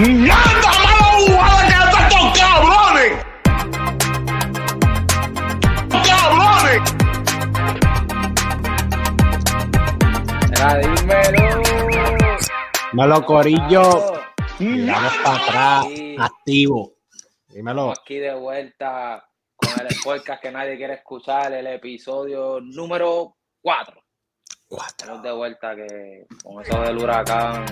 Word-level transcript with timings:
¡Manda 0.00 0.70
mala 0.82 1.12
jugada 1.18 1.66
que 1.68 1.74
hasta 1.74 1.98
estos 2.08 2.38
cabrones! 2.38 3.12
¡Cabrones! 6.08 6.80
Mira, 10.48 10.78
dímelo. 10.78 11.62
Dímelo, 12.92 13.26
Corillo. 13.26 13.82
Vamos 14.58 15.16
para 15.22 15.36
atrás, 15.36 15.86
Sí. 15.88 16.16
activo. 16.18 16.92
Dímelo. 17.48 17.92
Aquí 17.92 18.18
de 18.18 18.34
vuelta 18.34 19.22
con 19.56 19.68
el 19.86 19.96
podcast 20.02 20.40
que 20.42 20.50
nadie 20.50 20.76
quiere 20.78 20.94
escuchar, 20.94 21.52
el 21.52 21.66
episodio 21.66 22.58
número 22.62 23.36
4. 23.60 24.02
Estamos 24.48 24.68
Cuatro. 24.68 25.18
de 25.22 25.32
vuelta 25.32 25.74
que 25.76 26.26
con 26.42 26.62
eso 26.62 26.80
del 26.80 26.96
huracán 26.98 27.64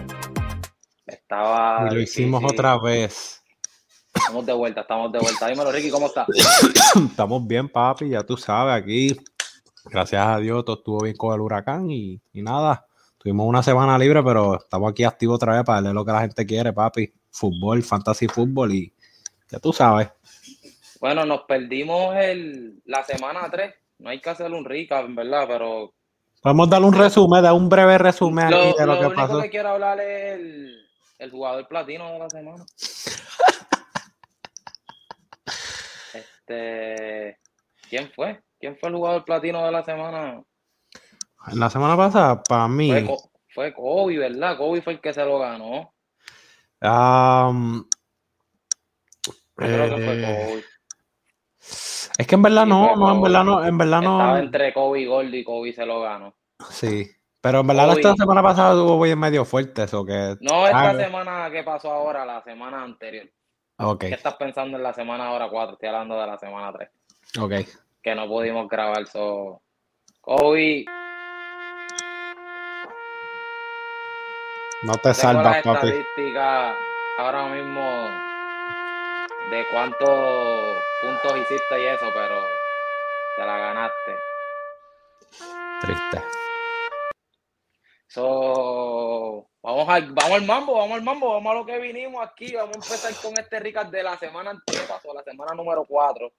estaba. 1.08 1.88
Y 1.90 1.94
lo 1.94 2.00
hicimos 2.00 2.40
difícil. 2.40 2.58
otra 2.58 2.78
vez. 2.78 3.42
Estamos 4.14 4.46
de 4.46 4.52
vuelta, 4.52 4.80
estamos 4.82 5.12
de 5.12 5.18
vuelta. 5.18 5.46
Dímelo, 5.48 5.70
Ricky, 5.72 5.90
¿cómo 5.90 6.06
estás? 6.06 6.26
Estamos 7.10 7.46
bien, 7.46 7.68
papi, 7.68 8.08
ya 8.08 8.22
tú 8.24 8.36
sabes, 8.36 8.74
aquí. 8.74 9.16
Gracias 9.84 10.26
a 10.26 10.38
Dios, 10.38 10.64
todo 10.64 10.76
estuvo 10.76 10.98
bien 11.04 11.16
con 11.16 11.34
el 11.34 11.40
huracán 11.40 11.90
y, 11.90 12.20
y 12.32 12.42
nada. 12.42 12.84
Tuvimos 13.16 13.46
una 13.46 13.62
semana 13.62 13.98
libre, 13.98 14.22
pero 14.22 14.58
estamos 14.58 14.90
aquí 14.90 15.04
activos 15.04 15.36
otra 15.36 15.54
vez 15.54 15.64
para 15.64 15.76
darle 15.80 15.94
lo 15.94 16.04
que 16.04 16.12
la 16.12 16.20
gente 16.22 16.46
quiere, 16.46 16.72
papi. 16.72 17.12
Fútbol, 17.30 17.82
fantasy 17.82 18.26
fútbol 18.26 18.72
y 18.72 18.92
ya 19.50 19.58
tú 19.60 19.72
sabes. 19.72 20.08
Bueno, 21.00 21.24
nos 21.24 21.42
perdimos 21.42 22.16
el, 22.16 22.82
la 22.86 23.04
semana 23.04 23.48
3. 23.50 23.72
No 23.98 24.10
hay 24.10 24.20
que 24.20 24.30
hacer 24.30 24.50
un 24.52 24.64
recap, 24.64 25.04
en 25.04 25.14
verdad, 25.14 25.44
pero 25.46 25.94
Podemos 26.40 26.70
darle 26.70 26.86
un 26.86 26.94
resumen, 26.94 27.42
dar 27.42 27.52
un 27.52 27.68
breve 27.68 27.98
resumen 27.98 28.50
lo, 28.50 28.56
aquí 28.56 28.78
de 28.78 28.86
lo, 28.86 28.94
lo 28.94 29.00
que 29.00 29.06
único 29.06 29.20
pasó. 29.20 29.42
que 29.42 29.50
quiero 29.50 29.70
hablar 29.70 30.00
es 30.00 30.34
el, 30.34 30.87
el 31.18 31.30
jugador 31.30 31.66
platino 31.68 32.12
de 32.12 32.18
la 32.18 32.30
semana. 32.30 32.64
Este, 36.14 37.38
¿quién 37.88 38.10
fue? 38.14 38.42
¿Quién 38.58 38.76
fue 38.78 38.88
el 38.88 38.96
jugador 38.96 39.24
platino 39.24 39.64
de 39.64 39.70
la 39.70 39.84
semana? 39.84 40.42
La 41.52 41.70
semana 41.70 41.96
pasada, 41.96 42.42
para 42.42 42.68
mí, 42.68 42.90
Fue, 43.54 43.74
Kobe, 43.74 44.18
¿verdad? 44.18 44.56
Kobe 44.56 44.82
fue 44.82 44.94
el 44.94 45.00
que 45.00 45.12
se 45.12 45.24
lo 45.24 45.38
ganó. 45.38 45.94
Yo 49.58 49.66
creo 49.66 49.96
que 49.96 50.04
fue 50.04 50.14
eh, 50.22 50.46
Kobe. 50.46 50.64
es 52.18 52.26
que 52.26 52.34
en 52.34 52.42
verdad 52.42 52.64
Sí, 52.64 52.68
no, 52.70 52.96
no, 52.96 53.12
en 53.12 53.22
verdad 53.22 53.44
no, 53.44 53.64
en 53.64 53.78
verdad 53.78 54.00
Estaba 54.00 54.32
no, 54.32 54.38
entre 54.38 54.72
Kobe 54.72 55.00
y 55.00 55.06
Goldie 55.06 55.40
y 55.40 55.44
Kobe 55.44 55.72
se 55.72 55.86
lo 55.86 56.00
ganó. 56.00 56.34
sí. 56.70 57.10
Pero 57.40 57.60
en 57.60 57.66
verdad 57.68 57.90
esta 57.96 58.14
semana 58.14 58.42
pasada 58.42 58.72
tuvo 58.74 59.00
bien 59.00 59.18
medio 59.18 59.44
fuerte 59.44 59.84
eso 59.84 60.04
que. 60.04 60.36
No 60.40 60.66
esta 60.66 60.90
Ah, 60.90 60.94
semana 60.96 61.50
que 61.50 61.62
pasó 61.62 61.90
ahora, 61.92 62.24
la 62.24 62.42
semana 62.42 62.82
anterior. 62.82 63.28
Ok, 63.78 64.00
¿Qué 64.00 64.14
estás 64.14 64.34
pensando 64.34 64.76
en 64.76 64.82
la 64.82 64.92
semana 64.92 65.28
ahora 65.28 65.48
4? 65.48 65.74
Estoy 65.74 65.88
hablando 65.88 66.20
de 66.20 66.26
la 66.26 66.36
semana 66.38 66.72
3. 66.72 66.90
ok. 67.40 67.52
que 68.02 68.14
no 68.14 68.26
pudimos 68.26 68.68
grabar. 68.68 69.06
So, 69.06 69.60
Kobe, 70.20 70.84
No 74.82 74.92
te 75.02 75.12
salvas, 75.14 75.62
papi. 75.62 75.92
ahora 77.18 77.46
mismo 77.48 77.80
de 79.50 79.64
cuántos 79.70 80.76
puntos 81.02 81.36
hiciste 81.38 81.82
y 81.82 81.86
eso, 81.86 82.06
pero 82.14 82.40
te 83.36 83.44
la 83.46 83.58
ganaste. 83.58 84.16
Triste. 85.80 86.22
So, 88.08 89.46
vamos, 89.62 89.88
al, 89.88 90.12
vamos 90.12 90.32
al 90.32 90.42
mambo, 90.46 90.74
vamos 90.78 90.94
al 90.96 91.02
mambo, 91.02 91.32
vamos 91.34 91.52
a 91.52 91.54
lo 91.56 91.66
que 91.66 91.78
vinimos 91.78 92.26
aquí. 92.26 92.54
Vamos 92.54 92.76
a 92.76 92.78
empezar 92.78 93.12
con 93.22 93.38
este 93.38 93.60
Ricard 93.60 93.90
de 93.90 94.02
la 94.02 94.16
semana 94.18 94.50
anterior, 94.50 94.86
pasó 94.88 95.12
la 95.14 95.22
semana 95.22 95.54
número 95.54 95.84
4. 95.86 96.32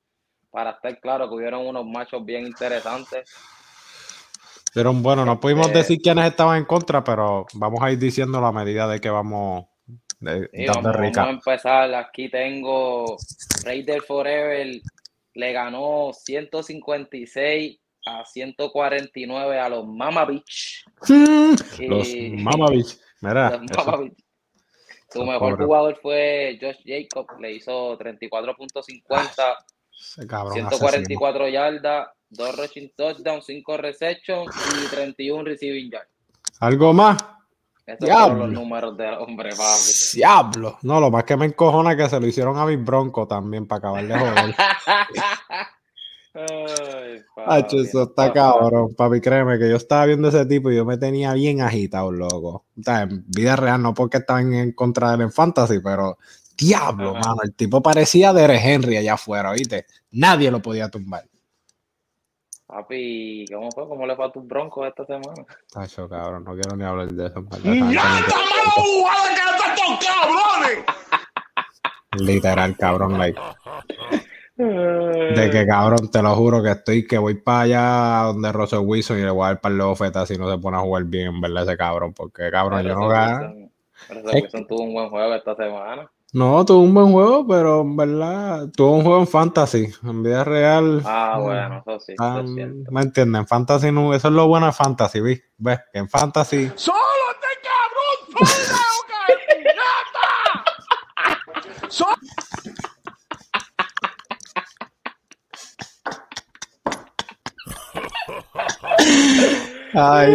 Para 0.49 0.71
estar 0.71 0.99
claro 0.99 1.29
que 1.29 1.35
hubieron 1.35 1.67
unos 1.67 1.85
machos 1.85 2.25
bien 2.25 2.47
interesantes. 2.47 3.29
Pero 4.73 4.93
bueno, 4.93 5.25
no 5.25 5.39
pudimos 5.39 5.67
Este- 5.67 5.79
decir 5.79 5.99
quiénes 6.01 6.25
estaban 6.25 6.57
en 6.57 6.65
contra, 6.65 7.03
pero 7.03 7.45
vamos 7.53 7.79
a 7.83 7.91
ir 7.91 7.99
diciendo 7.99 8.37
a 8.43 8.51
medida 8.51 8.87
de 8.87 8.99
que 8.99 9.09
vamos 9.09 9.65
de, 10.19 10.49
Sí, 10.51 10.65
vamos, 10.67 10.83
vamos 10.83 11.17
a 11.17 11.29
empezar. 11.29 11.93
Aquí 11.95 12.29
tengo 12.29 13.15
Raider 13.63 14.01
Forever. 14.01 14.81
Le 15.35 15.53
ganó 15.53 16.11
156 16.13 17.79
a 18.09 18.25
149 18.25 19.59
a 19.59 19.69
los 19.69 19.87
Mama 19.87 20.25
Beach. 20.25 20.83
Los 21.79 22.07
Mama 22.33 22.69
Beach. 22.69 22.97
Mira, 23.21 23.51
los 23.51 23.71
eso- 23.71 23.85
Mama 23.85 23.97
Beach. 23.97 24.17
Su 25.11 25.25
mejor 25.25 25.57
jugador 25.57 25.97
fue 26.01 26.57
Josh 26.61 26.77
Jacob. 26.85 27.25
Le 27.39 27.53
hizo 27.53 27.97
34.50, 27.97 29.55
ese 29.91 30.27
cabrón 30.27 30.53
144 30.53 31.47
yardas, 31.47 32.09
2 32.29 32.57
rushing 32.57 32.91
touchdowns, 32.95 33.45
5 33.45 33.77
receptions 33.77 34.55
y 34.83 34.87
31 34.87 35.45
receiving 35.45 35.89
yards. 35.91 36.09
¿Algo 36.59 36.93
más? 36.93 37.17
Estos 37.87 38.07
Diablo. 38.07 38.45
los 38.45 38.51
números 38.51 38.95
del 38.97 39.15
hombre, 39.15 39.49
papi. 39.49 39.81
Diablo. 40.13 40.77
No, 40.83 40.99
lo 40.99 41.09
más 41.09 41.23
que 41.23 41.35
me 41.35 41.45
encojona 41.45 41.93
es 41.93 41.97
que 41.97 42.09
se 42.09 42.19
lo 42.19 42.27
hicieron 42.27 42.55
a 42.59 42.65
mis 42.67 42.83
broncos 42.83 43.27
también 43.27 43.65
para 43.67 43.79
acabar 43.79 44.07
de 44.07 44.15
joder. 44.19 44.55
Ay, 46.33 47.23
Hacho, 47.47 47.77
eso 47.77 48.03
está 48.03 48.27
no, 48.27 48.33
cabrón, 48.33 48.95
papi, 48.95 49.19
créeme 49.19 49.57
que 49.57 49.69
yo 49.69 49.77
estaba 49.77 50.05
viendo 50.05 50.27
ese 50.27 50.45
tipo 50.45 50.69
y 50.69 50.75
yo 50.75 50.85
me 50.85 50.97
tenía 50.97 51.33
bien 51.33 51.61
agitado, 51.61 52.11
loco. 52.11 52.65
O 52.77 52.83
sea, 52.83 53.01
en 53.03 53.25
vida 53.27 53.55
real, 53.55 53.81
no 53.81 53.93
porque 53.93 54.17
estaban 54.17 54.53
en 54.53 54.73
contra 54.73 55.09
de 55.09 55.15
él 55.15 55.21
en 55.21 55.31
fantasy, 55.31 55.79
pero 55.79 56.17
diablo, 56.55 57.11
Ajá. 57.11 57.29
mano, 57.29 57.41
el 57.43 57.55
tipo 57.55 57.81
parecía 57.81 58.31
de 58.33 58.45
Henry 58.55 58.97
allá 58.97 59.13
afuera, 59.13 59.51
¿viste? 59.53 59.85
Nadie 60.11 60.51
lo 60.51 60.61
podía 60.61 60.89
tumbar. 60.89 61.25
Papi, 62.67 63.47
¿cómo 63.51 63.71
fue? 63.71 63.87
¿Cómo 63.87 64.05
le 64.05 64.15
fue 64.15 64.25
a 64.27 64.31
tus 64.31 64.45
broncos 64.45 64.87
esta 64.87 65.03
semana? 65.05 65.43
Tacho, 65.73 66.07
cabrón, 66.07 66.43
no 66.43 66.53
quiero 66.53 66.75
ni 66.75 66.83
hablar 66.83 67.07
de 67.11 67.25
eso. 67.25 67.39
en 67.39 67.49
verdad, 67.49 67.73
¡Manda 67.73 67.91
esa 67.91 68.09
gente 68.15 68.33
mala 68.35 68.71
jugada 68.75 69.29
que 69.33 69.71
estos 69.71 70.05
cabrones! 70.05 70.85
Literal, 72.19 72.77
cabrón, 72.77 73.17
like. 73.17 73.39
De 74.59 75.49
que 75.51 75.65
cabrón, 75.65 76.11
te 76.11 76.21
lo 76.21 76.35
juro 76.35 76.61
que 76.61 76.71
estoy, 76.71 77.07
que 77.07 77.17
voy 77.17 77.35
para 77.35 77.61
allá 77.61 78.23
donde 78.33 78.51
Russell 78.51 78.79
Wilson 78.79 79.19
y 79.19 79.21
le 79.21 79.29
voy 79.29 79.45
a 79.45 79.47
dar 79.47 79.61
para 79.61 79.73
el 79.73 79.79
oferta 79.81 80.25
si 80.25 80.37
no 80.37 80.51
se 80.51 80.57
pone 80.57 80.75
a 80.75 80.81
jugar 80.81 81.05
bien, 81.05 81.27
en 81.27 81.39
verdad, 81.39 81.63
ese 81.63 81.77
cabrón, 81.77 82.13
porque 82.13 82.51
cabrón, 82.51 82.83
yo 82.83 82.93
no 82.93 83.07
gano. 83.07 83.69
Russell 84.09 84.29
Wilson 84.33 84.67
tuvo 84.67 84.83
un 84.83 84.93
buen 84.93 85.09
juego 85.09 85.33
esta 85.33 85.55
semana. 85.55 86.11
No, 86.33 86.65
tuvo 86.65 86.81
un 86.81 86.93
buen 86.93 87.09
juego, 87.13 87.47
pero 87.47 87.81
en 87.81 87.95
verdad 87.95 88.67
tuvo 88.75 88.97
un 88.97 89.03
juego 89.03 89.19
en 89.19 89.27
fantasy. 89.27 89.87
En 90.03 90.23
vida 90.23 90.43
real. 90.43 91.01
Ah, 91.05 91.37
bueno, 91.39 91.77
eso 91.77 91.99
sí, 92.01 92.13
eso 92.19 92.39
es 92.41 92.53
cierto. 92.53 92.91
¿Me 92.91 93.01
entienden? 93.01 93.39
En 93.39 93.47
fantasy 93.47 93.93
no, 93.93 94.13
eso 94.13 94.27
es 94.27 94.33
lo 94.33 94.47
bueno 94.47 94.65
de 94.65 94.73
fantasy, 94.73 95.21
¿ves? 95.21 95.41
¿Ves? 95.57 95.79
Que 95.93 95.99
en 95.99 96.09
fantasy. 96.09 96.69
¡Solo 96.75 96.99
este 97.31 97.47
cabrón! 97.63 98.45
¡Fuera, 98.45 98.53
¡Ya 99.63 99.71
está! 101.79 101.89
¡Solo! 101.89 102.15
Ay, 109.93 110.33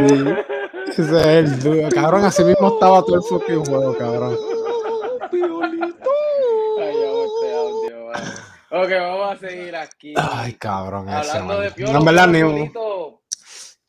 ese 0.89 1.03
es 1.03 1.09
el 1.11 1.59
duro. 1.61 1.89
Cabrón, 1.95 2.25
así 2.25 2.43
mismo 2.45 2.69
estaba 2.75 3.03
todo 3.03 3.17
el 3.17 3.23
fucking 3.23 3.65
juego, 3.65 3.97
cabrón. 3.97 4.37
Ay, 5.31 6.95
este 7.25 7.55
audio. 7.55 8.09
Ok, 8.71 8.91
vamos 8.91 9.33
a 9.33 9.37
seguir 9.37 9.77
aquí. 9.77 10.15
Ay, 10.17 10.55
cabrón, 10.55 11.09
ese. 11.09 11.31
Hablando 11.31 11.61
de 11.61 11.67
man. 11.67 11.75
Piolo, 11.75 11.93
No, 11.93 12.05
verdad, 12.05 12.31
Piolito, 12.31 13.23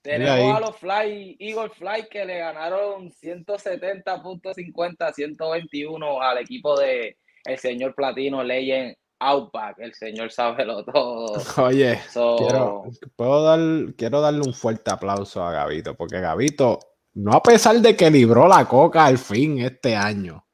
tenemos 0.01 0.55
a 0.55 0.59
los 0.59 0.77
Fly, 0.77 1.37
Eagle 1.39 1.69
Fly 1.69 2.07
que 2.09 2.25
le 2.25 2.37
ganaron 2.37 3.09
170.50 3.09 5.13
121 5.13 6.21
al 6.21 6.37
equipo 6.37 6.77
de 6.79 7.17
el 7.43 7.57
señor 7.57 7.95
Platino 7.95 8.43
Legend 8.43 8.95
Outback. 9.19 9.77
El 9.79 9.93
señor 9.93 10.31
sábelo 10.31 10.83
todo. 10.85 11.41
Oye, 11.63 11.99
So, 12.09 12.35
quiero, 12.37 12.83
puedo 13.15 13.43
dar, 13.43 13.93
quiero 13.95 14.21
darle 14.21 14.41
un 14.41 14.53
fuerte 14.53 14.91
aplauso 14.91 15.43
a 15.43 15.51
Gavito, 15.51 15.95
porque 15.95 16.19
Gavito, 16.19 16.79
no 17.13 17.33
a 17.33 17.41
pesar 17.41 17.77
de 17.77 17.95
que 17.95 18.11
libró 18.11 18.47
la 18.47 18.65
coca 18.65 19.05
al 19.05 19.17
fin 19.17 19.59
este 19.59 19.95
año, 19.95 20.45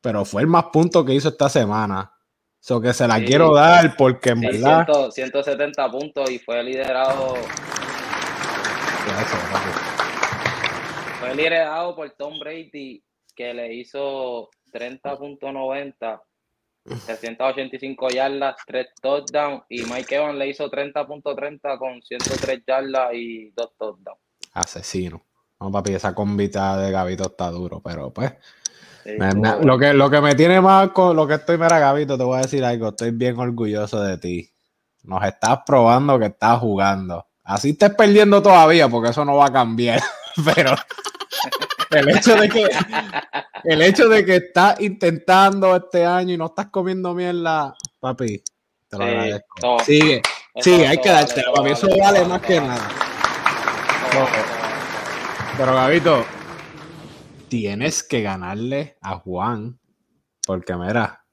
pero 0.00 0.24
fue 0.24 0.42
el 0.42 0.48
más 0.48 0.64
punto 0.72 1.04
que 1.04 1.14
hizo 1.14 1.28
esta 1.28 1.48
semana. 1.48 2.12
So 2.60 2.80
que 2.80 2.92
se 2.92 3.08
la 3.08 3.18
Sí. 3.18 3.24
quiero 3.24 3.54
dar 3.54 3.96
porque 3.96 4.30
en 4.30 4.40
sí, 4.40 4.46
verdad. 4.46 4.86
100 5.10 5.12
170 5.12 5.90
puntos 5.90 6.30
y 6.30 6.38
fue 6.38 6.62
liderado, 6.62 7.34
fue 11.20 11.34
liderado 11.34 11.94
por 11.96 12.10
Tom 12.12 12.38
Brady 12.38 13.02
que 13.34 13.54
le 13.54 13.74
hizo 13.74 14.48
30.90 14.72 16.20
385 16.84 18.08
yardas, 18.08 18.56
3 18.66 18.86
touchdowns 19.00 19.62
y 19.68 19.82
Mike 19.84 20.16
Evans 20.16 20.36
le 20.38 20.48
hizo 20.48 20.70
30.30 20.70 21.78
con 21.78 22.02
103 22.02 22.62
yardas 22.66 23.10
y 23.14 23.50
2 23.50 23.70
touchdowns. 23.78 24.18
Asesino. 24.54 25.22
No, 25.60 25.70
papi, 25.70 25.94
esa 25.94 26.14
combita 26.14 26.76
de 26.76 26.90
Gavito 26.90 27.24
está 27.24 27.50
duro, 27.50 27.80
pero 27.80 28.12
pues. 28.12 28.32
Sí, 29.04 29.10
Me- 29.18 29.28
estuvo 29.28 29.42
me- 29.42 29.50
bueno. 29.56 29.64
lo, 29.66 29.78
que, 29.78 29.92
lo 29.94 30.10
que 30.10 30.20
me 30.20 30.34
tiene 30.34 30.60
más 30.60 30.90
con 30.90 31.14
lo 31.16 31.26
que 31.26 31.34
estoy, 31.34 31.56
mira, 31.58 31.78
Gabito, 31.78 32.18
te 32.18 32.24
voy 32.24 32.38
a 32.38 32.42
decir 32.42 32.64
algo. 32.64 32.88
Estoy 32.88 33.12
bien 33.12 33.38
orgulloso 33.38 34.00
de 34.02 34.18
ti. 34.18 34.52
Nos 35.04 35.24
estás 35.24 35.60
probando 35.64 36.18
que 36.18 36.26
estás 36.26 36.58
jugando. 36.60 37.26
Así 37.44 37.70
estés 37.70 37.90
perdiendo 37.94 38.42
todavía, 38.42 38.88
porque 38.88 39.10
eso 39.10 39.24
no 39.24 39.36
va 39.36 39.46
a 39.46 39.52
cambiar. 39.52 40.00
Pero 40.54 40.74
el 41.92 42.08
hecho 42.08 42.34
de 42.36 42.48
que 42.48 42.68
el 43.64 43.82
hecho 43.82 44.08
de 44.08 44.24
que 44.24 44.36
estás 44.36 44.80
intentando 44.80 45.74
este 45.76 46.04
año 46.04 46.34
y 46.34 46.38
no 46.38 46.46
estás 46.46 46.66
comiendo 46.68 47.14
mierda, 47.14 47.74
papi, 48.00 48.42
te 48.88 48.98
lo 48.98 49.04
Sí, 49.04 49.10
agradezco. 49.10 49.78
Sigue, 49.84 50.22
Eso- 50.54 50.70
sigue, 50.70 50.86
hay 50.86 50.98
que 50.98 51.08
vale, 51.10 51.20
dártelo, 51.26 51.52
eso 51.52 51.62
papi. 51.62 51.70
Eso 51.70 51.88
vale, 51.88 52.00
vale 52.00 52.20
más 52.20 52.28
vale, 52.28 52.46
que 52.46 52.60
nada. 52.60 52.88
vale, 54.14 54.20
vale, 54.20 54.30
vale. 54.30 54.44
Pero 55.56 55.74
Gabito, 55.74 56.24
tienes 57.48 58.02
que 58.02 58.22
ganarle 58.22 58.96
a 59.00 59.16
Juan. 59.18 59.78
Porque 60.46 60.74
mira, 60.74 61.24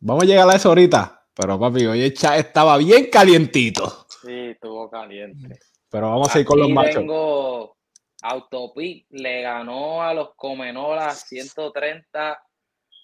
vamos 0.00 0.24
a 0.24 0.26
llegar 0.26 0.48
a 0.50 0.56
eso 0.56 0.70
ahorita. 0.70 1.26
Pero 1.34 1.58
papi, 1.58 1.86
hoy 1.86 2.02
el 2.02 2.12
chat 2.14 2.38
estaba 2.38 2.76
bien 2.76 3.08
calientito. 3.10 4.06
Sí, 4.22 4.50
estuvo 4.50 4.90
caliente. 4.90 5.58
Pero 5.88 6.10
vamos 6.10 6.34
a 6.34 6.40
ir 6.40 6.46
con 6.46 6.58
los 6.58 6.70
machos. 6.70 6.94
tengo 6.96 7.76
Autopic, 8.22 9.06
le 9.10 9.42
ganó 9.42 10.02
a 10.02 10.14
los 10.14 10.34
Comenolas 10.36 11.26
130 11.28 12.42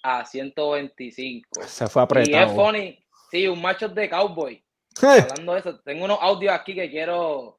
a 0.02 0.24
125. 0.24 1.62
Se 1.66 1.86
fue 1.88 2.02
Y 2.02 2.04
es 2.04 2.04
apretado. 2.04 2.54
funny, 2.54 3.04
sí, 3.30 3.48
un 3.48 3.60
macho 3.60 3.88
de 3.88 4.08
cowboy. 4.08 4.64
Hablando 5.02 5.54
de 5.54 5.60
eso, 5.60 5.80
tengo 5.80 6.04
unos 6.04 6.18
audios 6.20 6.54
aquí 6.54 6.74
que 6.74 6.90
quiero 6.90 7.58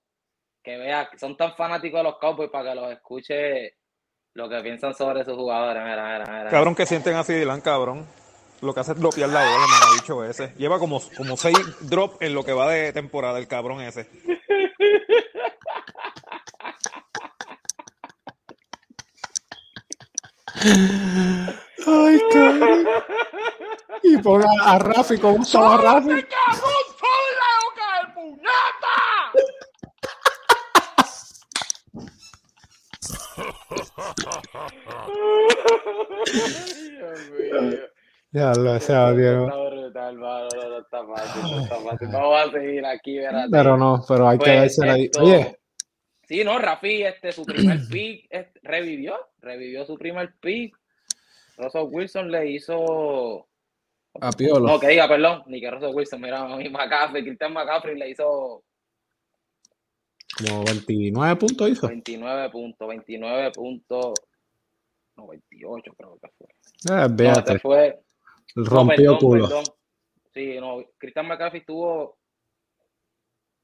que 0.64 0.78
vea, 0.78 1.10
son 1.18 1.38
tan 1.38 1.56
fanáticos 1.56 2.00
de 2.00 2.04
los 2.04 2.18
Cowboys 2.20 2.50
para 2.50 2.70
que 2.70 2.76
los 2.76 2.92
escuche 2.92 3.78
lo 4.34 4.50
que 4.50 4.62
piensan 4.62 4.94
sobre 4.94 5.24
sus 5.24 5.36
jugadores. 5.36 5.82
Mira, 5.82 6.04
mira, 6.04 6.26
mira. 6.26 6.50
Cabrón 6.50 6.76
que 6.76 6.86
sienten 6.86 7.16
así 7.16 7.34
Dylan, 7.34 7.62
cabrón. 7.62 8.06
Lo 8.62 8.74
que 8.74 8.82
hace 8.82 8.92
es 8.92 9.00
dropear 9.00 9.30
la 9.30 9.40
bola, 9.40 9.66
me 9.68 9.76
ha 9.76 10.02
dicho 10.02 10.24
ese. 10.24 10.54
Lleva 10.58 10.80
como, 10.80 11.02
como 11.16 11.38
seis 11.38 11.58
drops 11.80 12.18
en 12.20 12.34
lo 12.34 12.44
que 12.44 12.52
va 12.52 12.70
de 12.70 12.92
temporada 12.92 13.40
el 13.40 13.48
cabrón 13.48 13.80
ese. 13.82 14.10
Ay, 20.62 22.20
cabrón. 22.32 22.88
Y 24.04 24.18
pon 24.18 24.44
a, 24.62 24.80
Rafi 24.80 25.18
con 25.18 25.36
un 25.36 25.46
solo 25.46 25.68
a 25.68 25.78
Rafi. 25.78 26.08
¡Cabrón, 26.08 26.24
soy 27.00 27.30
la 27.40 27.52
boca 27.66 27.86
del 28.00 28.14
puñeta! 28.14 28.96
Dios 37.00 37.20
mío. 37.32 37.80
Ya 38.32 38.54
lo 38.54 38.76
ese 38.76 38.94
audio. 38.94 39.46
Está 39.46 39.58
brutal, 39.58 40.18
mano, 40.18 40.48
no, 40.56 40.70
no 40.70 40.78
está 40.80 41.00
fácil, 41.04 41.42
no 41.42 41.62
está 41.62 41.76
fácil. 41.78 42.08
Vamos 42.10 42.36
a 42.40 42.52
seguir 42.52 42.86
aquí, 42.86 43.18
espérate. 43.18 43.50
Pero 43.52 43.78
no, 43.78 44.04
pero 44.08 44.30
hay 44.30 44.38
que 44.38 44.46
Pues, 44.46 44.60
dársela 44.60 44.94
ahí. 44.94 45.10
Oye, 45.20 45.59
Sí, 46.30 46.44
no, 46.44 46.60
Rafi, 46.60 47.02
este, 47.02 47.32
su 47.32 47.44
primer 47.44 47.80
pick 47.90 48.28
este, 48.30 48.60
revivió, 48.62 49.18
revivió 49.40 49.84
su 49.84 49.98
primer 49.98 50.36
pick. 50.40 50.78
Russell 51.58 51.88
Wilson 51.90 52.30
le 52.30 52.52
hizo. 52.52 53.48
a 54.22 54.32
Piolo. 54.34 54.68
No, 54.68 54.80
que 54.80 54.90
diga, 54.90 55.08
perdón, 55.08 55.42
ni 55.48 55.60
que 55.60 55.72
Russell 55.72 55.90
Wilson, 55.92 56.22
mira, 56.22 56.42
a 56.42 56.56
mí 56.56 56.70
McCaffrey, 56.70 57.24
Christian 57.24 57.52
McCaffrey 57.52 57.98
le 57.98 58.12
hizo 58.12 58.64
Como 60.38 60.64
29 60.66 61.36
puntos 61.38 61.68
hizo. 61.68 61.88
29 61.88 62.50
puntos, 62.52 62.88
29 62.88 63.52
puntos, 63.52 64.14
no, 65.18 65.28
28 65.30 65.94
creo 65.98 66.20
que 66.22 66.30
fue. 66.38 66.48
Eh, 66.96 67.08
No, 67.10 67.32
ese 67.32 67.60
fue, 67.60 68.00
no, 68.56 68.64
rompió 68.66 69.14
perdón, 69.14 69.18
culo. 69.18 69.48
perdón. 69.48 69.64
Sí, 70.32 70.60
no, 70.60 70.86
Christian 71.00 71.28
McCaffrey 71.28 71.66
tuvo 71.66 72.20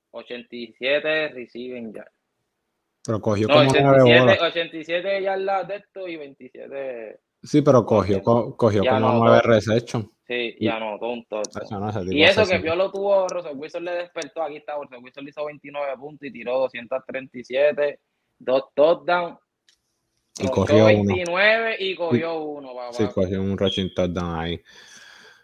87 0.10 1.28
reciben 1.28 1.94
ya. 1.94 2.06
Pero 3.06 3.22
cogió 3.22 3.48
No, 3.48 3.54
como 3.56 3.66
9 3.72 4.02
87, 4.02 4.20
bolas. 4.20 4.42
87 4.42 5.22
yardas 5.22 5.68
de 5.68 5.76
esto 5.76 6.08
y 6.08 6.16
27. 6.18 7.20
Sí, 7.44 7.62
pero 7.62 7.86
cogió, 7.86 8.22
co- 8.24 8.58
cogió 8.58 8.84
Ya 8.84 8.96
como 8.96 9.10
no, 9.12 9.20
9 9.20 9.42
todo. 9.44 9.52
reception. 9.54 10.12
Sí, 10.28 10.56
ya 10.60 10.80
no, 10.80 10.98
tonto. 10.98 11.42
Eso 11.42 11.80
no, 11.80 11.90
Y 12.12 12.24
eso 12.24 12.46
que 12.48 12.56
así. 12.56 12.64
Piolo 12.64 12.92
tuvo, 12.92 13.28
Russell 13.28 13.56
Wilson 13.56 13.86
le 13.86 13.92
despertó, 13.92 14.42
aquí 14.42 14.58
está, 14.58 14.76
Russell 14.76 15.04
Wilson 15.04 15.24
le 15.24 15.30
hizo 15.30 15.46
29 15.46 15.98
puntos 15.98 16.28
y 16.28 16.32
tiró 16.32 16.58
237, 16.62 18.00
dos 18.40 18.64
touchdowns. 18.74 19.38
Y 20.40 20.48
cogió 20.48 20.78
uno. 20.86 20.96
29 20.96 21.76
y 21.80 21.96
cogió 21.96 22.40
uno, 22.42 22.74
papá. 22.74 22.94
Sí, 22.94 23.06
cogió 23.14 23.40
un 23.42 23.56
rushing 23.56 23.94
touchdown 23.94 24.40
ahí. 24.40 24.60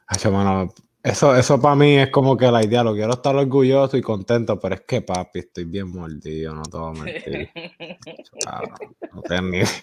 Hacho, 0.07 0.31
mano, 0.31 0.73
eso, 1.03 1.36
eso 1.36 1.59
para 1.59 1.75
mí 1.75 1.98
es 1.98 2.09
como 2.09 2.38
que 2.38 2.51
la 2.51 2.63
idea, 2.63 2.83
lo 2.83 2.94
quiero 2.94 3.13
estar 3.13 3.36
orgulloso 3.36 3.98
y 3.98 4.01
contento, 4.01 4.59
pero 4.59 4.75
es 4.75 4.81
que 4.81 5.01
papi, 5.01 5.39
estoy 5.39 5.65
bien 5.65 5.89
mordido, 5.89 6.53
no 6.53 6.63
te 6.63 6.77
voy 6.77 6.98
a 6.98 7.03
mentir. 7.03 7.50
Cabrón, 8.45 8.95
no 9.13 9.21
tienes 9.21 9.44
ni 9.44 9.81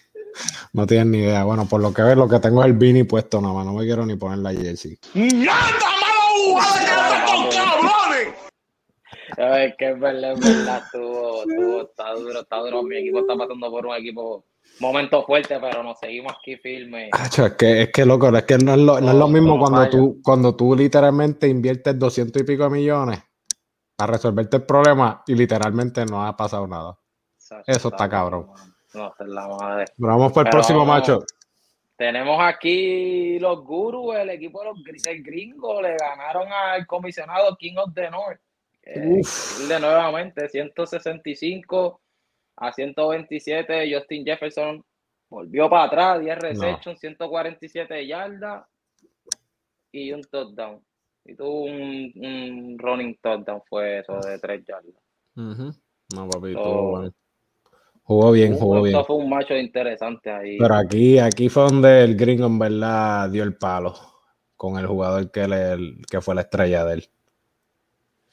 no 0.72 0.86
tienes 0.86 1.06
ni 1.06 1.18
idea. 1.18 1.44
Bueno, 1.44 1.66
por 1.66 1.80
lo 1.80 1.92
que 1.92 2.02
ves, 2.02 2.16
lo 2.16 2.28
que 2.28 2.38
tengo 2.38 2.62
es 2.62 2.66
el 2.68 2.74
Vini 2.74 3.04
puesto 3.04 3.40
nada 3.40 3.54
más, 3.54 3.66
no 3.66 3.72
me 3.72 3.84
quiero 3.84 4.06
ni 4.06 4.16
poner 4.16 4.38
la 4.38 4.52
jersey. 4.52 4.98
¡Mierda, 5.14 5.54
mala 5.80 6.12
jugada 6.36 7.24
que 7.24 7.32
estos 7.32 7.56
cabrones! 7.56 8.34
Es 9.36 9.76
que 9.76 9.90
es 9.90 10.00
verdad, 10.00 10.32
es 10.32 10.40
verdad, 10.40 10.82
estuvo, 10.84 11.42
estuvo, 11.42 11.82
está 11.82 12.12
duro, 12.14 12.40
está 12.40 12.56
duro. 12.56 12.82
Mi 12.82 12.96
equipo 12.98 13.20
está 13.20 13.36
pasando 13.36 13.70
por 13.70 13.86
un 13.86 13.94
equipo, 13.94 14.44
momento 14.80 15.24
fuerte, 15.24 15.58
pero 15.60 15.82
nos 15.82 15.98
seguimos 15.98 16.32
aquí 16.38 16.56
firmes. 16.56 17.10
Es 17.12 17.52
que, 17.54 17.82
es 17.82 17.92
que 17.92 18.04
loco, 18.04 18.28
es 18.36 18.44
que 18.44 18.58
no 18.58 18.72
es 18.72 18.78
lo, 18.78 19.00
no 19.00 19.08
es 19.10 19.14
lo 19.16 19.26
No, 19.26 19.28
mismo 19.28 19.54
no 19.54 19.60
cuando 19.60 19.78
falla. 19.78 19.90
tú, 19.90 20.20
cuando 20.22 20.56
tú 20.56 20.74
literalmente 20.76 21.48
inviertes 21.48 21.98
200 21.98 22.42
y 22.42 22.44
pico 22.44 22.64
de 22.64 22.70
millones 22.70 23.20
para 23.96 24.12
resolverte 24.12 24.58
el 24.58 24.62
problema 24.64 25.22
y 25.26 25.34
literalmente 25.34 26.04
no 26.06 26.24
ha 26.24 26.36
pasado 26.36 26.66
nada. 26.66 26.98
Eso 27.66 27.88
está 27.88 28.08
cabrón. 28.08 28.48
No, 28.94 29.08
es 29.18 29.26
la 29.26 29.48
madre. 29.48 29.84
Pero 29.96 30.08
vamos 30.08 30.32
por 30.32 30.42
el 30.42 30.44
Pero 30.44 30.50
próximo 30.50 30.78
vamos. 30.80 30.94
macho. 30.94 31.24
Tenemos 31.96 32.38
aquí 32.40 33.38
los 33.40 33.64
gurus, 33.64 34.14
el 34.16 34.30
equipo 34.30 34.60
de 34.60 34.66
los 34.66 35.06
el 35.06 35.22
gringo, 35.22 35.82
le 35.82 35.96
ganaron 35.96 36.46
al 36.52 36.86
comisionado 36.86 37.56
King 37.56 37.74
of 37.76 37.92
the 37.94 38.08
North. 38.10 38.40
Eh, 38.84 39.20
de 39.68 39.80
nuevamente, 39.80 40.48
165 40.48 42.00
a 42.60 42.72
127. 42.72 43.94
Justin 43.94 44.24
Jefferson 44.24 44.84
volvió 45.30 45.68
para 45.68 45.84
atrás, 45.84 46.20
10 46.20 46.38
receptions, 46.38 46.98
147 47.00 48.06
yardas 48.06 48.66
y 49.92 50.12
un 50.12 50.22
touchdown. 50.22 50.82
Y 51.24 51.34
tuvo 51.34 51.64
un, 51.64 52.12
un 52.16 52.78
running 52.78 53.18
touchdown, 53.22 53.62
fue 53.68 53.98
eso 53.98 54.18
de 54.20 54.38
3 54.38 54.64
yardas. 54.66 55.02
No, 56.14 56.28
papi, 56.28 56.54
So, 56.54 56.82
bueno. 56.82 57.12
Jugó 58.02 58.32
bien, 58.32 58.56
jugó 58.56 58.82
bien. 58.82 58.96
Esto 58.96 59.06
fue 59.06 59.16
un 59.16 59.28
macho 59.28 59.54
interesante 59.54 60.30
ahí. 60.30 60.56
Pero 60.56 60.74
aquí, 60.74 61.18
aquí 61.18 61.50
fue 61.50 61.64
donde 61.64 62.04
el 62.04 62.16
gringo 62.16 62.46
en 62.46 62.58
verdad 62.58 63.28
dio 63.28 63.44
el 63.44 63.54
palo 63.54 63.94
con 64.56 64.78
el 64.78 64.86
jugador 64.86 65.30
que, 65.30 65.46
le, 65.46 65.98
que 66.10 66.22
fue 66.22 66.34
la 66.34 66.40
estrella 66.40 66.86
de 66.86 66.94
él. 66.94 67.08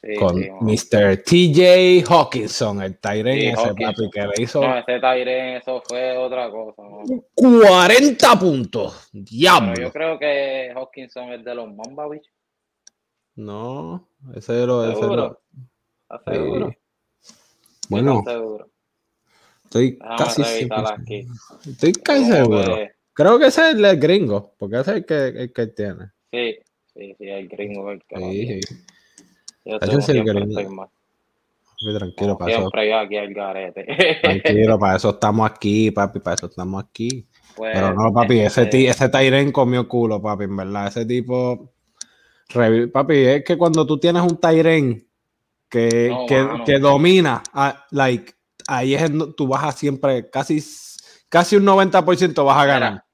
Sí, 0.05 0.15
con 0.17 0.35
sí. 0.35 0.49
Mr. 0.61 1.17
TJ 1.23 2.03
Hawkinson, 2.07 2.83
el 2.83 2.99
Tyren 2.99 3.39
Sí, 3.39 3.47
ese 3.47 3.73
papi 3.73 4.09
que 4.11 4.21
le 4.21 4.33
hizo 4.43 4.61
No, 4.61 4.77
ese 4.77 4.99
Tyren, 4.99 5.55
eso 5.55 5.81
fue 5.87 6.15
otra 6.15 6.51
cosa. 6.51 6.83
¿no? 6.83 7.03
40 7.33 8.39
puntos. 8.39 9.09
Pero 9.11 9.23
Diablo. 9.25 9.73
yo 9.81 9.91
creo 9.91 10.19
que 10.19 10.71
Hawkinson 10.75 11.33
es 11.33 11.43
de 11.43 11.55
los 11.55 11.73
Mamba, 11.73 12.07
bicho. 12.07 12.29
No, 13.35 14.07
ese 14.35 14.65
lo, 14.67 14.85
ese 14.85 14.99
¿Seguro? 15.01 15.15
lo- 15.15 15.41
¿Estás 16.03 16.21
sí. 16.27 16.31
seguro? 16.39 16.73
Bueno, 17.89 18.19
¿Estás 18.19 18.33
seguro? 18.35 18.69
estoy 19.63 19.91
Déjame 19.91 20.15
casi 20.17 20.43
100%. 20.43 21.01
aquí. 21.01 21.27
Estoy 21.67 21.93
casi 21.93 22.25
seguro. 22.25 22.75
que- 22.75 22.91
Creo 23.13 23.39
que 23.39 23.45
ese 23.47 23.69
es 23.71 23.75
el 23.75 23.99
gringo, 23.99 24.53
porque 24.59 24.79
ese 24.81 24.91
es 24.91 24.97
el 24.97 25.05
que, 25.05 25.27
el 25.29 25.51
que 25.53 25.67
tiene. 25.67 26.11
Sí, 26.31 26.55
sí, 26.93 27.15
sí, 27.17 27.27
el 27.27 27.47
gringo 27.47 27.91
es 27.91 28.01
el 28.01 28.03
que 28.07 28.59
sí. 30.01 30.23
Yo 30.25 30.33
estoy 30.33 30.67
mal. 30.67 30.89
Tranquilo, 31.97 32.37
para 32.37 32.51
eso, 32.51 32.59
siempre 32.61 32.89
yo 32.89 32.97
aquí 32.97 33.17
al 33.17 33.33
garete. 33.33 33.85
tranquilo, 34.21 34.79
para 34.79 34.95
eso 34.95 35.09
estamos 35.09 35.51
aquí, 35.51 35.91
papi, 35.91 36.19
para 36.19 36.35
eso 36.35 36.45
estamos 36.45 36.83
aquí. 36.83 37.27
Pues, 37.55 37.71
Pero 37.73 37.93
no, 37.93 38.13
papi, 38.13 38.39
ese, 38.39 38.63
este, 38.63 38.87
ese 38.87 39.09
Tyren 39.09 39.51
comió 39.51 39.87
culo, 39.87 40.21
papi, 40.21 40.45
en 40.45 40.55
verdad. 40.55 40.87
Ese 40.87 41.05
tipo. 41.05 41.73
Papi, 42.93 43.17
es 43.17 43.43
que 43.43 43.57
cuando 43.57 43.85
tú 43.85 43.99
tienes 43.99 44.21
un 44.21 44.37
Tyren 44.37 45.05
que, 45.69 46.09
No, 46.09 46.25
que, 46.25 46.43
mano. 46.43 46.63
que 46.63 46.79
domina, 46.79 47.43
ah, 47.53 47.85
like, 47.91 48.33
ahí 48.67 48.95
es 48.95 49.11
tú 49.35 49.47
vas 49.47 49.63
a 49.63 49.71
siempre, 49.71 50.29
casi, 50.29 50.63
casi 51.27 51.55
un 51.57 51.65
90% 51.65 52.45
vas 52.45 52.57
a 52.57 52.65
ganar. 52.65 52.91
Mira, 52.91 53.05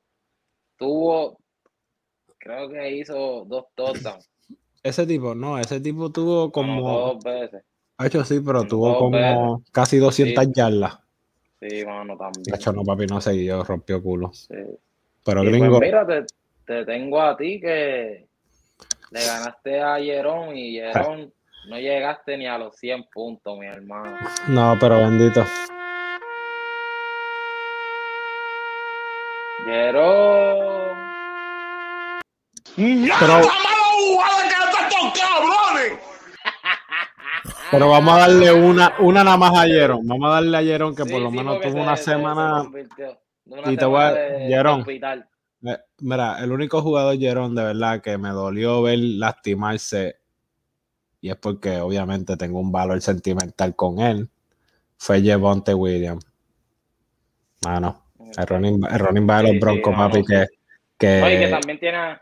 tuvo, 0.78 1.38
creo 2.38 2.70
que 2.70 2.92
hizo 2.92 3.46
dos 3.46 3.66
touchdowns. 3.76 4.30
Ese 4.84 5.06
tipo, 5.06 5.36
no, 5.36 5.58
ese 5.60 5.80
tipo 5.80 6.10
tuvo 6.12 6.52
Como 6.52 6.82
como. 6.82 7.00
dos 7.00 7.24
veces. 7.24 7.64
Ha 7.98 8.08
hecho 8.08 8.24
sí, 8.26 8.40
pero 8.40 8.60
como 8.60 8.70
tuvo 8.70 8.98
como 9.00 9.64
casi 9.72 9.98
200 9.98 10.44
Sí. 10.46 10.52
yardas. 10.56 10.98
Sí, 11.60 11.86
mano, 11.86 12.18
también. 12.18 12.44
De 12.44 12.56
hecho, 12.56 12.74
no, 12.74 12.84
papi, 12.84 13.06
no 13.06 13.22
sé, 13.22 13.44
yo 13.46 13.64
rompió 13.64 14.02
culo. 14.02 14.32
Sí. 14.34 14.56
Pero 15.24 15.44
Y 15.44 15.50
pues 15.50 15.60
gringo, 15.62 15.80
mira, 15.80 16.08
te, 16.08 16.26
te 16.66 16.84
tengo 16.86 17.22
a 17.22 17.38
ti 17.38 17.60
que 17.62 18.26
le 19.12 19.26
ganaste 19.26 19.80
a 19.82 20.00
Jerón 20.00 20.58
y 20.58 20.72
Jerón 20.74 21.32
no 21.70 21.78
llegaste 21.80 22.38
ni 22.38 22.48
a 22.48 22.58
los 22.58 22.76
100 22.78 23.06
puntos, 23.14 23.60
mi 23.60 23.68
hermano. 23.68 24.18
no, 24.48 24.76
pero 24.80 24.98
bendito. 24.98 25.46
Jerón. 29.66 30.98
¡Ya 32.78 33.16
Pero- 33.20 33.42
cabrones! 35.14 36.00
Pero 37.72 37.90
vamos 37.90 38.14
a 38.16 38.20
darle 38.20 38.52
una, 38.54 38.94
una 39.00 39.24
nada 39.24 39.38
más 39.38 39.58
a 39.58 39.66
Jerón. 39.66 40.06
Vamos 40.06 40.30
a 40.30 40.34
darle 40.36 40.58
a 40.58 40.62
Jerón 40.64 40.96
que 40.96 41.04
Sí, 41.04 41.12
por 41.12 41.22
lo 41.22 41.32
sí, 41.32 41.38
menos 41.38 41.62
tuvo 41.62 41.82
una 41.82 41.96
se- 41.98 42.04
se 42.04 42.12
semana. 42.12 42.62
Una 43.46 43.72
Y 43.72 43.78
te 43.78 43.86
voy 43.86 44.02
a- 44.02 44.14
Jerón. 44.48 44.86
Eh, 44.90 45.78
Mira, 46.00 46.40
el 46.44 46.52
único 46.52 46.82
jugador 46.82 47.18
Jerón 47.18 47.56
de 47.56 47.64
verdad 47.64 48.02
que 48.02 48.18
me 48.18 48.30
dolió 48.30 48.82
ver 48.82 49.00
lastimarse, 49.00 50.18
y 51.22 51.30
es 51.30 51.36
porque 51.38 51.78
obviamente 51.80 52.36
tengo 52.36 52.60
un 52.60 52.72
valor 52.72 53.00
sentimental 53.02 53.76
con 53.76 54.00
él, 54.00 54.28
fue 54.98 55.24
Javonte 55.24 55.74
Williams. 55.74 56.26
Mano, 57.64 58.04
el 58.38 58.48
running, 58.48 58.82
el 58.90 59.00
running 59.00 59.28
back 59.28 59.44
de 59.44 59.48
Sí, 59.48 59.54
los 59.54 59.54
sí, 59.54 59.60
Broncos, 59.60 59.92
no, 59.94 59.98
papi, 60.00 60.20
no, 60.20 60.26
que, 60.26 60.48
que 60.98 61.38
que 61.40 61.48
también 61.50 61.80
tiene. 61.80 62.20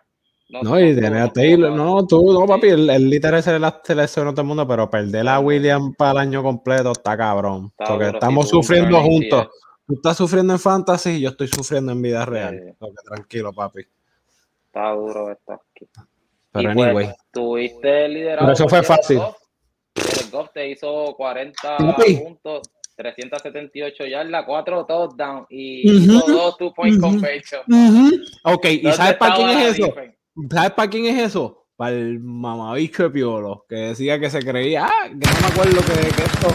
No, 0.49 0.79
y 0.79 0.95
tiene 0.99 1.19
a 1.19 1.27
Taylor, 1.27 1.71
no, 1.71 2.05
tú, 2.07 2.33
no, 2.33 2.45
papi, 2.47 2.69
el, 2.69 2.89
el 2.89 3.09
literal 3.09 3.41
se 3.43 3.57
le 3.59 3.67
seleccionó 3.83 4.31
todo 4.31 4.41
el 4.41 4.47
mundo, 4.47 4.67
pero 4.67 4.89
perder 4.89 5.27
a 5.27 5.39
Williams 5.39 5.95
para 5.95 6.11
el 6.11 6.17
año 6.17 6.41
completo 6.43 6.91
está 6.91 7.15
cabrón. 7.15 7.71
Está 7.77 7.85
porque 7.93 8.07
estamos 8.09 8.49
sufriendo 8.49 8.99
juntos. 9.01 9.47
Tú 9.87 9.95
estás 9.95 10.17
sufriendo 10.17 10.53
en 10.53 10.59
fantasy 10.59 11.11
y 11.11 11.21
yo 11.21 11.29
estoy 11.29 11.47
sufriendo 11.47 11.91
en 11.91 12.01
vida 12.01 12.23
real. 12.25 12.75
Sí. 12.79 12.87
Tranquilo, 13.05 13.51
papi. 13.53 13.81
Está 14.67 14.91
duro 14.91 15.31
esto 15.31 15.53
aquí. 15.53 15.87
Pero 16.51 16.71
Y, 16.71 16.73
pues, 16.75 16.87
anyway, 16.87 17.09
tuviste 17.31 18.07
liderado. 18.09 18.41
Pero 18.41 18.53
eso 18.53 18.69
fue 18.69 18.83
fácil. 18.83 19.19
Jared 19.19 20.31
Goff 20.31 20.49
te 20.53 20.69
hizo 20.69 21.15
40 21.15 21.77
Papi. 21.77 22.17
puntos, 22.17 22.69
378 22.95 24.05
yardas, 24.05 24.45
4 24.45 24.85
touchdowns 24.85 25.47
y 25.49 25.89
Ujú. 25.89 26.17
hizo 26.17 26.27
2 26.31 26.57
two 26.57 26.73
point 26.73 26.93
Ujú. 26.97 27.01
conversion. 27.01 27.61
Ujú. 27.67 28.15
Ok, 28.43 28.65
¿y 28.65 28.81
¿Dónde 28.81 28.97
sabes 28.97 29.17
para 29.17 29.35
quién 29.35 29.49
es 29.49 29.73
eso? 29.79 29.85
defense? 29.87 30.18
¿Sabes 30.51 30.71
para 30.71 30.89
quién 30.89 31.05
es 31.05 31.23
eso? 31.27 31.65
Para 31.75 31.91
el 31.95 32.19
mamabicho 32.19 33.03
de 33.03 33.09
Piolo, 33.09 33.65
que 33.67 33.75
decía 33.75 34.19
que 34.19 34.29
se 34.29 34.39
creía, 34.39 34.85
ah, 34.85 35.07
que 35.07 35.13
no 35.15 35.39
me 35.41 35.47
acuerdo 35.47 35.81
que, 35.81 36.09
que 36.15 36.23
esto, 36.23 36.47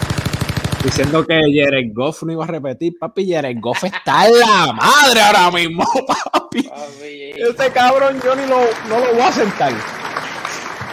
diciendo 0.85 1.27
que 1.27 1.35
Jared 1.35 1.93
Goff 1.95 2.23
no 2.25 2.33
iba 2.33 2.45
a 2.45 2.49
repetir, 2.49 2.99
papi, 2.99 3.33
Jared 3.33 3.57
Goff 3.61 3.85
está 3.85 4.27
en 4.29 4.39
la 4.39 4.73
madre 4.73 5.21
ahora 5.23 5.51
mismo, 5.51 5.83
papi. 6.33 6.63
Papi, 6.65 7.31
Este 7.37 7.71
cabrón 7.73 8.21
yo 8.23 8.35
ni 8.37 8.47
lo, 8.47 8.59
no 8.89 8.99
lo 9.01 9.13
voy 9.13 9.23
a 9.23 9.33
sentar. 9.33 9.73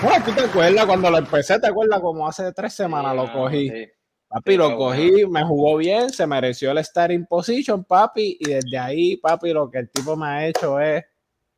Bueno, 0.01 0.23
tú 0.25 0.31
te 0.31 0.41
acuerdas 0.41 0.85
cuando 0.85 1.11
lo 1.11 1.17
empecé, 1.17 1.59
te 1.59 1.67
acuerdas 1.67 1.99
como 1.99 2.27
hace 2.27 2.51
tres 2.53 2.73
semanas 2.73 3.15
lo 3.15 3.31
cogí. 3.31 3.69
sí. 3.69 3.85
Papi, 4.29 4.51
Sí, 4.53 4.57
lo 4.57 4.77
cogí, 4.77 5.25
me 5.27 5.43
jugó 5.43 5.75
bien, 5.75 6.09
se 6.09 6.25
mereció 6.25 6.71
el 6.71 6.77
starting 6.85 7.25
position, 7.25 7.83
papi, 7.83 8.37
y 8.39 8.45
desde 8.49 8.77
ahí, 8.77 9.17
papi, 9.17 9.51
lo 9.51 9.69
que 9.69 9.79
el 9.79 9.89
tipo 9.91 10.15
me 10.15 10.25
ha 10.25 10.47
hecho 10.47 10.79
es 10.79 11.01
Sí, 11.03 11.07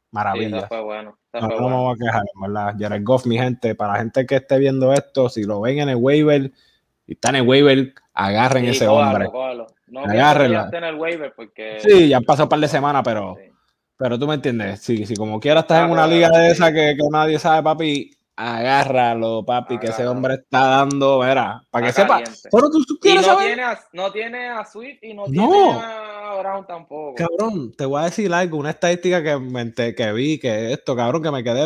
maravilla. 0.10 0.58
eso 0.58 0.68
fue 0.68 0.82
bueno. 0.82 1.20
No, 1.34 1.48
no 1.48 1.70
me 1.70 1.76
voy 1.76 1.96
a 1.96 1.98
quejar, 1.98 2.24
¿verdad? 2.42 2.76
Jared 2.80 3.04
Goff, 3.04 3.26
mi 3.26 3.38
gente, 3.38 3.74
para 3.76 3.94
la 3.94 4.00
gente 4.00 4.26
que 4.26 4.36
esté 4.36 4.60
viendo 4.60 4.94
esto, 4.94 5.30
si 5.30 5.44
lo 5.44 5.62
ven 5.62 5.80
en 5.80 5.90
el 5.90 5.96
waiver 5.96 6.52
y 7.08 7.14
está 7.14 7.30
en 7.30 7.38
el 7.38 7.42
waiver, 7.48 7.94
agarren 8.14 8.66
Sí, 8.66 8.70
ese 8.72 8.86
cójalo, 8.86 9.10
hombre. 9.12 9.30
cójalo. 9.32 9.68
No 9.88 10.02
Agárrenla. 10.06 10.70
en 10.72 10.84
el 10.84 10.96
waiver 10.96 11.34
porque. 11.36 11.78
Sí, 11.82 12.10
ya 12.10 12.18
han 12.18 12.24
pasado 12.24 12.46
un 12.46 12.50
par 12.50 12.60
de 12.60 12.68
semanas, 12.68 13.02
pero, 13.04 13.36
Sí. 13.40 13.52
pero 13.98 14.18
tú 14.20 14.28
me 14.28 14.36
entiendes. 14.36 14.80
Si, 14.82 15.06
si 15.06 15.16
como 15.16 15.40
quiera 15.40 15.62
estás 15.62 15.86
en 15.86 15.92
una 15.92 16.08
liga 16.08 16.30
de 16.30 16.52
esa 16.52 16.72
que, 16.72 16.96
que 16.96 17.10
nadie 17.12 17.38
sabe, 17.40 17.64
papi, 17.64 18.12
agárralo, 18.36 19.46
papi, 19.46 19.78
que 19.80 19.88
ese 19.88 20.08
hombre 20.08 20.36
está 20.36 20.66
dando, 20.68 21.20
verá, 21.20 21.62
para 21.70 21.88
que 21.88 21.94
sepa. 21.94 22.22
Pero 22.52 22.70
tú, 22.70 22.84
tú 22.86 22.96
Y 22.96 23.00
quieres 23.00 23.22
no 23.28 23.34
saber. 23.34 23.48
tiene, 23.48 23.64
a, 23.64 23.80
no 23.94 24.12
tiene 24.12 24.50
a 24.50 24.66
Swift 24.66 25.04
y 25.04 25.14
no, 25.14 25.24
No. 25.28 25.50
tiene 25.50 25.72
a 25.82 26.36
Brown 26.40 26.66
tampoco. 26.68 27.16
Cabrón, 27.16 27.74
te 27.78 27.86
voy 27.86 28.02
a 28.02 28.06
decir 28.06 28.34
algo, 28.34 28.58
una 28.58 28.72
estadística 28.72 29.22
que, 29.24 29.38
me 29.38 29.72
que 29.74 30.12
vi, 30.14 30.40
que 30.40 30.74
esto, 30.74 30.96
cabrón, 30.96 31.22
que 31.22 31.32
me 31.32 31.44
quedé, 31.44 31.66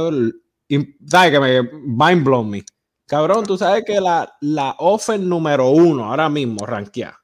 ¿sabes? 1.07 1.31
Que 1.31 1.39
me 1.39 1.63
mind 1.63 2.24
blown 2.25 2.50
me. 2.50 2.63
Cabrón, 3.05 3.45
tú 3.45 3.57
sabes 3.57 3.83
que 3.86 4.01
la, 4.01 4.36
la 4.41 4.75
offer 4.79 5.19
número 5.19 5.69
uno 5.69 6.05
ahora 6.05 6.27
mismo, 6.27 6.65
ranquea, 6.65 7.17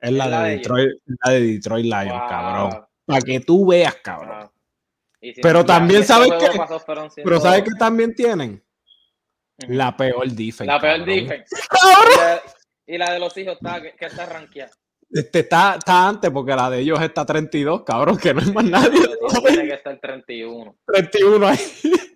es 0.00 0.10
la, 0.12 0.28
de 0.42 0.50
de 0.50 0.56
Detroit, 0.56 0.90
la 1.24 1.32
de 1.32 1.40
Detroit 1.40 1.84
Lions, 1.84 2.08
Wow, 2.20 2.28
cabrón. 2.28 2.86
Para 3.04 3.20
que 3.20 3.40
tú 3.40 3.66
veas, 3.66 3.94
cabrón. 3.96 4.38
wow. 4.40 4.50
Y 5.20 5.34
si 5.34 5.40
Pero 5.40 5.60
no, 5.60 5.66
también 5.66 6.04
sabes 6.04 6.30
que- 6.32 6.56
pasó 6.58 6.82
Pero 7.16 7.40
¿sabes 7.40 7.62
que 7.62 7.70
también 7.78 8.14
tienen? 8.14 8.62
La 9.68 9.96
peor 9.96 10.28
defense. 10.28 10.66
La 10.66 10.78
peor 10.78 10.98
cabrón. 10.98 11.16
defense. 11.16 11.56
Y 11.66 12.18
la, 12.18 12.42
y 12.86 12.98
la 12.98 13.12
de 13.14 13.18
los 13.18 13.36
hijos 13.36 13.54
está, 13.54 13.80
que, 13.82 13.92
que 13.96 14.06
está 14.06 14.26
rankeada. 14.26 14.70
Este 15.10 15.40
está, 15.40 15.76
está 15.78 16.08
antes 16.08 16.30
porque 16.30 16.54
la 16.54 16.68
de 16.70 16.80
ellos 16.80 17.00
está 17.00 17.24
32, 17.24 17.82
cabrón, 17.84 18.16
que 18.18 18.34
no 18.34 18.40
es 18.40 18.52
más 18.52 18.64
nadie. 18.64 19.00
Tiene 19.46 19.66
que 19.68 19.74
estar 19.74 19.98
31. 19.98 20.76
31 20.86 21.46
ahí. 21.48 21.58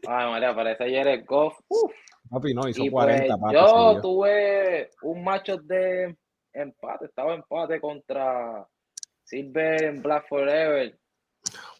Ay, 0.06 0.30
María, 0.30 0.54
parece 0.54 0.94
Jared 0.94 1.24
Goff. 1.24 1.58
Uf. 1.68 1.92
Papi, 2.28 2.54
no, 2.54 2.68
hizo 2.68 2.84
Y 2.84 2.90
40, 2.90 3.26
pues, 3.26 3.40
papi. 3.40 3.54
yo 3.54 4.00
tuve 4.00 4.90
un 5.02 5.24
macho 5.24 5.56
de 5.56 6.16
empate. 6.52 7.06
Estaba 7.06 7.34
empate 7.34 7.80
contra 7.80 8.66
Silver 9.24 9.82
en 9.84 10.02
Black 10.02 10.28
Forever. 10.28 10.96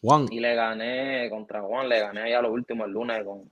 Juan, 0.01 0.27
Y 0.31 0.39
le 0.39 0.55
gané 0.55 1.29
contra 1.29 1.61
Juan. 1.61 1.87
Le 1.89 1.99
gané 1.99 2.21
allá 2.23 2.41
los 2.41 2.51
últimos 2.51 2.87
el 2.87 2.93
lunes 2.93 3.23
con 3.23 3.49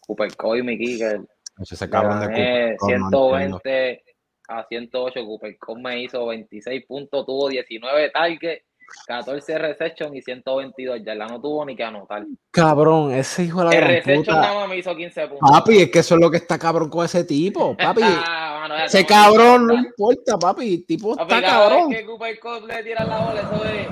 Cooper 0.00 0.36
Coy 0.36 0.60
y 0.60 0.62
mi 0.62 0.78
Kicker. 0.78 1.20
ese 1.60 1.84
Le 1.84 1.90
cabrón 1.90 2.20
de 2.20 2.26
gané 2.26 2.76
Cooper, 2.78 2.98
no 2.98 3.06
entiendo. 3.06 3.60
120 3.62 4.04
a 4.48 4.66
108. 4.68 5.24
Cooper 5.24 5.58
Cup 5.58 5.78
me 5.78 6.02
hizo 6.02 6.26
26 6.26 6.86
puntos, 6.86 7.24
tuvo 7.24 7.48
19 7.48 8.10
targets, 8.10 8.64
14 9.06 9.58
reception 9.58 10.14
y 10.16 10.20
122 10.20 11.00
ya 11.04 11.14
no 11.14 11.40
tuvo 11.40 11.64
ni 11.64 11.74
que 11.76 11.84
anotar. 11.84 12.24
Cabrón, 12.50 13.12
ese 13.12 13.44
hijo 13.44 13.60
de 13.60 13.64
la 13.66 13.70
El 13.72 13.76
gran 13.78 13.90
reception 13.90 14.24
puta. 14.24 14.40
nada 14.40 14.54
más 14.60 14.68
me 14.68 14.76
hizo 14.78 14.94
15 14.96 15.28
puntos. 15.28 15.50
Papi, 15.50 15.78
es 15.82 15.90
que 15.90 15.98
eso 16.00 16.14
es 16.16 16.20
lo 16.20 16.30
que 16.30 16.36
está 16.38 16.58
cabrón 16.58 16.90
con 16.90 17.04
ese 17.04 17.24
tipo, 17.24 17.76
papi. 17.78 18.02
Ah, 18.04 18.58
mano, 18.62 18.76
ya 18.76 18.84
ese 18.86 19.06
cabrón 19.06 19.66
no 19.68 19.74
importa, 19.74 20.36
papi. 20.36 20.74
El 20.74 20.84
tipo 20.86 21.16
Papi, 21.16 21.34
está 21.34 21.46
cabrón. 21.48 21.90
que 21.90 22.04
Cooper 22.04 22.40
Cup 22.40 22.66
le 22.66 22.82
tira 22.82 23.04
la 23.04 23.24
bola, 23.24 23.40
eso 23.40 23.64
es. 23.64 23.86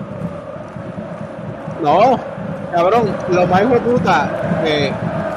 No, 1.83 2.17
cabrón, 2.73 3.17
lo 3.31 3.47
más 3.47 3.71
de 3.71 3.81
puta, 3.81 4.63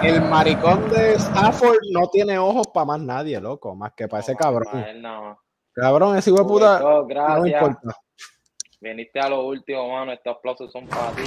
el 0.03 0.21
maricón 0.23 0.89
de 0.89 1.13
Stafford 1.13 1.77
no 1.91 2.07
tiene 2.09 2.37
ojos 2.37 2.67
para 2.73 2.85
más 2.85 2.99
nadie, 2.99 3.39
loco, 3.39 3.75
más 3.75 3.93
que 3.93 4.07
para 4.07 4.21
ese 4.21 4.35
cabrón. 4.35 5.01
Más. 5.01 5.37
Cabrón, 5.73 6.17
ese 6.17 6.29
hijo 6.29 6.39
de 6.39 6.45
puta 6.45 6.79
no 6.79 7.05
gracias. 7.05 7.61
importa. 7.61 7.97
Viniste 8.81 9.19
a 9.19 9.29
lo 9.29 9.47
último, 9.47 9.89
mano. 9.89 10.11
Estos 10.11 10.35
aplausos 10.35 10.71
son 10.71 10.85
para 10.87 11.11
ti. 11.11 11.23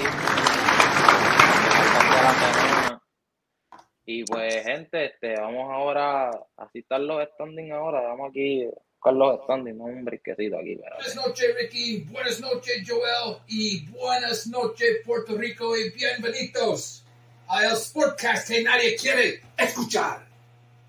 Y 4.04 4.24
pues, 4.24 4.62
gente, 4.64 5.06
este, 5.06 5.40
vamos 5.40 5.72
ahora, 5.72 6.30
así 6.58 6.80
están 6.80 7.06
los 7.06 7.26
standings 7.32 7.72
ahora. 7.72 8.02
Vamos 8.02 8.28
aquí 8.30 8.68
no 9.12 9.84
un 9.84 10.08
aquí. 10.08 10.76
Pero... 10.76 10.96
Buenas 10.96 11.16
noches, 11.16 11.54
Ricky. 11.60 12.00
Buenas 12.10 12.40
noches, 12.40 12.82
Joel. 12.86 13.38
Y 13.46 13.86
buenas 13.90 14.46
noches, 14.48 14.98
Puerto 15.04 15.36
Rico. 15.36 15.76
Y 15.76 15.90
bienvenidos 15.90 17.04
a 17.48 17.66
el 17.66 17.76
Sportcast 17.76 18.48
que 18.48 18.62
nadie 18.62 18.96
quiere 18.96 19.42
escuchar. 19.56 20.26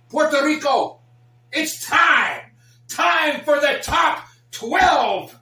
Puerto 0.10 0.44
Rico, 0.44 1.00
it's 1.52 1.86
time. 1.86 2.52
Time 2.88 3.44
for 3.44 3.60
the 3.60 3.80
top 3.84 4.26
12. 4.52 5.38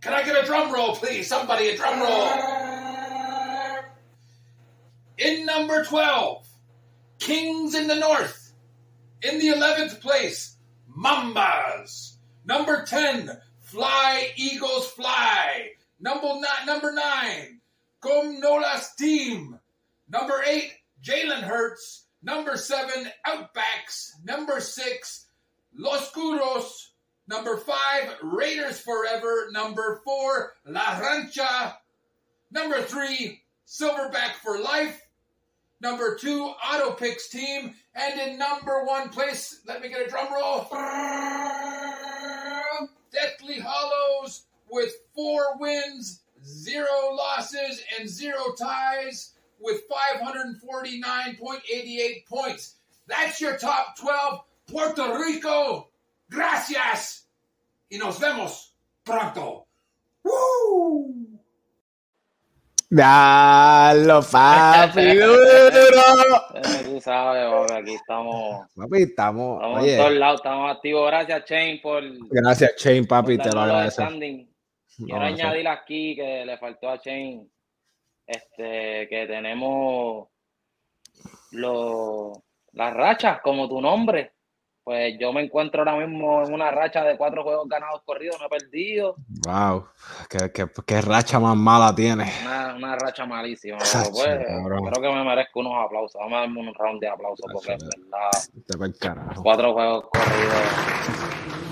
Can 0.00 0.12
I 0.12 0.22
get 0.24 0.42
a 0.42 0.46
drum 0.46 0.72
roll, 0.72 0.96
please? 0.96 1.28
Somebody, 1.28 1.68
a 1.68 1.76
drum 1.76 2.00
roll. 2.00 2.28
In 5.18 5.44
number 5.46 5.84
12, 5.84 6.46
Kings 7.18 7.74
in 7.74 7.86
the 7.86 7.96
North. 7.96 8.52
In 9.22 9.38
the 9.38 9.48
11th 9.48 10.00
place, 10.00 10.57
Mambas. 10.98 12.14
Number 12.44 12.84
10, 12.84 13.30
Fly 13.60 14.32
Eagles 14.36 14.90
Fly. 14.90 15.70
Number 16.00 16.28
nine, 16.28 16.66
number 16.66 16.92
nine, 16.92 17.60
Gom 18.00 18.40
Nolas 18.40 18.96
Team. 18.96 19.58
Number 20.08 20.42
eight, 20.46 20.72
Jalen 21.04 21.42
Hurts. 21.42 22.04
Number 22.22 22.56
seven, 22.56 23.08
Outbacks. 23.26 24.10
Number 24.24 24.60
six, 24.60 25.26
Los 25.76 26.10
Curos. 26.12 26.88
Number 27.28 27.58
five, 27.58 28.16
Raiders 28.22 28.80
Forever. 28.80 29.48
Number 29.52 30.00
four, 30.04 30.54
La 30.66 30.98
Rancha. 30.98 31.76
Number 32.50 32.82
three, 32.82 33.42
Silverback 33.66 34.32
for 34.42 34.58
Life. 34.58 35.00
Number 35.80 36.16
two, 36.16 36.42
Auto 36.42 36.92
Picks 36.92 37.28
team. 37.28 37.74
And 37.98 38.20
in 38.20 38.38
number 38.38 38.84
one 38.84 39.08
place, 39.08 39.60
let 39.66 39.82
me 39.82 39.88
get 39.88 40.06
a 40.06 40.08
drum 40.08 40.32
roll. 40.32 40.68
Deathly 43.12 43.58
Hollows 43.58 44.44
with 44.70 44.92
four 45.14 45.58
wins, 45.58 46.20
zero 46.44 47.12
losses 47.12 47.82
and 47.98 48.08
zero 48.08 48.52
ties 48.56 49.32
with 49.60 49.82
549.88 49.88 52.26
points. 52.26 52.76
That's 53.08 53.40
your 53.40 53.58
top 53.58 53.98
12. 53.98 54.42
Puerto 54.68 55.18
Rico, 55.18 55.88
gracias. 56.30 57.24
Y 57.90 57.98
nos 57.98 58.18
vemos 58.18 58.74
pronto. 59.04 59.66
Woo! 60.22 61.27
Dalo, 62.90 64.22
papi, 64.32 65.14
duro. 65.18 66.02
Tú 66.84 67.00
sabes, 67.02 67.70
aquí 67.72 67.94
estamos, 67.94 68.66
Papi, 68.74 69.02
estamos. 69.02 69.56
estamos 69.60 69.84
en 69.86 69.96
todos 69.98 70.12
lados, 70.14 70.40
estamos 70.40 70.70
activos. 70.76 71.10
Gracias, 71.10 71.44
Shane, 71.44 71.80
por, 71.82 72.02
gracias, 72.30 72.72
por 72.82 73.06
papi, 73.08 73.36
te 73.38 73.50
lo 73.52 73.60
agradezco. 73.60 74.02
Quiero 74.08 75.20
No, 75.20 75.26
eso- 75.26 75.34
añadir 75.34 75.68
aquí 75.68 76.16
que 76.16 76.44
le 76.46 76.56
faltó 76.56 76.88
a 76.88 76.96
Shane 76.96 77.46
este, 78.26 79.06
que 79.08 79.26
tenemos 79.28 80.28
los, 81.50 82.38
las 82.72 82.94
rachas, 82.94 83.40
como 83.42 83.68
tu 83.68 83.80
nombre. 83.82 84.32
Pues 84.88 85.18
yo 85.20 85.34
me 85.34 85.42
encuentro 85.42 85.82
ahora 85.82 85.96
mismo 86.06 86.42
en 86.46 86.54
una 86.54 86.70
racha 86.70 87.04
de 87.04 87.18
cuatro 87.18 87.42
juegos 87.42 87.68
ganados 87.68 88.00
corridos, 88.06 88.38
no 88.40 88.46
he 88.46 88.48
perdido. 88.48 89.16
Wow, 89.46 89.86
qué, 90.30 90.50
qué- 90.50 90.66
qué 90.86 91.02
racha 91.02 91.38
más 91.38 91.54
mala 91.58 91.94
tiene. 91.94 92.32
Una, 92.40 92.74
una 92.74 92.96
racha 92.96 93.26
malísima. 93.26 93.76
Pero 93.80 94.10
pues, 94.10 94.38
creo 94.90 95.02
que 95.02 95.14
me 95.14 95.22
merezco 95.24 95.60
unos 95.60 95.74
aplausos. 95.84 96.18
Vamos 96.18 96.38
a 96.38 96.40
darme 96.40 96.60
un 96.60 96.74
round 96.74 97.02
de 97.02 97.08
aplausos 97.08 97.44
porque 97.52 97.74
es 97.74 97.84
verdad. 97.84 98.30
Te 98.66 98.78
va 98.78 98.86
el 98.86 98.96
carajo. 98.96 99.42
Cuatro 99.42 99.74
juegos 99.74 100.04
corridos. 100.10 101.68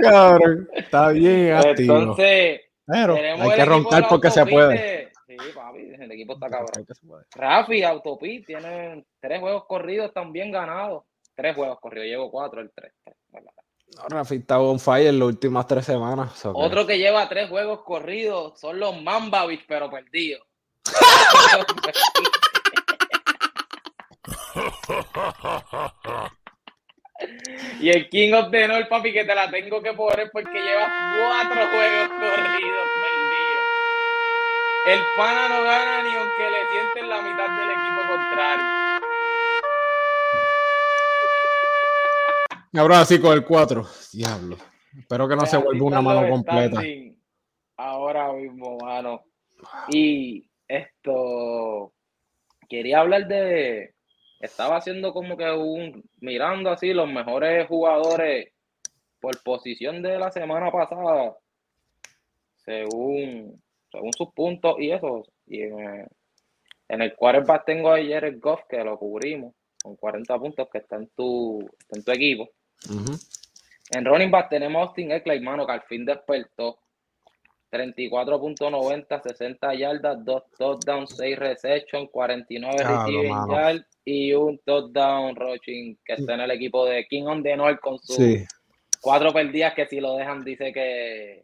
Cabrón, 0.00 0.68
está 0.74 1.08
bien 1.10 1.52
activo. 1.52 1.98
Entonces, 1.98 2.60
Pero 2.86 3.14
tenemos 3.16 3.50
hay 3.50 3.56
que 3.58 3.64
roncar 3.66 4.08
porque 4.08 4.30
se 4.30 4.46
puede. 4.46 5.07
Sí, 5.28 5.36
papi, 5.54 5.92
el 6.00 6.10
equipo 6.10 6.32
está 6.32 6.48
cabrón. 6.48 6.86
Rafi, 7.32 7.82
Autopit, 7.82 8.46
tienen 8.46 9.04
tres 9.20 9.40
juegos 9.40 9.66
corridos 9.66 10.10
también 10.14 10.50
ganados. 10.50 11.04
Tres 11.34 11.54
juegos 11.54 11.78
corridos, 11.80 12.06
llevo 12.06 12.30
cuatro, 12.30 12.62
el 12.62 12.70
tres. 12.74 12.94
tres, 13.04 13.14
¿verdad? 13.28 13.52
No, 13.94 14.04
Rafi 14.08 14.36
está 14.36 14.58
on 14.58 14.80
fire 14.80 15.12
las 15.12 15.28
últimas 15.28 15.66
tres 15.66 15.84
semanas. 15.84 16.32
so 16.32 16.52
Otro 16.54 16.86
que 16.86 16.96
lleva 16.96 17.28
tres 17.28 17.50
juegos 17.50 17.82
corridos 17.82 18.58
son 18.58 18.80
los 18.80 19.02
Mambavich, 19.02 19.66
pero 19.68 19.90
perdidos. 19.90 20.40
y 27.80 27.90
el 27.90 28.08
King 28.08 28.32
of 28.32 28.50
the 28.50 28.66
North, 28.66 28.88
papi, 28.88 29.12
que 29.12 29.26
te 29.26 29.34
la 29.34 29.50
tengo 29.50 29.82
que 29.82 29.92
poner 29.92 30.30
porque 30.32 30.58
lleva 30.58 30.86
cuatro 31.18 31.68
juegos 31.68 32.08
corridos 32.08 32.88
perdidos. 33.02 33.27
El 34.86 35.00
pana 35.16 35.48
no 35.48 35.64
gana 35.64 36.02
ni 36.02 36.14
aunque 36.14 36.50
le 36.50 36.66
sienten 36.68 37.08
la 37.08 37.22
mitad 37.22 37.50
del 37.56 37.70
equipo 37.70 38.00
contrario. 38.08 38.66
Cabrón, 42.72 42.98
así 42.98 43.20
con 43.20 43.32
el 43.32 43.44
4. 43.44 43.86
Diablo. 44.12 44.56
Espero 44.96 45.28
que 45.28 45.36
no 45.36 45.46
se 45.46 45.56
vuelva 45.56 45.86
una 45.86 46.02
mano 46.02 46.28
completa. 46.28 46.80
Ahora 47.76 48.32
mismo, 48.32 48.78
mano. 48.78 49.22
Y 49.88 50.48
esto, 50.66 51.92
quería 52.68 53.00
hablar 53.00 53.26
de, 53.26 53.94
estaba 54.40 54.76
haciendo 54.76 55.12
como 55.12 55.36
que 55.36 55.50
un, 55.50 56.08
mirando 56.20 56.70
así 56.70 56.92
los 56.92 57.08
mejores 57.08 57.66
jugadores 57.66 58.52
por 59.20 59.42
posición 59.42 60.02
de 60.02 60.18
la 60.18 60.30
semana 60.30 60.70
pasada, 60.70 61.36
según, 62.56 63.60
según 63.90 64.12
sus 64.12 64.32
puntos 64.32 64.76
y 64.78 64.90
eso. 64.90 65.26
Y 65.46 65.62
en, 65.62 66.06
en 66.88 67.02
el 67.02 67.14
quarterback 67.14 67.64
tengo 67.66 67.90
a 67.92 67.96
Jared 67.96 68.38
Goff, 68.40 68.62
que 68.68 68.82
lo 68.84 68.98
cubrimos, 68.98 69.54
con 69.82 69.96
40 69.96 70.38
puntos, 70.38 70.68
que 70.70 70.78
está 70.78 70.96
en 70.96 71.08
tu, 71.08 71.60
está 71.78 71.98
en 71.98 72.04
tu 72.04 72.12
equipo. 72.12 72.48
En 73.90 74.04
running 74.04 74.30
back 74.30 74.50
tenemos 74.50 74.80
a 74.80 74.84
Austin 74.86 75.12
Eckler, 75.12 75.40
mano, 75.40 75.66
que 75.66 75.72
al 75.72 75.82
fin 75.82 76.04
despertó. 76.04 76.78
34.90, 77.70 79.22
60 79.22 79.74
yardas, 79.74 80.24
2 80.24 80.42
touchdowns, 80.56 81.16
6 81.16 81.38
receptions, 81.38 82.08
49 82.10 82.76
Claro, 82.78 83.04
receiving 83.06 83.46
yards 83.50 83.86
y 84.06 84.32
un 84.32 84.58
touchdown 84.64 85.36
rushing 85.36 85.98
que 86.04 86.14
está 86.14 86.34
en 86.34 86.40
el 86.40 86.50
equipo 86.52 86.86
de 86.86 87.06
King 87.06 87.24
on 87.24 87.42
the 87.42 87.54
North 87.56 87.78
con 87.80 87.98
sus 87.98 88.16
Sí. 88.16 88.44
cuatro 89.02 89.32
perdidas 89.34 89.74
que 89.74 89.86
si 89.86 90.00
lo 90.00 90.14
dejan 90.16 90.44
dice 90.44 90.72
que. 90.72 91.42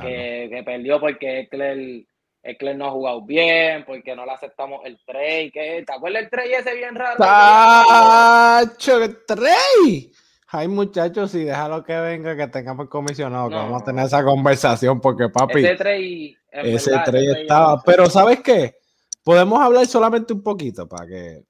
Que, 0.00 0.48
que 0.50 0.62
perdió 0.62 1.00
porque 1.00 1.40
Eckler, 1.40 2.04
Eckler 2.42 2.76
no 2.76 2.86
ha 2.86 2.90
jugado 2.90 3.24
bien, 3.24 3.84
porque 3.84 4.14
no 4.14 4.24
le 4.24 4.32
aceptamos 4.32 4.80
el 4.84 4.98
trade. 5.04 5.50
que 5.52 5.84
¿Te 5.86 5.92
acuerdas 5.92 6.22
el 6.24 6.30
trade 6.30 6.56
ese 6.56 6.74
bien 6.74 6.94
raro? 6.94 7.16
¡Tacho, 7.18 9.00
qué 9.00 9.08
Trey! 9.26 10.12
Ay, 10.50 10.66
muchachos, 10.68 11.30
sí, 11.30 11.44
déjalo 11.44 11.84
que 11.84 11.94
venga, 12.00 12.34
que 12.34 12.46
tengamos 12.48 12.88
comisionado, 12.88 13.50
que 13.50 13.54
vamos 13.56 13.82
a 13.82 13.84
tener 13.84 14.06
esa 14.06 14.24
conversación, 14.24 14.98
porque 15.00 15.28
papi, 15.28 15.58
Ese 15.60 15.76
trade, 15.76 16.36
ese 16.50 16.90
verdad, 16.90 17.04
Trey 17.04 17.26
trade 17.26 17.40
estaba. 17.42 17.74
es- 17.74 17.82
Pero, 17.84 18.06
¿sabes 18.08 18.40
qué? 18.40 18.76
Podemos 19.22 19.60
hablar 19.60 19.86
solamente 19.86 20.32
un 20.32 20.42
poquito 20.42 20.88
para 20.88 21.06
que 21.06 21.42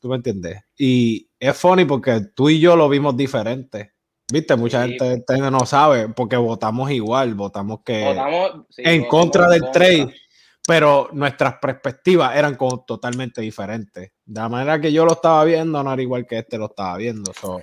tú 0.00 0.08
me 0.08 0.16
entiendes. 0.16 0.62
Y 0.78 1.28
es 1.38 1.54
funny 1.58 1.84
porque 1.84 2.22
tú 2.34 2.48
y 2.48 2.58
yo 2.58 2.74
lo 2.74 2.88
vimos 2.88 3.14
diferente. 3.14 3.92
Viste, 4.30 4.56
mucha 4.56 4.84
Sí. 4.84 4.98
gente, 4.98 5.24
no 5.50 5.64
sabe 5.64 6.08
porque 6.10 6.36
votamos 6.36 6.90
igual, 6.90 7.34
votamos 7.34 7.80
que 7.84 8.04
Votamos- 8.04 8.66
sí, 8.68 8.82
en 8.84 9.02
votamos 9.02 9.08
contra 9.08 9.48
del 9.48 9.60
contra. 9.62 9.80
trade, 9.86 10.14
pero 10.66 11.08
nuestras 11.12 11.54
perspectivas 11.54 12.36
eran 12.36 12.54
como 12.56 12.80
totalmente 12.84 13.40
diferentes. 13.40 14.12
De 14.26 14.40
la 14.40 14.48
manera 14.50 14.78
que 14.80 14.92
yo 14.92 15.06
lo 15.06 15.12
estaba 15.12 15.42
viendo, 15.44 15.82
no 15.82 15.92
era 15.92 16.02
igual 16.02 16.26
que 16.26 16.38
este 16.38 16.58
lo 16.58 16.66
estaba 16.66 16.96
viendo. 16.98 17.32
So, 17.32 17.60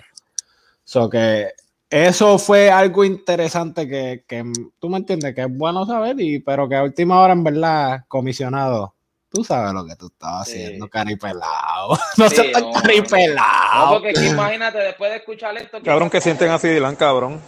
so 0.84 1.08
que 1.08 1.50
eso 1.88 2.40
fue 2.40 2.72
algo 2.72 3.06
interesante 3.06 3.88
que, 3.88 4.26
que 4.28 4.44
tú 4.80 4.90
me 4.90 4.98
entiendes, 4.98 5.36
que 5.36 5.42
es 5.42 5.56
bueno 5.56 5.86
saber, 5.86 6.20
y, 6.20 6.40
pero 6.40 6.68
que 6.68 6.76
a 6.78 6.84
última 6.84 7.22
hora, 7.22 7.34
en 7.34 7.44
verdad, 7.44 8.00
comisionado, 8.08 8.95
tú 9.36 9.44
sabes 9.44 9.74
lo 9.74 9.86
que 9.86 9.96
tú 9.98 10.08
estabas 10.08 10.48
Sí. 10.48 10.64
haciendo, 10.64 10.90
caripelado. 10.90 12.00
No 12.18 12.30
Sí, 12.30 12.36
seas 12.38 12.52
tan 12.54 12.64
no. 12.64 12.72
caripelado. 12.74 13.86
No, 13.86 13.92
porque 13.94 14.14
que 14.14 14.26
imagínate, 14.28 14.78
después 14.80 15.12
de 15.12 15.18
escuchar 15.18 15.56
esto. 15.58 15.78
¿qué 15.80 15.84
Cabrón, 15.84 16.10
que 16.10 16.22
sienten 16.22 16.50
así 16.52 16.70
Dylan, 16.70 16.96
cabrón. 16.96 17.40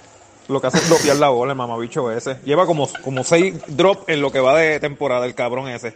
Lo 0.50 0.62
que 0.62 0.68
hace 0.68 0.78
es 0.78 0.88
dropear 0.90 1.18
la 1.18 1.30
bola, 1.30 1.52
el 1.54 1.58
mamabicho 1.58 2.10
ese. 2.12 2.40
Lleva 2.46 2.66
como, 2.66 2.88
como 3.04 3.24
seis 3.24 3.56
drops 3.68 4.04
en 4.08 4.22
lo 4.22 4.32
que 4.32 4.40
va 4.40 4.58
de 4.58 4.80
temporada, 4.80 5.26
el 5.26 5.36
cabrón 5.36 5.68
ese. 5.68 5.96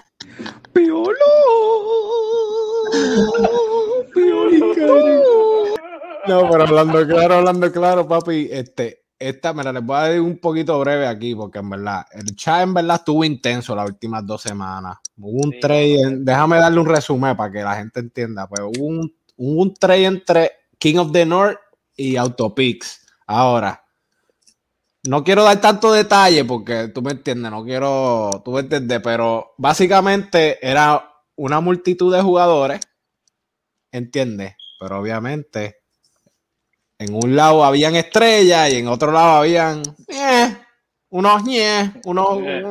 No, 6.27 6.49
pero 6.49 6.63
hablando 6.63 7.05
claro, 7.07 7.35
hablando 7.35 7.71
claro, 7.71 8.07
papi, 8.07 8.49
este, 8.51 9.04
esta, 9.19 9.53
mira, 9.53 9.71
les 9.71 9.83
voy 9.83 9.95
a 9.97 9.99
dar 10.09 10.21
un 10.21 10.37
poquito 10.39 10.79
breve 10.79 11.07
aquí, 11.07 11.33
porque 11.35 11.59
en 11.59 11.69
verdad, 11.69 12.05
el 12.11 12.35
chat 12.35 12.63
en 12.63 12.73
verdad 12.73 12.97
estuvo 12.97 13.23
intenso 13.23 13.75
las 13.75 13.87
últimas 13.89 14.25
dos 14.25 14.41
semanas. 14.41 14.97
Hubo 15.17 15.41
un 15.45 15.51
Sí, 15.53 15.59
trade, 15.59 16.01
en- 16.01 16.25
déjame 16.25 16.57
darle 16.57 16.79
un 16.79 16.85
resumen 16.87 17.35
para 17.35 17.51
que 17.51 17.63
la 17.63 17.75
gente 17.77 17.99
entienda, 18.01 18.47
pues 18.47 18.61
hubo 18.61 18.85
un, 18.85 19.15
hubo 19.37 19.61
un 19.61 19.73
trade 19.73 20.05
entre 20.05 20.51
King 20.77 20.97
of 20.97 21.11
the 21.11 21.25
North 21.25 21.57
y 21.95 22.17
Autopix. 22.17 23.05
Ahora, 23.27 23.81
no 25.07 25.23
quiero 25.23 25.43
dar 25.43 25.61
tanto 25.61 25.91
detalle 25.91 26.43
porque 26.45 26.87
tú 26.89 27.01
me 27.01 27.11
entiendes, 27.11 27.51
no 27.51 27.63
quiero, 27.63 28.41
tú 28.43 28.51
me 28.51 28.61
entiendes, 28.61 28.99
pero 29.03 29.53
básicamente 29.57 30.57
era 30.67 31.11
una 31.35 31.59
multitud 31.61 32.13
de 32.13 32.21
jugadores, 32.21 32.79
¿entiendes? 33.91 34.55
Pero 34.79 34.99
obviamente 34.99 35.77
en 37.05 37.15
un 37.15 37.35
lado 37.35 37.63
habían 37.63 37.95
estrellas 37.95 38.71
y 38.73 38.77
en 38.77 38.87
otro 38.87 39.11
lado 39.11 39.37
habían 39.37 39.81
eh, 40.07 40.55
unos 41.09 41.43
ñe, 41.43 41.93
unos, 42.05 42.39
Eh, 42.43 42.63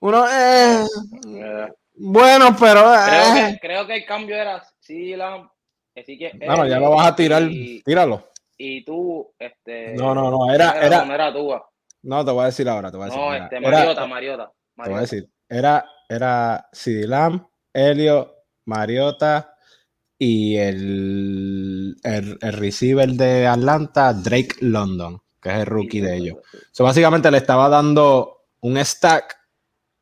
unos 0.00 0.30
eh, 0.32 0.84
eh. 1.26 1.68
buenos, 1.94 2.56
pero 2.58 2.82
Creo, 2.82 3.34
que, 3.34 3.58
creo 3.60 3.86
que 3.86 3.96
el 3.96 4.04
cambio 4.06 4.36
era 4.36 4.62
sí, 4.80 5.14
la, 5.16 5.48
así 5.96 6.18
que 6.18 6.32
Bueno, 6.44 6.66
ya 6.66 6.78
lo 6.78 6.90
vas 6.90 7.08
a 7.08 7.16
tirar, 7.16 7.42
Y, 7.44 7.82
tíralo. 7.82 8.28
y 8.58 8.84
tú, 8.84 9.32
este. 9.38 9.94
No, 9.94 10.14
no, 10.14 10.30
no, 10.30 10.52
era- 10.52 10.72
era- 10.84 11.04
No 11.04 11.14
era 11.14 11.30
ah. 11.32 11.62
No, 12.02 12.24
te 12.24 12.30
voy 12.32 12.42
a 12.42 12.46
decir 12.46 12.68
ahora, 12.68 12.90
te 12.90 12.96
voy 12.96 13.04
a 13.04 13.06
decir. 13.06 13.20
No, 13.20 13.34
este, 13.34 13.56
era- 13.58 13.70
Mariota, 13.70 14.06
Mariota. 14.06 14.52
Te 14.82 14.88
voy 14.90 14.98
a 14.98 15.00
decir, 15.02 15.28
era, 15.48 15.84
era 16.08 16.68
Lamb, 17.06 17.46
Helio, 17.72 18.34
Mariota 18.66 19.54
y 20.18 20.56
el, 20.56 21.71
el, 22.02 22.38
el 22.40 22.52
receiver 22.52 23.10
de 23.12 23.46
Atlanta, 23.46 24.12
Drake 24.12 24.56
London, 24.60 25.20
que 25.40 25.50
es 25.50 25.56
el 25.56 25.66
rookie 25.66 26.00
de 26.00 26.16
ellos. 26.16 26.36
So, 26.70 26.84
básicamente 26.84 27.30
le 27.30 27.38
estaba 27.38 27.68
dando 27.68 28.46
un 28.60 28.76
stack 28.78 29.36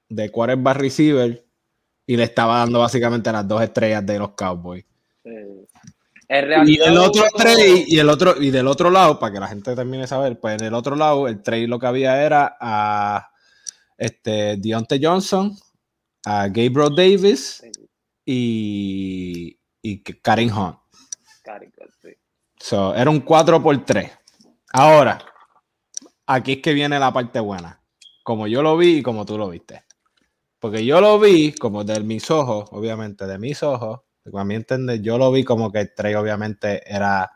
de 0.09 0.31
quarterback 0.31 0.76
receiver 0.76 1.46
y 2.07 2.16
le 2.16 2.24
estaba 2.24 2.59
dando 2.59 2.81
básicamente 2.81 3.31
las 3.33 3.46
dos 3.46 3.62
estrellas 3.62 4.05
de 4.05 4.18
los 4.18 4.31
Cowboys. 4.33 4.85
Sí. 5.24 5.31
Y 6.64 6.81
el 6.81 6.96
otro 6.96 7.24
trade, 7.37 7.85
y 7.88 7.98
el 7.98 8.09
otro, 8.09 8.40
y 8.40 8.53
del 8.53 8.68
otro 8.68 8.88
lado, 8.88 9.18
para 9.18 9.33
que 9.33 9.40
la 9.40 9.48
gente 9.48 9.74
termine 9.74 10.03
de 10.03 10.07
saber, 10.07 10.38
pues 10.38 10.61
en 10.61 10.68
el 10.68 10.74
otro 10.74 10.94
lado, 10.94 11.26
el 11.26 11.42
trade 11.42 11.66
lo 11.66 11.81
que 11.81 11.87
había 11.87 12.22
era 12.22 12.57
a 12.61 13.31
este 13.98 14.57
Deontay 14.57 15.00
Johnson, 15.03 15.57
a 16.24 16.46
Gabriel 16.46 16.94
Davis 16.94 17.61
y, 18.24 19.59
y 19.83 20.03
Karen 20.03 20.53
Hunt. 20.53 20.80
So, 22.59 22.95
era 22.95 23.11
un 23.11 23.21
4 23.21 23.63
por 23.63 23.85
3. 23.85 24.11
Ahora, 24.73 25.19
aquí 26.27 26.53
es 26.53 26.59
que 26.63 26.75
viene 26.75 26.99
la 26.99 27.13
parte 27.13 27.41
buena. 27.41 27.81
Como 28.23 28.47
yo 28.47 28.63
lo 28.63 28.77
vi 28.77 28.99
y 28.99 29.03
como 29.03 29.25
tú 29.25 29.39
lo 29.39 29.49
viste. 29.49 29.85
Porque 30.59 30.85
yo 30.85 31.01
lo 31.01 31.19
vi 31.19 31.53
como 31.53 31.85
de 31.85 32.01
mis 32.01 32.31
ojos, 32.31 32.69
obviamente, 32.73 33.27
de 33.27 33.39
mis 33.39 33.63
ojos. 33.63 34.01
A 34.33 34.45
mí 34.45 34.55
entender, 34.55 35.01
yo 35.01 35.17
lo 35.17 35.33
vi 35.33 35.43
como 35.43 35.73
que 35.73 35.81
el 35.81 35.95
trade 35.95 36.17
obviamente 36.17 36.83
era 36.87 37.31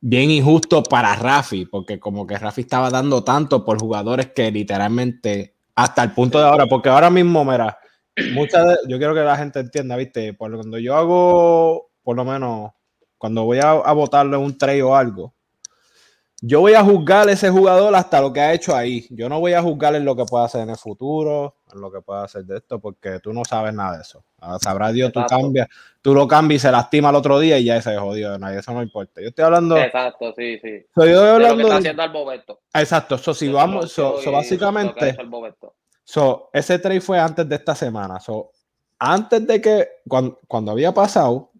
bien 0.00 0.30
injusto 0.30 0.82
para 0.82 1.16
Rafi, 1.16 1.64
porque 1.66 1.98
como 1.98 2.26
que 2.26 2.38
Rafi 2.38 2.60
estaba 2.60 2.90
dando 2.90 3.24
tanto 3.24 3.64
por 3.64 3.80
jugadores 3.80 4.32
que 4.32 4.50
literalmente, 4.50 5.56
hasta 5.74 6.02
el 6.02 6.12
punto 6.12 6.38
de 6.38 6.44
ahora, 6.44 6.66
porque 6.66 6.90
ahora 6.90 7.10
mismo, 7.10 7.44
mira, 7.44 7.78
muchas 8.34 8.66
de- 8.66 8.78
yo 8.88 8.98
quiero 8.98 9.14
que 9.14 9.20
la 9.22 9.36
gente 9.36 9.60
entienda, 9.60 9.96
viste, 9.96 10.34
por 10.34 10.54
cuando 10.54 10.78
yo 10.78 10.94
hago, 10.94 11.90
por 12.02 12.14
lo 12.16 12.24
menos, 12.24 12.70
cuando 13.26 13.42
voy 13.42 13.58
a, 13.58 13.70
a 13.72 13.92
votarle 13.92 14.36
un 14.36 14.56
trade 14.56 14.84
o 14.84 14.94
algo, 14.94 15.34
yo 16.40 16.60
voy 16.60 16.74
a 16.74 16.84
juzgar 16.84 17.28
a 17.28 17.32
ese 17.32 17.50
jugador 17.50 17.92
hasta 17.96 18.20
lo 18.20 18.32
que 18.32 18.40
ha 18.40 18.52
hecho 18.52 18.76
ahí. 18.76 19.04
Yo 19.10 19.28
no 19.28 19.40
voy 19.40 19.54
a 19.54 19.62
juzgar 19.62 19.96
en 19.96 20.04
lo 20.04 20.14
que 20.14 20.24
pueda 20.24 20.44
hacer 20.44 20.60
en 20.60 20.70
el 20.70 20.76
futuro, 20.76 21.56
en 21.74 21.80
lo 21.80 21.90
que 21.90 22.00
pueda 22.02 22.22
hacer 22.22 22.44
de 22.44 22.58
esto, 22.58 22.78
porque 22.78 23.18
tú 23.18 23.32
no 23.32 23.44
sabes 23.44 23.74
nada 23.74 23.96
de 23.96 24.02
eso. 24.02 24.22
Ahora 24.38 24.58
sabrá 24.60 24.92
Dios, 24.92 25.12
tú 25.12 25.20
cambias, 25.28 25.66
tú 26.00 26.14
lo 26.14 26.28
cambias 26.28 26.62
y 26.62 26.66
se 26.66 26.70
lastima 26.70 27.10
el 27.10 27.16
otro 27.16 27.40
día 27.40 27.58
y 27.58 27.64
ya 27.64 27.82
se 27.82 27.96
jodió 27.96 28.30
de 28.30 28.38
nadie. 28.38 28.60
Eso 28.60 28.72
no 28.72 28.80
importa. 28.80 29.20
Yo 29.20 29.28
estoy 29.30 29.44
hablando. 29.44 29.76
Exacto, 29.76 30.32
sí, 30.36 30.60
sí. 30.62 30.86
soy 30.94 31.10
yo 31.10 31.20
De 31.20 31.32
lo 31.32 31.38
que 31.38 31.44
hablando 31.46 31.62
está 31.62 31.72
de- 31.72 31.78
haciendo 31.80 32.02
Alboberto. 32.04 32.60
Exacto. 32.74 33.18
So, 33.18 33.34
si 33.34 33.48
vamos, 33.48 33.90
so, 33.90 34.22
so 34.22 34.30
básicamente. 34.30 35.16
So, 36.04 36.50
ese 36.52 36.78
trade 36.78 37.00
fue 37.00 37.18
antes 37.18 37.48
de 37.48 37.56
esta 37.56 37.74
semana. 37.74 38.20
So, 38.20 38.52
antes 39.00 39.44
de 39.44 39.60
que, 39.60 39.88
cuando, 40.06 40.38
cuando 40.46 40.70
había 40.70 40.92
pasado, 40.94 41.50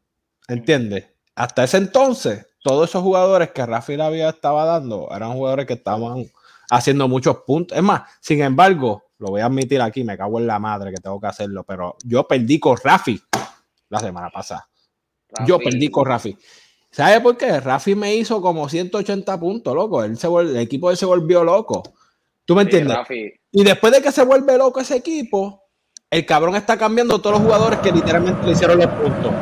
¿entiendes? 0.47 1.07
Hasta 1.37 1.65
ese 1.65 1.77
entonces, 1.77 2.47
todos 2.63 2.89
esos 2.89 3.03
jugadores 3.03 3.51
que 3.53 3.65
Rafi 3.65 3.97
le 3.97 4.03
había 4.03 4.31
estaba 4.31 4.65
dando 4.65 5.09
eran 5.15 5.33
jugadores 5.35 5.67
que 5.67 5.75
estaban 5.75 6.25
haciendo 6.71 7.07
muchos 7.09 7.39
puntos. 7.47 7.77
Es 7.77 7.85
más, 7.85 8.03
sin 8.21 8.43
embargo, 8.43 9.05
lo 9.19 9.29
voy 9.29 9.41
a 9.43 9.47
admitir 9.47 9.81
aquí, 9.81 10.03
me 10.03 10.17
cago 10.17 10.41
en 10.41 10.47
la 10.47 10.59
madre 10.59 10.91
que 10.91 11.01
tengo 11.01 11.21
que 11.21 11.27
hacerlo, 11.27 11.63
pero 11.65 11.97
yo 12.05 12.27
perdí 12.27 12.59
con 12.59 12.77
Rafi 12.83 13.21
la 13.91 14.01
semana 14.01 14.31
pasada. 14.31 14.67
Yo 15.47 15.59
perdí 15.59 15.91
con 15.91 16.07
Rafi. 16.07 16.37
¿Sabes 16.91 17.21
por 17.21 17.37
qué? 17.37 17.61
Rafi 17.61 17.95
me 17.95 18.15
hizo 18.15 18.41
como 18.41 18.69
180 18.69 19.39
puntos, 19.39 19.75
loco. 19.75 20.03
Él 20.03 20.17
se 20.17 20.29
vol- 20.29 20.49
el 20.49 20.57
equipo 20.57 20.89
de 20.89 20.93
él 20.95 20.99
se 20.99 21.05
volvió 21.05 21.45
loco. 21.45 21.83
¿Tú 22.47 22.55
me 22.55 22.63
sí, 22.63 22.69
entiendes? 22.69 22.97
Rafi, 22.97 23.33
Y 23.53 23.65
después 23.65 23.93
de 23.93 24.01
que 24.01 24.11
se 24.13 24.25
vuelve 24.25 24.57
loco 24.57 24.81
ese 24.81 24.97
equipo, 24.97 25.63
el 26.11 26.25
cabrón 26.25 26.57
está 26.57 26.79
cambiando 26.79 27.19
todos 27.21 27.35
los 27.37 27.43
jugadores 27.45 27.81
que 27.81 27.93
literalmente 27.93 28.47
le 28.47 28.53
hicieron 28.53 28.79
los 28.79 28.87
puntos. 28.87 29.33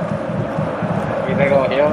Y 1.34 1.36
te 1.36 1.50
cogió 1.50 1.84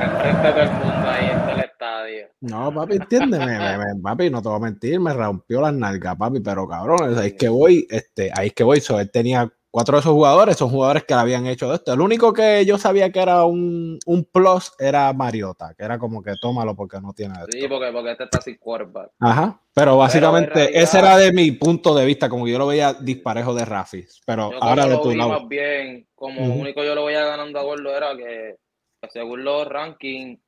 al 0.00 0.10
frente 0.18 0.46
de 0.46 0.52
todo 0.52 0.62
el 0.62 0.70
mundo 0.70 1.10
ahí 1.10 1.26
en 1.30 1.38
todo 1.40 1.50
el 1.50 1.60
estadio. 1.60 2.26
No, 2.40 2.74
papi, 2.74 2.96
entiéndeme, 2.96 3.46
me- 3.58 3.78
me- 3.78 4.02
papi, 4.02 4.30
no 4.30 4.42
te 4.42 4.48
voy 4.48 4.56
a 4.58 4.60
mentir, 4.60 5.00
me 5.00 5.12
rompió 5.12 5.60
las 5.60 5.72
nalgas, 5.74 6.16
papi, 6.16 6.40
pero 6.40 6.68
cabrón, 6.68 7.18
ahí 7.18 7.28
es 7.28 7.34
que 7.34 7.48
voy, 7.48 7.86
este, 7.90 8.30
ahí 8.34 8.48
es 8.48 8.52
que 8.54 8.64
voy, 8.64 8.80
so, 8.80 8.98
él 9.00 9.10
tenía 9.10 9.50
cuatro 9.74 9.96
de 9.96 10.02
esos 10.02 10.12
jugadores, 10.12 10.56
son 10.56 10.70
jugadores 10.70 11.02
que 11.02 11.14
le 11.14 11.20
habían 11.20 11.48
hecho 11.48 11.68
de 11.68 11.74
esto. 11.74 11.92
El 11.92 12.00
único 12.00 12.32
que 12.32 12.64
yo 12.64 12.78
sabía 12.78 13.10
que 13.10 13.18
era 13.18 13.44
un, 13.44 13.98
un 14.06 14.24
plus 14.24 14.72
era 14.78 15.12
Mariota, 15.12 15.74
que 15.76 15.84
era 15.84 15.98
como 15.98 16.22
que 16.22 16.34
tómalo 16.40 16.76
porque 16.76 17.00
no 17.00 17.12
tiene 17.12 17.34
de 17.40 17.46
Sí, 17.50 17.58
esto. 17.64 17.70
porque, 17.70 17.90
porque 17.90 18.12
este 18.12 18.22
está 18.22 18.40
sin 18.40 18.56
quarterback. 18.56 19.10
Ajá, 19.18 19.60
pero 19.74 19.96
básicamente 19.96 20.54
realidad- 20.54 20.80
ese 20.80 20.98
era 21.00 21.16
de 21.16 21.32
mi 21.32 21.50
punto 21.50 21.92
de 21.92 22.06
vista, 22.06 22.28
como 22.28 22.44
que 22.44 22.52
yo 22.52 22.58
lo 22.60 22.68
veía 22.68 22.94
disparejo 22.94 23.52
de 23.52 23.64
Rafi, 23.64 24.06
pero 24.24 24.52
Yo 24.52 24.58
ahora 24.62 24.84
de 24.86 24.94
lo 24.94 25.00
tu 25.00 25.10
lado. 25.16 25.30
más 25.30 25.48
bien, 25.48 26.06
como 26.14 26.40
Ujú. 26.46 26.60
único 26.60 26.84
yo 26.84 26.94
lo 26.94 27.06
veía 27.06 27.24
ganando 27.24 27.58
a 27.58 27.64
Gordo 27.64 27.96
era 27.96 28.16
que, 28.16 28.54
que 29.02 29.10
según 29.10 29.42
los 29.42 29.66
rankings 29.66 30.38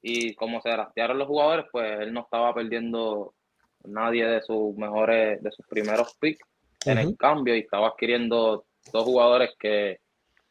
y 0.00 0.34
como 0.34 0.62
se 0.62 0.70
draftearon 0.70 1.18
los 1.18 1.28
jugadores, 1.28 1.66
pues 1.70 2.00
él 2.00 2.10
no 2.14 2.20
estaba 2.20 2.54
perdiendo 2.54 3.34
nadie 3.84 4.24
de 4.26 4.40
sus 4.40 4.74
mejores, 4.76 5.42
de 5.42 5.50
sus 5.52 5.66
primeros 5.66 6.16
picks 6.18 6.40
en 6.86 6.98
el 6.98 7.16
cambio 7.16 7.56
y 7.56 7.60
estaba 7.60 7.88
adquiriendo 7.88 8.64
dos 8.92 9.04
jugadores 9.04 9.50
que, 9.58 9.98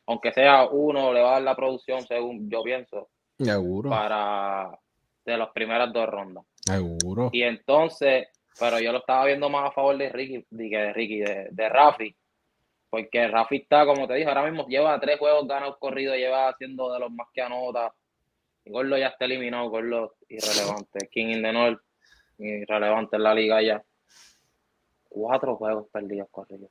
aunque 0.07 0.31
sea 0.31 0.67
uno, 0.67 1.13
le 1.13 1.21
va 1.21 1.29
a 1.29 1.33
dar 1.33 1.41
la 1.43 1.55
producción, 1.55 2.01
según 2.01 2.49
yo 2.49 2.63
pienso, 2.63 3.09
Seguro, 3.37 3.89
para 3.89 4.77
de 5.25 5.37
las 5.37 5.49
primeras 5.49 5.91
dos 5.91 6.07
rondas. 6.07 6.45
seguro. 6.61 7.29
Y 7.33 7.41
entonces, 7.43 8.27
pero 8.59 8.79
yo 8.79 8.91
lo 8.91 8.99
estaba 8.99 9.25
viendo 9.25 9.49
más 9.49 9.69
a 9.69 9.73
favor 9.73 9.97
de 9.97 10.09
Ricky, 10.09 10.45
de, 10.49 10.93
Ricky, 10.93 11.19
de, 11.19 11.47
de 11.51 11.69
Rafi. 11.69 12.15
Porque 12.89 13.27
Rafi 13.27 13.57
está, 13.57 13.85
como 13.85 14.07
te 14.07 14.13
dije, 14.13 14.29
ahora 14.29 14.49
mismo 14.49 14.65
lleva 14.67 14.99
tres 14.99 15.19
juegos 15.19 15.47
ganados 15.47 15.77
corridos, 15.79 16.15
lleva 16.15 16.53
siendo 16.57 16.93
de 16.93 16.99
los 16.99 17.11
más 17.11 17.27
que 17.33 17.41
anota. 17.41 17.93
Y 18.63 18.71
Gordo 18.71 18.97
ya 18.97 19.07
está 19.07 19.25
eliminado, 19.25 19.69
Gordo 19.69 20.13
irrelevante. 20.29 21.07
King 21.11 21.27
in 21.27 21.41
the 21.41 21.51
North, 21.51 21.81
irrelevante 22.37 23.17
en 23.17 23.23
la 23.23 23.33
liga 23.33 23.61
ya. 23.61 23.83
Cuatro 25.15 25.55
juegos 25.55 25.87
perdidos 25.93 26.27
corridos. 26.29 26.69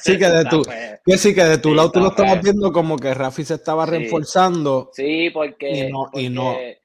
Sí, 0.00 0.18
que 0.18 0.26
de 0.28 0.44
tu, 0.46 0.62
que 1.04 1.16
sí, 1.16 1.32
que 1.32 1.44
de 1.44 1.58
tu 1.58 1.68
Sí, 1.70 1.74
lado 1.76 1.92
tú 1.92 2.00
lo 2.00 2.08
estabas 2.08 2.32
feo. 2.34 2.42
viendo 2.42 2.72
como 2.72 2.96
que 2.96 3.14
Rafi 3.14 3.44
se 3.44 3.54
estaba 3.54 3.84
Sí. 3.86 3.92
reforzando. 3.92 4.90
Sí, 4.92 5.30
porque, 5.30 5.70
Y 5.70 5.92
no- 5.92 6.10
y 6.12 6.28
no. 6.28 6.42
porque 6.54 6.82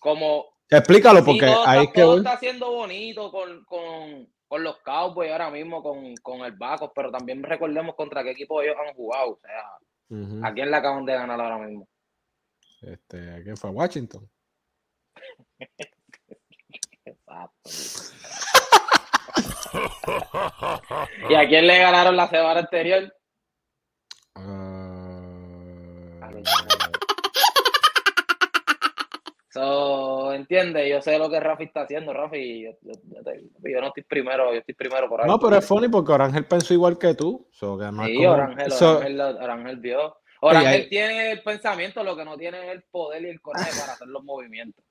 como 0.00 0.46
Explícalo, 0.70 1.20
Sí, 1.20 1.24
porque 1.24 1.46
todo, 1.46 1.66
ahí 1.66 1.78
es 1.78 1.82
está, 1.84 1.92
que 1.94 2.00
todo 2.02 2.16
está 2.18 2.38
siendo 2.38 2.70
bonito 2.72 3.30
con, 3.30 3.64
con, 3.64 4.28
con 4.48 4.62
los 4.64 4.76
Cowboys 4.78 5.30
ahora 5.30 5.50
mismo, 5.50 5.82
con, 5.82 6.14
con 6.16 6.40
el 6.40 6.52
Bacos, 6.52 6.90
pero 6.94 7.10
también 7.12 7.42
recordemos 7.44 7.94
contra 7.94 8.22
qué 8.24 8.32
equipo 8.32 8.60
ellos 8.60 8.76
han 8.84 8.92
jugado. 8.94 9.30
O 9.30 9.38
sea, 9.40 10.18
Ujú. 10.18 10.44
¿a 10.44 10.52
quién 10.52 10.70
le 10.70 10.76
acaban 10.76 11.06
de 11.06 11.12
ganar 11.14 11.40
ahora 11.40 11.58
mismo? 11.58 11.88
Este, 12.82 13.42
¿Quién 13.44 13.56
fue? 13.56 13.70
Washington. 13.70 14.28
Exacto. 17.04 17.70
¿Y 21.28 21.34
a 21.34 21.46
quién 21.48 21.66
le 21.66 21.78
ganaron 21.78 22.16
la 22.16 22.28
semana 22.28 22.60
anterior? 22.60 23.12
Ah, 24.36 26.30
So, 29.50 30.32
entiende, 30.34 30.88
yo 30.88 31.00
sé 31.02 31.18
lo 31.18 31.28
que 31.30 31.40
Rafi 31.40 31.64
está 31.64 31.80
haciendo, 31.82 32.12
Rafi. 32.12 32.62
Yo, 32.64 32.70
yo- 32.82 33.00
yo 33.04 33.22
te- 33.24 33.42
yo 33.72 33.80
no 33.80 33.88
estoy 33.88 34.04
primero, 34.04 34.52
yo 34.52 34.58
estoy 34.60 34.74
primero 34.74 35.08
por 35.08 35.22
ahí. 35.22 35.26
no, 35.26 35.38
pero 35.40 35.56
es 35.56 35.66
funny 35.66 35.88
porque 35.88 36.12
Orangel 36.12 36.44
pensó 36.44 36.74
igual 36.74 36.98
que 36.98 37.14
tú. 37.14 37.48
So, 37.50 37.76
que 37.78 37.86
Sí, 37.86 38.14
como- 38.16 38.30
Orangel, 38.30 38.70
so- 38.70 38.98
Orangel, 38.98 39.20
Orangel 39.20 39.76
vio. 39.78 40.16
Orangel 40.42 40.88
tiene 40.88 41.32
el 41.32 41.42
pensamiento, 41.42 42.04
lo 42.04 42.14
que 42.16 42.24
no 42.24 42.36
tiene 42.36 42.66
es 42.66 42.72
el 42.72 42.84
poder 42.84 43.22
y 43.22 43.30
el 43.30 43.40
coraje 43.40 43.70
para 43.80 43.94
hacer 43.94 44.06
los 44.06 44.22
movimientos. 44.22 44.84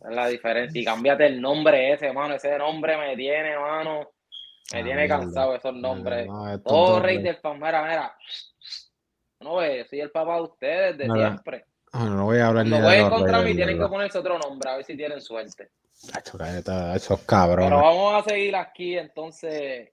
Es 0.00 0.14
la 0.14 0.28
diferencia. 0.28 0.80
Y 0.80 0.84
cámbiate 0.84 1.26
el 1.26 1.40
nombre 1.40 1.92
ese, 1.92 2.12
mano. 2.12 2.34
Ese 2.34 2.56
nombre 2.58 2.96
me 2.96 3.16
tiene, 3.16 3.58
mano. 3.58 4.10
Me 4.72 4.80
Ah, 4.80 4.84
tiene 4.84 5.08
cansado 5.08 5.54
esos 5.54 5.74
nombres. 5.74 6.26
No, 6.26 6.46
estos 6.48 6.64
Todo 6.72 7.00
rey 7.00 7.22
del 7.22 7.36
fan, 7.36 7.58
mira, 7.58 7.82
mira. 7.82 8.14
No 9.40 9.56
ve, 9.56 9.86
soy 9.88 10.00
el 10.00 10.10
papá 10.10 10.36
de 10.36 10.42
ustedes 10.42 10.98
de 10.98 11.08
Mira, 11.08 11.28
siempre. 11.28 11.64
Ah, 11.92 12.04
no 12.04 12.24
voy 12.26 12.38
a 12.38 12.48
hablar 12.48 12.68
Cuando 12.68 12.86
jueguen 12.86 13.08
los 13.08 13.18
contra 13.18 13.40
mí 13.40 13.54
tienen 13.54 13.78
que 13.78 13.86
ponerse 13.86 14.18
otro 14.18 14.38
nombre, 14.38 14.70
a 14.70 14.76
ver 14.76 14.84
si 14.84 14.96
tienen 14.96 15.20
suerte. 15.22 15.70
Esos 16.94 17.18
Pero 17.20 17.26
cabrones. 17.26 17.70
vamos 17.70 18.14
a 18.26 18.28
seguir 18.28 18.54
aquí. 18.56 18.98
Entonces, 18.98 19.88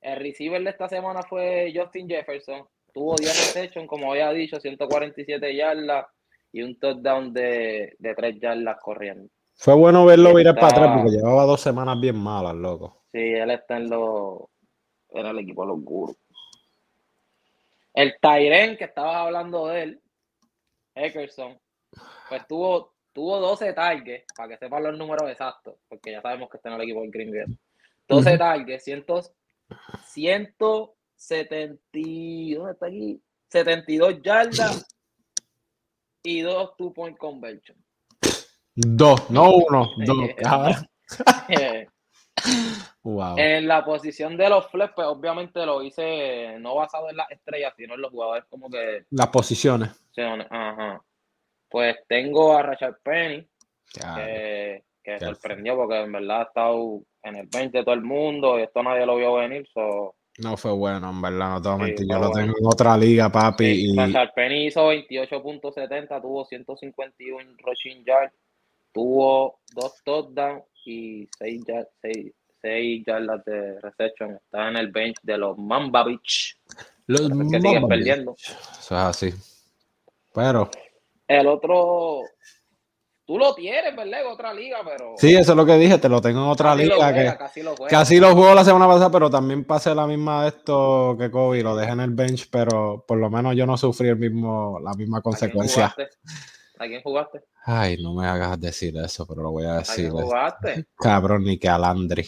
el 0.00 0.18
receiver 0.20 0.62
de 0.62 0.70
esta 0.70 0.88
semana 0.88 1.22
fue 1.22 1.72
Justin 1.74 2.08
Jefferson. 2.08 2.66
Tuvo 2.94 3.16
10 3.16 3.28
receptions, 3.54 3.88
como 3.88 4.12
había 4.12 4.30
dicho, 4.30 4.60
147 4.60 5.54
yardas 5.56 6.06
y 6.52 6.62
un 6.62 6.78
touchdown 6.78 7.32
de, 7.32 7.94
de 7.98 8.14
3 8.14 8.40
yardas 8.40 8.76
corriendo. 8.80 9.28
Fue 9.60 9.74
bueno 9.74 10.06
verlo 10.06 10.34
virar 10.34 10.54
para 10.54 10.68
atrás 10.68 10.90
porque 10.94 11.18
llevaba 11.18 11.44
dos 11.44 11.60
semanas 11.60 12.00
bien 12.00 12.16
malas, 12.16 12.54
loco. 12.54 13.02
Sí, 13.12 13.18
él 13.18 13.50
está 13.50 13.76
en, 13.76 13.90
los 13.90 14.44
en 15.10 15.26
el 15.26 15.38
equipo 15.40 15.60
de 15.60 15.68
los 15.68 15.82
gurus. 15.82 16.16
El 17.92 18.16
Tyren, 18.18 18.78
que 18.78 18.84
estabas 18.84 19.16
hablando 19.16 19.66
de 19.66 19.82
él, 19.82 20.00
Eckerson, 20.94 21.60
pues 22.30 22.46
tuvo, 22.48 22.94
tuvo 23.12 23.38
12 23.38 23.74
targets, 23.74 24.24
para 24.34 24.48
que 24.48 24.56
sepan 24.56 24.82
los 24.82 24.96
números 24.96 25.30
exactos, 25.30 25.74
porque 25.90 26.12
ya 26.12 26.22
sabemos 26.22 26.48
que 26.48 26.56
está 26.56 26.70
en 26.70 26.76
el 26.76 26.80
equipo 26.80 27.02
del 27.02 27.10
Green 27.10 27.30
Bay. 27.30 27.58
12 28.08 28.30
Ujú. 28.30 28.38
targets, 28.38 28.84
100, 28.84 29.04
170, 30.06 31.82
y- 31.92 32.54
¿dónde 32.54 32.72
está 32.72 32.86
aquí? 32.86 33.20
72 33.50 34.22
yardas 34.22 34.86
y 36.22 36.40
dos 36.40 36.74
two-point 36.78 37.18
conversion. 37.18 37.76
Dos, 38.86 39.30
no 39.30 39.50
uno, 39.54 39.90
dos. 40.06 40.28
cabrón. 40.36 40.74
Wow. 43.02 43.36
En 43.38 43.66
la 43.66 43.84
posición 43.84 44.36
de 44.36 44.48
los 44.48 44.66
flex, 44.70 44.92
pues 44.94 45.06
obviamente 45.06 45.64
lo 45.64 45.82
hice 45.82 46.58
no 46.58 46.74
basado 46.74 47.08
en 47.10 47.16
las 47.16 47.30
estrellas, 47.30 47.72
sino 47.76 47.94
en 47.94 48.00
los 48.02 48.10
jugadores 48.10 48.44
como 48.48 48.68
que 48.70 49.04
Las 49.10 49.28
posiciones. 49.28 49.90
Ajá. 50.50 51.02
Pues 51.68 51.96
tengo 52.08 52.56
a 52.56 52.62
Rashad 52.62 52.94
Penny, 53.02 53.46
que, 53.92 54.84
que 55.02 55.18
sorprendió 55.18 55.76
porque 55.76 56.00
en 56.00 56.12
verdad 56.12 56.40
ha 56.40 56.44
estado 56.44 57.00
en 57.22 57.36
el 57.36 57.46
20 57.46 57.78
de 57.78 57.84
todo 57.84 57.94
el 57.94 58.02
mundo 58.02 58.58
y 58.58 58.62
esto 58.62 58.82
nadie 58.82 59.06
lo 59.06 59.16
vio 59.16 59.34
venir. 59.34 59.66
So, 59.72 60.14
No 60.38 60.56
fue 60.56 60.72
bueno, 60.72 61.08
en 61.10 61.22
verdad, 61.22 61.50
no 61.52 61.62
te 61.62 61.68
voy 61.68 61.78
a 61.80 61.82
mentir. 61.84 62.06
Yo 62.10 62.18
lo 62.18 62.30
tengo 62.30 62.54
en 62.58 62.66
otra 62.66 62.96
liga, 62.98 63.30
papi. 63.30 63.64
sí, 63.64 63.90
y 63.92 63.96
Rashad 63.96 64.28
Penny 64.34 64.66
hizo 64.66 64.90
28.70, 64.92 66.20
tuvo 66.20 66.44
151 66.44 67.56
rushing 67.64 68.04
yards, 68.04 68.34
tuvo 68.92 69.60
dos 69.74 70.02
touchdowns 70.04 70.64
y 70.84 71.28
6 71.38 73.04
yardas 73.06 73.44
de 73.44 73.80
reception. 73.80 74.32
Está 74.34 74.68
en 74.68 74.76
el 74.76 74.90
bench 74.90 75.16
de 75.22 75.38
los 75.38 75.56
Mamba 75.58 76.04
Beach. 76.04 76.58
los 77.06 77.20
que 77.22 77.28
siguen 77.28 77.62
Mamba 77.62 77.88
perdiendo. 77.88 78.32
Beach. 78.32 78.50
Eso 78.50 78.94
es 78.94 79.00
así. 79.00 79.34
Pero, 80.32 80.70
El 81.26 81.46
otro, 81.48 82.20
tú 83.26 83.38
lo 83.38 83.54
tienes, 83.54 83.96
¿verdad? 83.96 84.20
En 84.20 84.26
otra 84.28 84.54
liga, 84.54 84.78
pero 84.84 85.14
sí, 85.16 85.34
eso 85.34 85.52
es 85.52 85.56
lo 85.56 85.66
que 85.66 85.76
dije. 85.76 85.98
Te 85.98 86.08
lo 86.08 86.20
tengo 86.20 86.40
en 86.44 86.50
otra 86.50 86.70
casi 86.72 86.84
lo 86.86 86.94
liga. 86.94 87.06
juega, 87.12 87.32
que 87.32 87.38
casi 87.38 87.62
lo 87.62 87.76
juega. 87.76 87.90
Casi 87.90 88.20
lo 88.20 88.34
jugó 88.34 88.54
la 88.54 88.64
semana 88.64 88.86
pasada, 88.86 89.10
pero 89.10 89.28
también 89.30 89.64
pasé 89.64 89.94
la 89.94 90.06
misma 90.06 90.42
de 90.42 90.48
esto 90.50 91.16
que 91.18 91.30
Kobe. 91.30 91.62
Lo 91.62 91.74
dejé 91.76 91.92
en 91.92 92.00
el 92.00 92.10
bench, 92.10 92.48
pero 92.50 93.04
por 93.06 93.18
lo 93.18 93.28
menos 93.30 93.56
yo 93.56 93.66
no 93.66 93.76
sufrí 93.76 94.08
el 94.08 94.16
mismo, 94.18 94.78
la 94.82 94.92
misma 94.94 95.18
¿A 95.18 95.20
quién 95.20 95.32
consecuencia. 95.32 95.94
¿A 96.80 96.86
quién 96.86 97.02
jugaste? 97.02 97.42
Ay, 97.66 98.02
no 98.02 98.14
me 98.14 98.26
hagas 98.26 98.58
decir 98.58 98.96
eso, 98.96 99.26
pero 99.26 99.42
lo 99.42 99.50
voy 99.50 99.66
a 99.66 99.74
¿A 99.74 99.78
decir. 99.80 100.10
quién 100.10 100.24
jugaste? 100.24 100.86
Cabrón, 100.98 101.44
ni 101.44 101.58
que 101.58 101.68
a 101.68 101.76
Landry. 101.78 102.26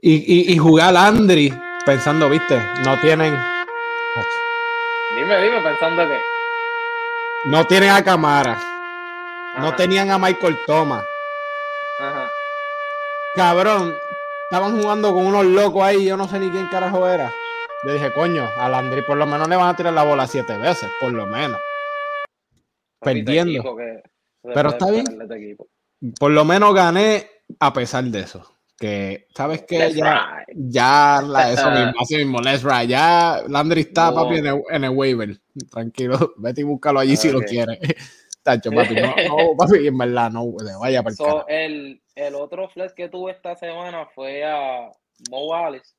Y, 0.00 0.14
y, 0.50 0.52
y 0.54 0.58
jugué 0.58 0.82
a 0.82 0.92
Landry 0.92 1.52
pensando, 1.84 2.28
viste, 2.30 2.58
no 2.84 2.98
tienen. 3.00 3.34
Dime, 5.16 5.42
dime, 5.42 5.60
pensando 5.62 6.06
que. 6.06 6.18
No 7.46 7.64
tienen 7.66 7.90
a 7.90 8.02
Camara. 8.04 8.58
No 9.58 9.74
tenían 9.74 10.10
a 10.10 10.18
Michael 10.18 10.58
Thomas. 10.66 11.04
ajá. 11.98 12.30
Cabrón, 13.34 13.94
estaban 14.44 14.80
jugando 14.80 15.12
con 15.12 15.26
unos 15.26 15.44
locos 15.44 15.82
ahí, 15.82 16.04
yo 16.06 16.16
no 16.16 16.26
sé 16.28 16.38
ni 16.38 16.50
quién 16.50 16.66
carajo 16.68 17.06
era. 17.08 17.30
Yo 17.84 17.92
dije, 17.92 18.12
coño, 18.12 18.48
a 18.58 18.68
Landry 18.68 19.02
por 19.02 19.16
lo 19.16 19.26
menos 19.26 19.48
le 19.48 19.56
van 19.56 19.68
a 19.68 19.76
tirar 19.76 19.92
la 19.92 20.04
bola 20.04 20.26
siete 20.26 20.56
veces, 20.56 20.88
por 21.00 21.12
lo 21.12 21.26
menos. 21.26 21.60
Perdiendo. 23.00 23.76
Pero 24.42 24.70
está 24.70 24.90
bien. 24.90 25.06
equipo. 25.30 25.68
Por 26.18 26.30
lo 26.30 26.44
menos 26.44 26.74
gané 26.74 27.26
a 27.60 27.72
pesar 27.72 28.04
de 28.04 28.20
eso. 28.20 28.56
Que, 28.78 29.26
¿sabes 29.34 29.64
qué? 29.66 29.90
Ya, 29.94 30.44
ya 30.54 31.22
la, 31.26 31.50
eso 31.50 31.70
mismo, 31.70 31.92
así 31.98 32.16
mismo, 32.16 32.40
let's 32.40 32.62
ride. 32.62 32.88
Ya 32.88 33.42
Landry 33.48 33.82
está, 33.82 34.10
No. 34.10 34.16
papi, 34.16 34.36
en 34.38 34.46
el, 34.46 34.62
en 34.70 34.84
el 34.84 34.90
waiver. 34.90 35.40
Tranquilo, 35.70 36.34
vete 36.36 36.60
y 36.60 36.64
búscalo 36.64 37.00
allí 37.00 37.16
si 37.16 37.30
lo 37.30 37.40
quieres. 37.40 37.78
Tacho, 38.42 38.70
papi, 38.70 38.94
no, 38.94 39.14
no, 39.28 39.56
papi, 39.58 39.86
en 39.86 39.96
verdad, 39.96 40.30
no, 40.30 40.52
vaya 40.78 41.02
para 41.02 41.16
So, 41.16 41.48
el, 41.48 42.02
el 42.14 42.34
otro 42.34 42.68
flex 42.68 42.92
que 42.92 43.08
tuve 43.08 43.32
esta 43.32 43.56
semana 43.56 44.06
fue 44.14 44.44
a 44.44 44.90
Mo 45.30 45.46
Wallace. 45.46 45.95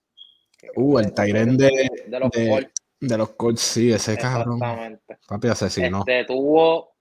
Uh, 0.75 0.99
el 0.99 1.05
de- 1.05 1.11
Tyrant 1.11 1.59
de- 1.59 1.89
de 2.07 2.19
los 2.19 2.31
de- 2.31 2.49
Colts, 2.49 2.71
De 2.99 3.17
los 3.17 3.29
Colts, 3.31 3.61
sí, 3.61 3.91
ese 3.91 4.17
cabrón. 4.17 4.55
Exactamente. 4.55 5.17
Papi 5.27 5.47
asesinó. 5.49 5.99
Este 5.99 6.25
tuvo 6.25 6.95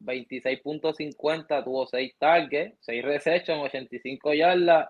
26.50, 0.00 1.62
tuvo 1.64 1.86
6 1.86 2.14
targets, 2.18 2.76
6 2.80 3.04
receptions, 3.04 3.62
85 3.64 4.32
yardas, 4.34 4.88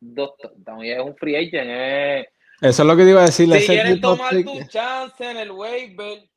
2 0.00 0.36
touchdowns. 0.38 0.84
Y 0.84 0.90
es 0.90 1.00
un 1.00 1.16
free 1.16 1.36
agent. 1.36 1.70
Es... 1.70 2.26
Eso 2.60 2.82
es 2.82 2.86
lo 2.88 2.96
que 2.96 3.04
te 3.04 3.10
iba 3.10 3.22
a 3.22 3.26
decir. 3.26 3.46
Si 3.48 3.56
ese 3.56 3.66
quieres 3.66 4.00
tomar 4.00 4.34
tu 4.42 4.64
chance 4.68 5.30
en 5.30 5.36
el 5.38 5.50
waiver. 5.52 6.28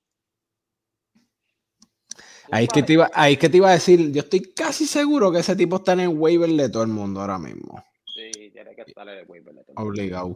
Ahí 2.52 2.66
es 2.66 2.70
que 2.70 2.84
te 2.84 2.94
iba, 2.94 3.10
ahí 3.14 3.34
es 3.34 3.40
que 3.40 3.50
te 3.50 3.58
iba 3.58 3.70
a 3.70 3.74
decir, 3.74 4.12
yo 4.12 4.22
estoy 4.22 4.54
casi 4.54 4.86
seguro 4.86 5.32
que 5.32 5.40
ese 5.40 5.56
tipo 5.56 5.78
está 5.78 5.94
en 5.94 6.02
el 6.02 6.10
waiver 6.10 6.50
de 6.50 6.70
todo 6.70 6.84
el 6.84 6.90
mundo 6.90 7.22
ahora 7.22 7.40
mismo. 7.40 7.84
Sí, 8.06 8.52
tiene 8.52 8.76
que 8.76 8.84
estar 8.84 9.08
en 9.10 9.20
el 9.20 9.26
waiver. 9.28 9.54
Obligado. 9.76 10.36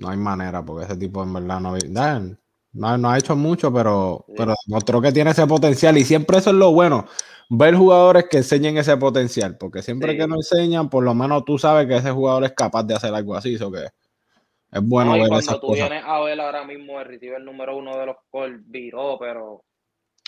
No 0.00 0.08
hay 0.08 0.16
manera, 0.16 0.64
porque 0.64 0.84
ese 0.86 0.96
tipo 0.96 1.22
en 1.22 1.32
verdad 1.32 1.60
no, 1.60 1.74
Dan, 1.88 2.38
no, 2.72 2.96
no 2.96 3.10
ha 3.10 3.18
hecho 3.18 3.36
mucho, 3.36 3.72
pero, 3.72 4.24
Sí. 4.28 4.34
pero 4.36 4.54
demostró 4.66 5.00
que 5.02 5.12
tiene 5.12 5.30
ese 5.32 5.46
potencial. 5.46 5.98
Y 5.98 6.04
siempre 6.04 6.38
eso 6.38 6.50
es 6.50 6.56
lo 6.56 6.72
bueno. 6.72 7.06
Ver 7.50 7.74
jugadores 7.74 8.26
que 8.30 8.38
enseñen 8.38 8.78
ese 8.78 8.96
potencial, 8.96 9.56
porque 9.58 9.82
siempre 9.82 10.12
Sí. 10.12 10.18
que 10.18 10.26
no 10.26 10.36
enseñan, 10.36 10.88
por 10.88 11.04
lo 11.04 11.14
menos 11.14 11.44
tú 11.44 11.58
sabes 11.58 11.86
que 11.86 11.96
ese 11.96 12.10
jugador 12.12 12.44
es 12.44 12.52
capaz 12.52 12.84
de 12.84 12.94
hacer 12.94 13.12
algo 13.14 13.34
así. 13.34 13.54
eso 13.54 13.70
que 13.70 13.84
es 14.72 14.82
bueno 14.82 15.10
No, 15.10 15.18
ver 15.18 15.28
cuando 15.28 15.38
esas 15.40 15.60
tú 15.60 15.66
cosas. 15.66 15.88
vienes 15.90 16.04
a 16.06 16.20
ver 16.20 16.40
ahora 16.40 16.64
mismo 16.64 17.00
el 17.00 17.06
receiver 17.06 17.40
número 17.42 17.76
uno 17.76 17.96
de 17.98 18.06
los 18.06 18.16
Colts 18.30 18.62
viró, 18.66 19.16
pero 19.18 19.64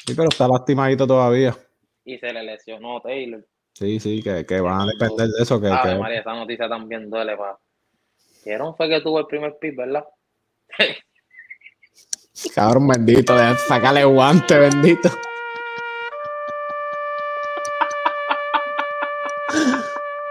Sí, 0.04 0.14
pero 0.16 0.28
está 0.28 0.48
lastimadito 0.48 1.06
todavía. 1.06 1.56
y 2.04 2.18
se 2.18 2.32
le 2.32 2.42
lesionó 2.42 3.00
Taylor. 3.00 3.46
Sí, 3.74 4.00
sí, 4.00 4.20
que, 4.22 4.44
que 4.44 4.60
van 4.60 4.80
a 4.80 4.86
depender 4.86 5.28
de 5.28 5.42
eso. 5.44 5.60
Que, 5.60 5.68
Ah, 5.68 5.80
que- 5.84 5.94
María, 5.94 6.20
esa 6.20 6.34
noticia 6.34 6.68
también 6.68 7.08
duele, 7.08 7.36
pa. 7.36 7.56
Vieron 8.44 8.76
fue 8.76 8.88
que 8.88 9.00
tuvo 9.00 9.20
el 9.20 9.26
primer 9.26 9.56
pick, 9.58 9.76
¿verdad? 9.76 10.04
Cabrón 12.54 12.88
bendito, 12.88 13.36
de 13.36 13.56
sacarle 13.56 14.04
guante, 14.04 14.58
bendito. 14.58 15.10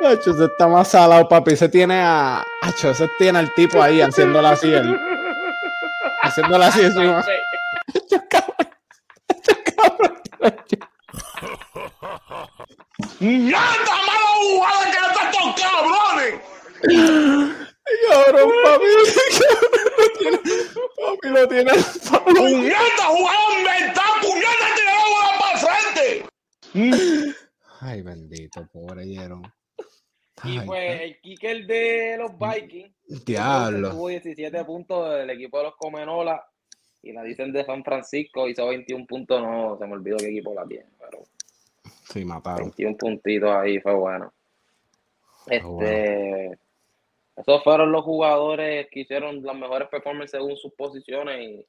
Hacho, 0.03 0.31
ese 0.31 0.45
está 0.45 0.67
más 0.67 0.87
salado, 0.89 1.27
papi. 1.27 1.55
Se 1.55 1.69
tiene 1.69 2.01
a. 2.01 2.43
Hacho, 2.61 2.89
ese 2.89 3.07
tiene 3.19 3.39
al 3.39 3.53
tipo 3.53 3.81
ahí 3.81 4.01
haciéndola 4.01 4.51
así. 4.51 4.73
él. 4.73 4.99
Haciéndola 6.23 6.67
así 6.67 6.81
encima. 6.81 7.19
Hacho, 7.19 8.23
cabrón. 8.29 8.71
Hacho, 9.29 9.55
cabrón. 9.77 10.21
¡Mierda, 13.19 13.95
mala 14.07 14.29
jugada 14.41 14.83
que 14.91 14.97
estos 15.29 15.61
cabrones! 15.61 16.33
Cabrón, 18.09 18.49
papi. 18.63 18.85
Lo 20.01 20.09
tiene, 20.17 20.37
papi, 20.97 21.27
lo 21.29 21.47
tiene. 21.47 21.71
papi. 22.09 22.33
¡Puñeta, 22.33 23.05
jugada 23.07 23.49
mental! 23.63 24.11
¡Puñeta, 24.21 24.65
tiraba 24.75 25.03
bola 25.13 25.31
para 25.39 25.57
frente! 25.59 27.35
Ay, 27.81 28.01
bendito, 28.01 28.67
pobre 28.73 29.05
Jerón. 29.05 29.43
Y 30.43 30.57
Ay, 30.57 30.65
pues 30.65 31.01
el 31.01 31.21
kicker 31.21 31.67
de 31.67 32.17
los 32.17 32.31
Vikings 32.37 32.95
Diablo. 33.31 33.91
tuvo 33.91 34.07
17 34.09 34.65
puntos 34.65 35.09
del 35.15 35.29
equipo 35.29 35.57
de 35.57 35.63
los 35.65 35.75
Comenola 35.75 36.45
y 37.03 37.11
la 37.11 37.23
dicen 37.23 37.51
de 37.51 37.65
San 37.65 37.83
Francisco 37.83 38.47
hizo 38.47 38.67
21 38.67 39.05
puntos, 39.05 39.41
no, 39.41 39.77
se 39.77 39.87
me 39.87 39.93
olvidó 39.93 40.17
qué 40.17 40.29
equipo 40.29 40.53
la 40.53 40.65
tiene, 40.65 40.89
pero 40.99 41.23
Sí, 42.11 42.25
mataron. 42.25 42.63
21 42.63 42.97
puntitos 42.97 43.49
ahí 43.49 43.79
fue 43.79 43.93
bueno. 43.93 44.33
Este, 45.47 45.63
bueno. 45.67 46.57
esos 47.37 47.63
fueron 47.63 47.91
los 47.91 48.03
jugadores 48.03 48.87
que 48.91 49.01
hicieron 49.01 49.41
las 49.43 49.55
mejores 49.55 49.87
performances 49.87 50.31
según 50.31 50.57
sus 50.57 50.73
posiciones 50.73 51.41
y 51.41 51.65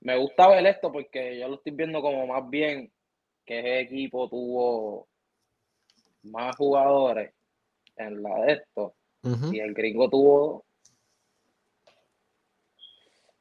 me 0.00 0.16
gusta 0.16 0.48
ver 0.48 0.64
esto 0.66 0.92
porque 0.92 1.38
yo 1.38 1.48
lo 1.48 1.54
estoy 1.56 1.72
viendo 1.72 2.00
como 2.00 2.26
más 2.26 2.48
bien 2.48 2.92
que 3.44 3.58
ese 3.58 3.80
equipo 3.80 4.28
tuvo 4.28 5.08
más 6.24 6.54
jugadores 6.56 7.32
en 7.96 8.22
la 8.22 8.34
de 8.42 8.52
esto 8.52 8.94
Y 9.22 9.58
el 9.60 9.74
gringo 9.74 10.08
tuvo 10.08 10.40
dos. 10.40 10.62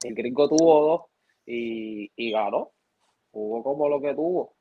El 0.04 0.16
gringo 0.16 0.48
tuvo 0.48 0.82
dos 0.88 1.02
y, 1.46 2.12
y 2.16 2.32
ganó. 2.32 2.72
Jugó 3.32 3.64
como 3.64 3.88
lo 3.90 4.02
que 4.02 4.14
tuvo. 4.14 4.56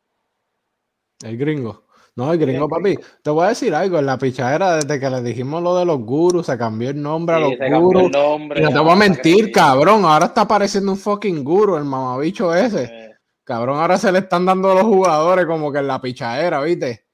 El 1.24 1.36
gringo. 1.36 1.84
No, 2.14 2.32
el 2.32 2.38
gringo, 2.38 2.66
papi. 2.68 2.96
Te 3.22 3.30
voy 3.30 3.44
a 3.44 3.48
decir 3.50 3.74
algo. 3.74 3.98
En 3.98 4.06
la 4.06 4.16
pichadera, 4.16 4.76
desde 4.76 4.98
que 4.98 5.10
le 5.10 5.22
dijimos 5.22 5.62
lo 5.62 5.76
de 5.76 5.84
los 5.84 5.98
gurus, 6.00 6.46
se 6.46 6.56
cambió 6.56 6.88
el 6.90 7.00
nombre 7.00 7.36
a 7.36 7.38
los 7.40 7.52
gurus. 7.80 8.10
nombre. 8.10 8.60
No 8.62 8.70
te 8.70 8.78
voy 8.78 8.92
a 8.92 8.96
mentir, 8.96 9.52
cabrón. 9.52 10.04
Ahora 10.04 10.26
está 10.26 10.48
pareciendo 10.48 10.92
un 10.92 10.98
fucking 10.98 11.44
guru, 11.44 11.76
el 11.76 11.84
mamabicho 11.84 12.54
ese. 12.54 12.84
Eh, 12.84 13.06
Cabrón, 13.44 13.78
ahora 13.78 13.96
se 13.96 14.10
le 14.10 14.18
están 14.18 14.44
dando 14.44 14.72
a 14.72 14.74
los 14.74 14.82
jugadores 14.82 15.46
como 15.46 15.70
que 15.70 15.78
en 15.78 15.86
la 15.86 16.00
pichadera, 16.00 16.60
¿viste? 16.62 17.06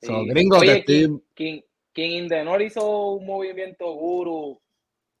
So, 0.00 0.20
sí. 0.20 0.28
gringo, 0.28 0.58
Oye, 0.58 0.84
te 0.86 1.02
estoy- 1.02 1.22
King, 1.34 1.60
King, 1.92 2.10
in 2.10 2.28
the 2.28 2.44
North 2.44 2.62
hizo 2.62 3.12
un 3.12 3.26
movimiento 3.26 3.92
guru 3.92 4.60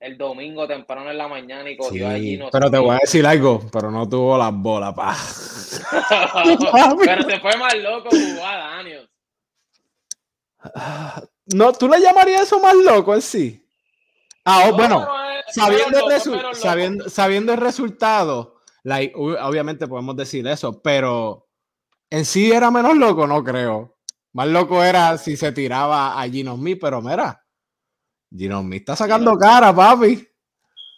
el 0.00 0.16
domingo 0.16 0.66
temprano 0.66 1.10
en 1.10 1.18
la 1.18 1.28
mañana 1.28 1.70
y 1.70 1.76
cogió 1.76 2.08
Sí, 2.08 2.14
allí. 2.14 2.36
No 2.38 2.48
pero 2.50 2.70
te 2.70 2.78
voy 2.78 2.96
a 2.96 3.00
decir 3.00 3.26
algo, 3.26 3.60
pero 3.70 3.90
no 3.90 4.08
tuvo 4.08 4.38
las 4.38 4.52
bolas, 4.52 4.94
pa. 4.94 5.14
pero 7.04 7.22
se 7.22 7.40
fue 7.40 7.56
más 7.58 7.74
loco 7.76 8.08
jugó 8.10 8.46
a 8.46 8.56
Daniels. 8.56 9.10
No, 11.52 11.72
¿tú 11.72 11.88
le 11.88 12.00
llamarías 12.00 12.42
eso 12.42 12.60
más 12.60 12.76
loco 12.76 13.12
en 13.12 13.22
sí? 13.22 13.66
Ah, 14.44 14.66
oh, 14.66 14.70
No, 14.70 14.76
bueno, 14.76 15.08
sabiendo 15.48 15.98
el, 15.98 16.04
loco, 16.04 16.54
sabiendo, 16.54 17.08
sabiendo 17.08 17.52
el 17.52 17.58
resultado, 17.58 18.60
like, 18.84 19.12
obviamente 19.16 19.88
podemos 19.88 20.14
decir 20.14 20.46
eso, 20.46 20.80
pero 20.80 21.48
en 22.08 22.24
sí 22.24 22.52
era 22.52 22.70
menos 22.70 22.96
loco, 22.96 23.26
no 23.26 23.42
creo. 23.42 23.96
Más 24.32 24.46
loco 24.48 24.82
era 24.84 25.16
si 25.18 25.36
se 25.36 25.52
tiraba 25.52 26.20
a 26.20 26.28
Gino 26.28 26.54
Smith, 26.56 26.78
pero 26.80 27.00
mira, 27.02 27.44
Gino 28.34 28.60
Smith 28.60 28.80
está 28.82 28.96
sacando 28.96 29.36
cara, 29.36 29.74
papi. 29.74 30.26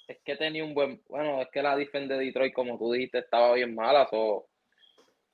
Es 0.07 0.18
que 0.25 0.37
tenía 0.37 0.64
un 0.64 0.75
buen. 0.75 1.03
Bueno, 1.09 1.40
es 1.40 1.49
que 1.53 1.62
la 1.62 1.75
defensa 1.77 2.14
de 2.14 2.27
Detroit, 2.27 2.53
como 2.53 2.77
tú 2.79 2.92
dijiste, 2.92 3.18
estaba 3.21 3.55
bien 3.55 3.75
mala. 3.75 4.07
So, 4.11 4.47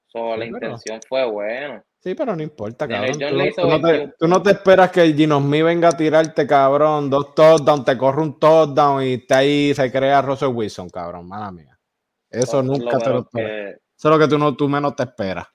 so, 0.07 0.37
la 0.37 0.45
pero- 0.45 0.47
intención 0.47 1.01
fue 1.09 1.29
buena. 1.31 1.85
Sí, 2.01 2.15
pero 2.15 2.37
no 2.37 2.43
importa, 2.45 2.87
cabrón. 2.87 3.19
Tú, 3.19 3.37
no- 3.37 3.45
hizo 3.45 3.63
tú 3.63 3.69
no 3.69 3.81
te, 3.81 3.87
21 3.93 4.15
tú 4.21 4.29
no 4.29 4.41
te 4.43 4.51
esperas 4.53 4.93
que 4.93 5.13
Gino 5.15 5.41
Smith 5.41 5.65
venga 5.65 5.89
a 5.89 5.97
tirarte, 5.97 6.47
cabrón, 6.47 7.11
dos 7.11 7.35
touchdowns, 7.35 7.85
te 7.85 7.99
corre 7.99 8.23
un 8.23 8.39
touchdown 8.39 9.03
y 9.03 9.15
está 9.15 9.39
ahí 9.39 9.75
se 9.75 9.91
crea 9.91 10.23
Russell 10.23 10.55
Wilson, 10.55 10.89
cabrón, 10.91 11.27
mala 11.27 11.51
mía. 11.51 11.77
Eso 12.31 12.61
es 12.61 12.65
nunca 12.65 12.93
lo 12.93 12.99
te 13.01 13.11
lo 13.11 13.19
esperas. 13.21 13.51
que, 13.51 13.71
Eso 13.71 13.81
es 13.97 14.05
lo 14.05 14.19
que 14.21 14.29
tú, 14.29 14.39
no, 14.39 14.55
tú 14.55 14.69
menos 14.69 14.95
te 14.95 15.03
esperas. 15.03 15.49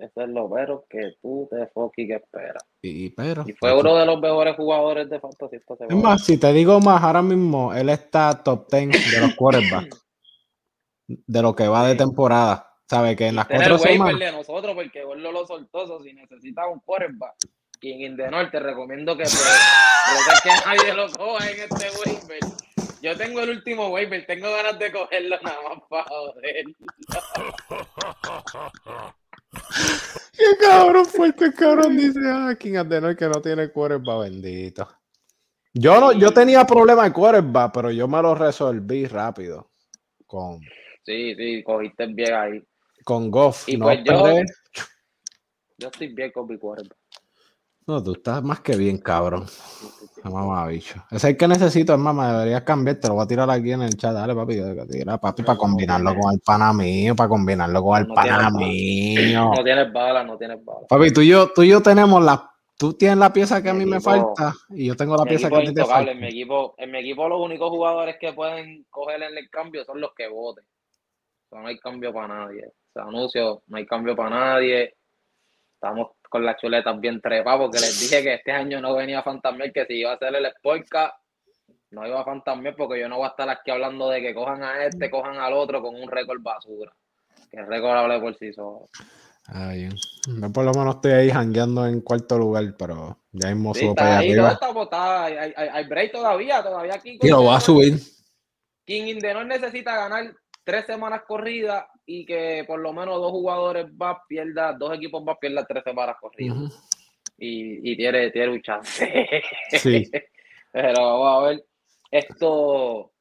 Eso 0.00 0.22
es 0.22 0.28
lo 0.28 0.48
pero 0.50 0.84
que 0.88 1.14
tú 1.20 1.48
te 1.50 1.66
fucking 1.68 2.12
esperas. 2.12 2.62
Y, 2.82 3.10
pero. 3.10 3.44
Y 3.46 3.52
fue 3.52 3.78
uno 3.78 3.96
de 3.96 4.06
los 4.06 4.20
mejores 4.20 4.56
jugadores 4.56 5.08
de 5.10 5.20
fantasy 5.20 5.56
esta 5.56 5.74
Es 5.74 5.78
semana. 5.88 6.08
más, 6.08 6.24
si 6.24 6.38
te 6.38 6.52
digo 6.52 6.80
más, 6.80 7.02
ahora 7.02 7.22
mismo 7.22 7.72
él 7.74 7.88
está 7.88 8.42
top 8.42 8.68
10 8.70 9.10
de 9.12 9.20
los 9.20 9.34
quarterbacks. 9.36 10.04
de 11.06 11.42
lo 11.42 11.54
que 11.54 11.68
va 11.68 11.86
de 11.86 11.94
temporada. 11.96 12.64
¿Sabe? 12.88 13.16
Que 13.16 13.26
en 13.26 13.36
las 13.36 13.44
Este 13.50 13.56
cuatro 13.58 13.78
semanas. 13.78 14.18
de 14.18 14.32
nosotros 14.32 14.74
porque 14.74 15.04
Gordo 15.04 15.30
lo 15.30 15.46
soltó. 15.46 15.86
so, 15.86 16.02
Si 16.02 16.14
necesitas 16.14 16.64
un 16.72 16.80
quarterback 16.80 17.34
y 17.82 18.02
en 18.04 18.16
North 18.16 18.50
te 18.50 18.60
recomiendo 18.60 19.14
que 19.16 19.24
pero 19.24 20.32
es 20.32 20.40
que 20.42 20.50
nadie 20.66 20.94
lo 20.94 21.06
coja 21.12 21.50
en 21.50 21.60
este 21.60 21.86
waiver. 21.98 22.40
Yo 23.02 23.16
tengo 23.16 23.40
el 23.40 23.50
último 23.50 23.88
waiver, 23.88 24.24
tengo 24.26 24.50
ganas 24.50 24.78
de 24.78 24.90
cogerlo 24.90 25.36
nada 25.42 25.58
más 25.68 25.78
para 25.88 26.04
joder. 26.04 26.64
Cabrón 30.60 31.06
fuerte 31.06 31.44
el 31.46 31.54
cabrón 31.54 31.96
dice, 31.96 32.20
ah, 32.24 32.54
King 32.58 32.76
Adenor 32.76 33.16
que 33.16 33.26
no 33.26 33.40
tiene 33.40 33.70
quarterback, 33.70 34.20
bendito. 34.20 34.88
Yo 35.74 36.00
no, 36.00 36.12
yo 36.12 36.32
tenía 36.32 36.64
problemas 36.66 37.06
de 37.06 37.12
quarterback, 37.12 37.72
pero 37.72 37.90
yo 37.90 38.08
me 38.08 38.20
lo 38.20 38.34
resolví 38.34 39.06
rápido 39.06 39.70
con, 40.26 40.60
Sí, 41.08 41.34
sí, 41.36 41.62
cogiste 41.62 42.06
bien 42.08 42.34
ahí. 42.34 42.62
con 43.02 43.30
Goff. 43.30 43.66
Y 43.66 43.78
no, 43.78 43.86
pues. 43.86 44.04
Yo 45.78 45.88
estoy 45.88 46.08
bien 46.08 46.30
con 46.32 46.46
mi 46.46 46.58
quarterback. 46.58 46.97
No, 47.88 48.02
tú 48.02 48.12
estás 48.12 48.42
más 48.42 48.60
que 48.60 48.76
bien, 48.76 48.98
cabrón. 48.98 49.46
Mamá, 50.24 50.66
bicho. 50.66 51.02
Ese 51.10 51.16
es 51.16 51.24
el 51.24 51.36
que 51.36 51.48
necesito, 51.48 51.94
es 51.94 51.98
mamá. 51.98 52.32
Deberías 52.32 52.62
cambiar. 52.62 52.96
Te 52.96 53.08
lo 53.08 53.14
voy 53.14 53.24
a 53.24 53.26
tirar 53.26 53.50
aquí 53.50 53.72
en 53.72 53.82
el 53.82 53.96
chat. 53.96 54.12
Dale, 54.12 54.34
papi. 54.34 54.60
Tira, 54.90 55.18
papi, 55.18 55.42
para 55.42 55.56
combinarlo 55.56 56.14
con 56.14 56.34
el 56.34 56.40
pana 56.40 56.72
mío. 56.72 57.16
Para 57.16 57.28
combinarlo 57.28 57.82
con 57.82 57.98
el 57.98 58.08
No 58.08 58.14
pana 58.14 58.50
mío. 58.50 59.52
No 59.56 59.64
tienes 59.64 59.92
balas, 59.92 60.26
no 60.26 60.36
tienes 60.36 60.62
balas. 60.62 60.84
Papi, 60.88 61.12
tú 61.12 61.22
y 61.22 61.28
yo, 61.28 61.50
tú 61.54 61.62
y 61.62 61.68
yo 61.68 61.82
tenemos 61.82 62.22
la. 62.22 62.50
Tú 62.76 62.92
tienes 62.92 63.18
la 63.18 63.32
pieza 63.32 63.60
que 63.60 63.70
a 63.70 63.74
mí 63.74 63.84
me 63.84 64.00
falta 64.00 64.54
y 64.70 64.86
yo 64.86 64.94
tengo 64.94 65.16
la 65.16 65.24
pieza 65.24 65.48
que 65.48 65.56
a 65.56 65.60
ti 65.62 65.74
te 65.74 65.84
falta. 65.84 66.12
En 66.12 66.20
mi 66.20 66.28
equipo, 66.28 66.74
en 66.78 66.92
mi 66.92 66.98
equipo 66.98 67.28
los 67.28 67.40
únicos 67.40 67.70
jugadores 67.70 68.16
que 68.20 68.32
pueden 68.34 68.86
coger 68.88 69.20
en 69.22 69.36
el 69.36 69.50
cambio 69.50 69.84
son 69.84 70.00
los 70.00 70.12
que 70.14 70.28
voten. 70.28 70.64
O 70.64 71.48
sea, 71.48 71.60
no 71.60 71.66
hay 71.66 71.78
cambio 71.78 72.12
para 72.12 72.28
nadie. 72.28 72.66
O 72.66 72.92
sea, 72.92 73.02
anuncio, 73.02 73.62
no 73.66 73.76
hay 73.78 73.84
cambio 73.84 74.14
para 74.14 74.30
nadie. 74.30 74.94
Estamos 75.74 76.10
con 76.28 76.44
las 76.44 76.56
chuletas 76.60 76.98
bien 77.00 77.20
trepadas 77.20 77.60
porque 77.60 77.80
les 77.80 78.00
dije 78.00 78.22
que 78.22 78.34
este 78.34 78.52
año 78.52 78.80
no 78.80 78.94
venía 78.94 79.22
Fantasmiel, 79.22 79.72
que 79.72 79.86
si 79.86 79.94
iba 79.94 80.12
a 80.12 80.14
hacer 80.14 80.34
el 80.34 80.46
Sportcast, 80.58 81.14
no 81.90 82.06
iba 82.06 82.20
a 82.20 82.24
Fantasmiel 82.24 82.74
porque 82.74 83.00
yo 83.00 83.08
no 83.08 83.16
voy 83.16 83.26
a 83.26 83.30
estar 83.30 83.48
aquí 83.48 83.70
hablando 83.70 84.10
de 84.10 84.20
que 84.20 84.34
cojan 84.34 84.62
a 84.62 84.84
este, 84.84 85.10
cojan 85.10 85.36
al 85.38 85.52
otro 85.54 85.80
con 85.82 85.94
un 85.94 86.10
récord 86.10 86.40
basura. 86.42 86.92
Que 87.50 87.58
el 87.58 87.66
récord 87.66 87.96
hable 87.96 88.20
por 88.20 88.36
sí 88.36 88.52
solo. 88.52 88.86
Ah, 89.46 89.72
bien. 89.72 89.94
Yo 90.26 90.52
por 90.52 90.64
lo 90.64 90.72
menos 90.72 90.96
estoy 90.96 91.12
ahí 91.12 91.30
jangueando 91.30 91.86
en 91.86 92.02
cuarto 92.02 92.36
lugar, 92.36 92.74
pero 92.78 93.16
ya 93.32 93.48
mismo 93.48 93.72
Sí, 93.72 93.80
subo 93.80 93.90
está 93.92 94.02
para 94.02 94.18
allá 94.18 94.20
ahí, 94.20 94.30
arriba. 94.32 94.52
está 94.52 94.70
botado. 94.72 95.24
Hay, 95.24 95.34
hay, 95.34 95.68
hay 95.72 95.84
break 95.86 96.12
todavía, 96.12 96.62
todavía 96.62 96.94
aquí. 96.94 97.18
Y 97.22 97.28
lo 97.28 97.42
voy 97.42 97.54
a 97.56 97.60
subir. 97.60 97.94
King 98.84 99.04
Indenor 99.06 99.46
necesita 99.46 99.96
ganar 99.96 100.34
tres 100.64 100.84
semanas 100.84 101.22
corridas 101.26 101.86
y 102.10 102.24
que 102.24 102.64
por 102.66 102.80
lo 102.80 102.90
menos 102.94 103.16
dos 103.16 103.30
jugadores 103.30 103.92
más 103.92 104.16
pierdan, 104.26 104.78
dos 104.78 104.96
equipos 104.96 105.22
más 105.22 105.36
pierdan 105.38 105.66
tres 105.68 105.84
semanas 105.84 106.16
corridas. 106.18 106.56
Y, 107.36 107.92
y 107.92 107.96
tiene, 107.98 108.30
tiene 108.30 108.48
un 108.48 108.62
chance. 108.62 109.42
Sí. 109.72 110.10
Pero 110.72 110.94
vamos 110.94 111.28
a 111.28 111.46
ver. 111.48 111.64
Esto. 112.10 113.12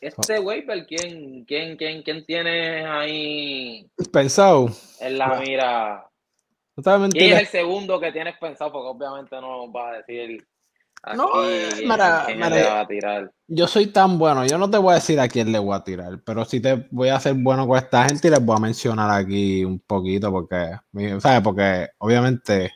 Este 0.00 0.40
waiver, 0.40 0.84
¿quién, 0.86 1.44
quién, 1.44 1.76
quién, 1.76 2.02
quién 2.02 2.26
tiene 2.26 2.84
ahí 2.84 3.88
Pensado. 4.12 4.68
en 4.98 5.18
la 5.18 5.38
mira? 5.38 6.10
No 6.74 6.82
te 6.82 6.90
voy 6.90 7.06
a 7.06 7.08
¿Quién 7.10 7.32
es 7.34 7.40
el 7.42 7.46
segundo 7.46 8.00
que 8.00 8.10
tienes 8.10 8.36
pensado? 8.38 8.72
Porque 8.72 8.88
obviamente 8.88 9.36
no 9.36 9.66
nos 9.66 9.68
va 9.68 9.90
a 9.90 9.96
decir 9.98 10.44
aquí 11.02 11.16
No, 11.16 11.28
le 12.48 12.64
va 12.64 12.80
a 12.80 12.86
tirar. 12.86 13.30
Yo 13.48 13.66
soy 13.66 13.88
tan 13.88 14.18
bueno, 14.18 14.46
yo 14.46 14.56
no 14.58 14.70
te 14.70 14.78
voy 14.78 14.92
a 14.92 14.94
decir 14.96 15.18
a 15.20 15.28
quién 15.28 15.52
le 15.52 15.58
voy 15.58 15.74
a 15.76 15.84
tirar, 15.84 16.20
pero 16.24 16.44
sí 16.44 16.60
te 16.60 16.86
voy 16.90 17.08
a 17.08 17.16
hacer 17.16 17.34
bueno 17.34 17.66
con 17.66 17.76
esta 17.76 18.04
gente 18.04 18.28
y 18.28 18.30
les 18.30 18.44
voy 18.44 18.56
a 18.56 18.60
mencionar 18.60 19.10
aquí 19.10 19.64
un 19.64 19.80
poquito 19.80 20.30
porque, 20.30 20.76
¿sabes? 21.20 21.40
Porque 21.42 21.88
obviamente 21.98 22.70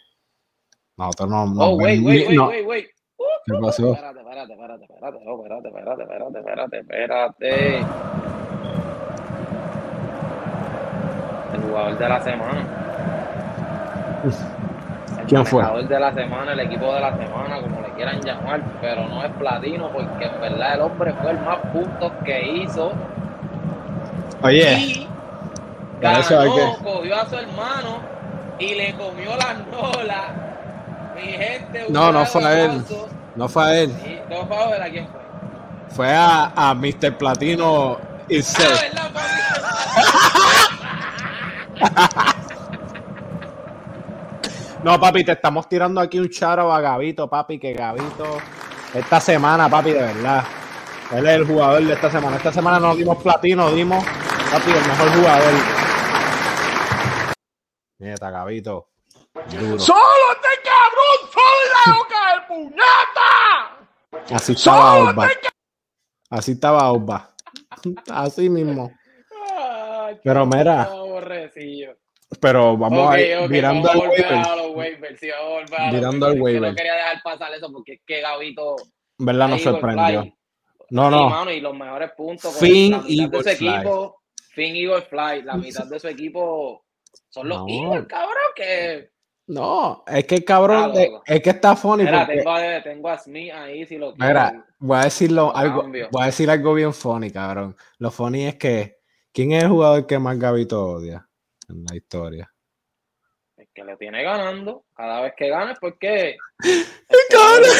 nosotros 0.96 1.30
no... 1.30 1.46
no 1.46 1.64
Oh, 1.64 1.76
wait, 1.76 2.02
wait, 2.02 2.26
wait, 2.28 2.36
no- 2.36 2.48
wait, 2.48 2.66
wait. 2.66 2.86
¿Qué 3.46 3.54
pasó? 3.62 3.92
Espérate, 3.92 4.18
espérate, 4.20 4.52
espérate, 4.52 4.84
espérate, 4.84 5.18
oh, 5.24 5.42
espérate, 5.42 5.68
espérate, 5.68 6.02
espérate, 6.02 6.38
espérate, 6.38 6.78
espérate. 6.80 7.78
El 11.54 11.60
jugador 11.62 11.98
de 11.98 12.08
la 12.08 12.20
semana. 12.24 12.66
El 15.26 15.30
¿Quién 15.30 15.46
fue? 15.46 15.62
manejador 15.62 15.88
de 15.88 16.00
la 16.00 16.12
semana, 16.14 16.52
el 16.52 16.60
equipo 16.60 16.94
de 16.94 17.00
la 17.00 17.16
semana, 17.16 17.60
como 17.60 17.80
le 17.80 17.88
quieran 17.94 18.20
llamar, 18.20 18.60
pero 18.80 19.06
no 19.08 19.24
es 19.24 19.30
platino 19.32 19.88
porque 19.90 20.24
en 20.26 20.40
verdad 20.40 20.74
el 20.74 20.80
hombre 20.82 21.12
fue 21.20 21.30
el 21.32 21.40
más 21.40 21.58
puntos 21.72 22.12
que 22.24 22.46
hizo 22.62 22.92
Oye, 24.42 24.72
y 24.78 25.08
ganó, 26.00 26.18
que- 26.28 26.84
cogió 26.84 27.16
a 27.20 27.26
su 27.28 27.36
hermano 27.36 27.98
y 28.58 28.74
le 28.74 28.94
comió 28.94 29.36
las 29.36 29.56
nolas. 29.68 30.24
Mi 31.16 31.22
gente, 31.32 31.86
No, 31.88 32.12
no 32.12 32.24
fue 32.26 32.44
a 32.44 32.60
él. 32.64 32.84
no 33.34 33.48
fue 33.48 33.64
a 33.64 33.74
él, 33.80 33.90
Y 34.04 34.20
no 34.32 34.46
fue 34.46 34.56
a 34.56 34.66
ver 34.68 34.82
a 34.82 34.88
quién 34.90 35.08
fue. 35.08 35.20
fue 35.88 36.12
a, 36.14 36.52
a 36.54 36.74
Mr. 36.74 37.16
Platino 37.18 37.98
Ah. 37.98 38.28
¿verdad, 38.28 39.10
papi? 39.12 39.26
No, 44.82 45.00
papi, 45.00 45.24
te 45.24 45.32
estamos 45.32 45.68
tirando 45.68 46.00
aquí 46.00 46.18
un 46.18 46.28
charo 46.30 46.72
a 46.72 46.80
Gavito, 46.80 47.28
papi, 47.28 47.58
que 47.58 47.72
Gavito, 47.72 48.38
esta 48.94 49.20
semana, 49.20 49.68
papi, 49.68 49.92
de 49.92 50.00
verdad. 50.00 50.44
Él 51.12 51.26
es 51.26 51.34
el 51.34 51.46
jugador 51.46 51.84
de 51.84 51.92
esta 51.92 52.10
semana. 52.10 52.36
Esta 52.36 52.52
semana 52.52 52.78
no 52.78 52.94
dimos 52.94 53.22
platino, 53.22 53.70
dimos, 53.72 54.04
papi, 54.04 54.70
el 54.70 54.86
mejor 54.86 55.12
jugador. 55.16 55.54
Nieta, 57.98 58.30
Gavito. 58.30 58.88
Duro. 59.50 59.78
¡Solo 59.78 60.00
este 60.32 60.48
cabrón! 60.64 61.30
¡Solo 61.32 61.62
la 61.72 61.98
boca 61.98 62.16
del 62.32 62.46
puñeta! 62.46 64.34
Así 64.34 64.52
estaba 64.52 64.92
Auba. 64.92 65.28
Así 66.30 66.52
estaba 66.52 66.80
Auba. 66.80 67.30
Así 68.10 68.48
mismo. 68.48 68.92
Ay, 69.56 70.18
Pero 70.22 70.46
mira. 70.46 70.88
Pero 72.40 72.76
vamos 72.76 73.06
Ok, 73.06 73.12
a 73.12 73.20
ir 73.20 73.36
ok, 73.38 73.50
mirando 73.50 73.90
al 73.90 73.98
waiver. 73.98 75.16
sí, 75.18 75.28
Mirando 75.92 76.26
al 76.26 76.40
waiver. 76.40 76.70
No 76.70 76.74
quería 76.76 76.94
dejar 76.94 77.22
pasar 77.22 77.52
eso 77.54 77.72
porque 77.72 77.94
es 77.94 78.00
que 78.06 78.20
Gavito. 78.20 78.76
¿Verdad? 79.18 79.48
Nos 79.48 79.62
sorprendió. 79.62 80.22
Fly. 80.22 80.34
No, 80.90 81.04
Sí, 81.08 81.10
no. 81.16 81.30
mano, 81.30 81.50
y 81.52 81.60
los 81.60 81.74
mejores 81.76 82.10
puntos. 82.16 82.58
Finn 82.58 82.92
la 82.92 82.98
mitad 82.98 83.08
de 83.08 83.14
Eagle 83.38 83.38
su 83.52 83.56
Fly. 83.58 83.68
equipo. 83.68 84.22
Finn 84.50 84.76
Eagle 84.76 85.02
Fly. 85.02 85.42
La 85.42 85.54
mitad 85.56 85.86
de 85.86 86.00
su 86.00 86.08
equipo 86.08 86.84
son 87.28 87.48
los 87.48 87.58
No. 87.58 87.66
Eagles, 87.68 88.06
cabrón. 88.08 88.36
Que. 88.54 89.10
No, 89.48 90.02
es 90.08 90.24
que 90.26 90.34
el 90.36 90.44
cabrón, 90.44 90.92
de- 90.92 91.06
loco. 91.08 91.22
es 91.24 91.40
que 91.40 91.50
está 91.50 91.76
funny 91.76 92.02
Mira, 92.02 92.26
porque, 92.26 92.38
tengo 92.38 92.50
a, 92.50 92.82
tengo 92.82 93.08
a 93.08 93.18
Smith 93.18 93.52
ahí 93.54 93.86
si 93.86 93.96
lo 93.96 94.12
quiero. 94.12 94.26
mira, 94.28 94.66
voy 94.80 94.98
a 94.98 95.04
decirlo 95.04 95.42
Lo 95.46 95.56
algo, 95.56 95.82
cambio. 95.82 96.08
voy 96.10 96.22
a 96.24 96.26
decir 96.26 96.50
algo 96.50 96.74
bien 96.74 96.92
funny, 96.92 97.30
cabrón. 97.30 97.76
Lo 97.98 98.10
funny 98.10 98.46
es 98.46 98.56
que, 98.56 98.96
¿quién 99.32 99.52
es 99.52 99.62
el 99.62 99.68
jugador 99.70 100.04
que 100.04 100.18
más 100.18 100.36
Gavito 100.36 100.84
odia 100.84 101.28
en 101.68 101.84
la 101.88 101.96
historia? 101.96 102.52
Es 103.56 103.68
que 103.74 103.84
le 103.84 103.96
tiene 103.96 104.22
ganando. 104.22 104.84
Cada 104.94 105.22
vez 105.22 105.32
que 105.36 105.48
gana 105.50 105.72
es 105.72 105.78
porque. 105.78 106.36
cabrón! 107.30 107.70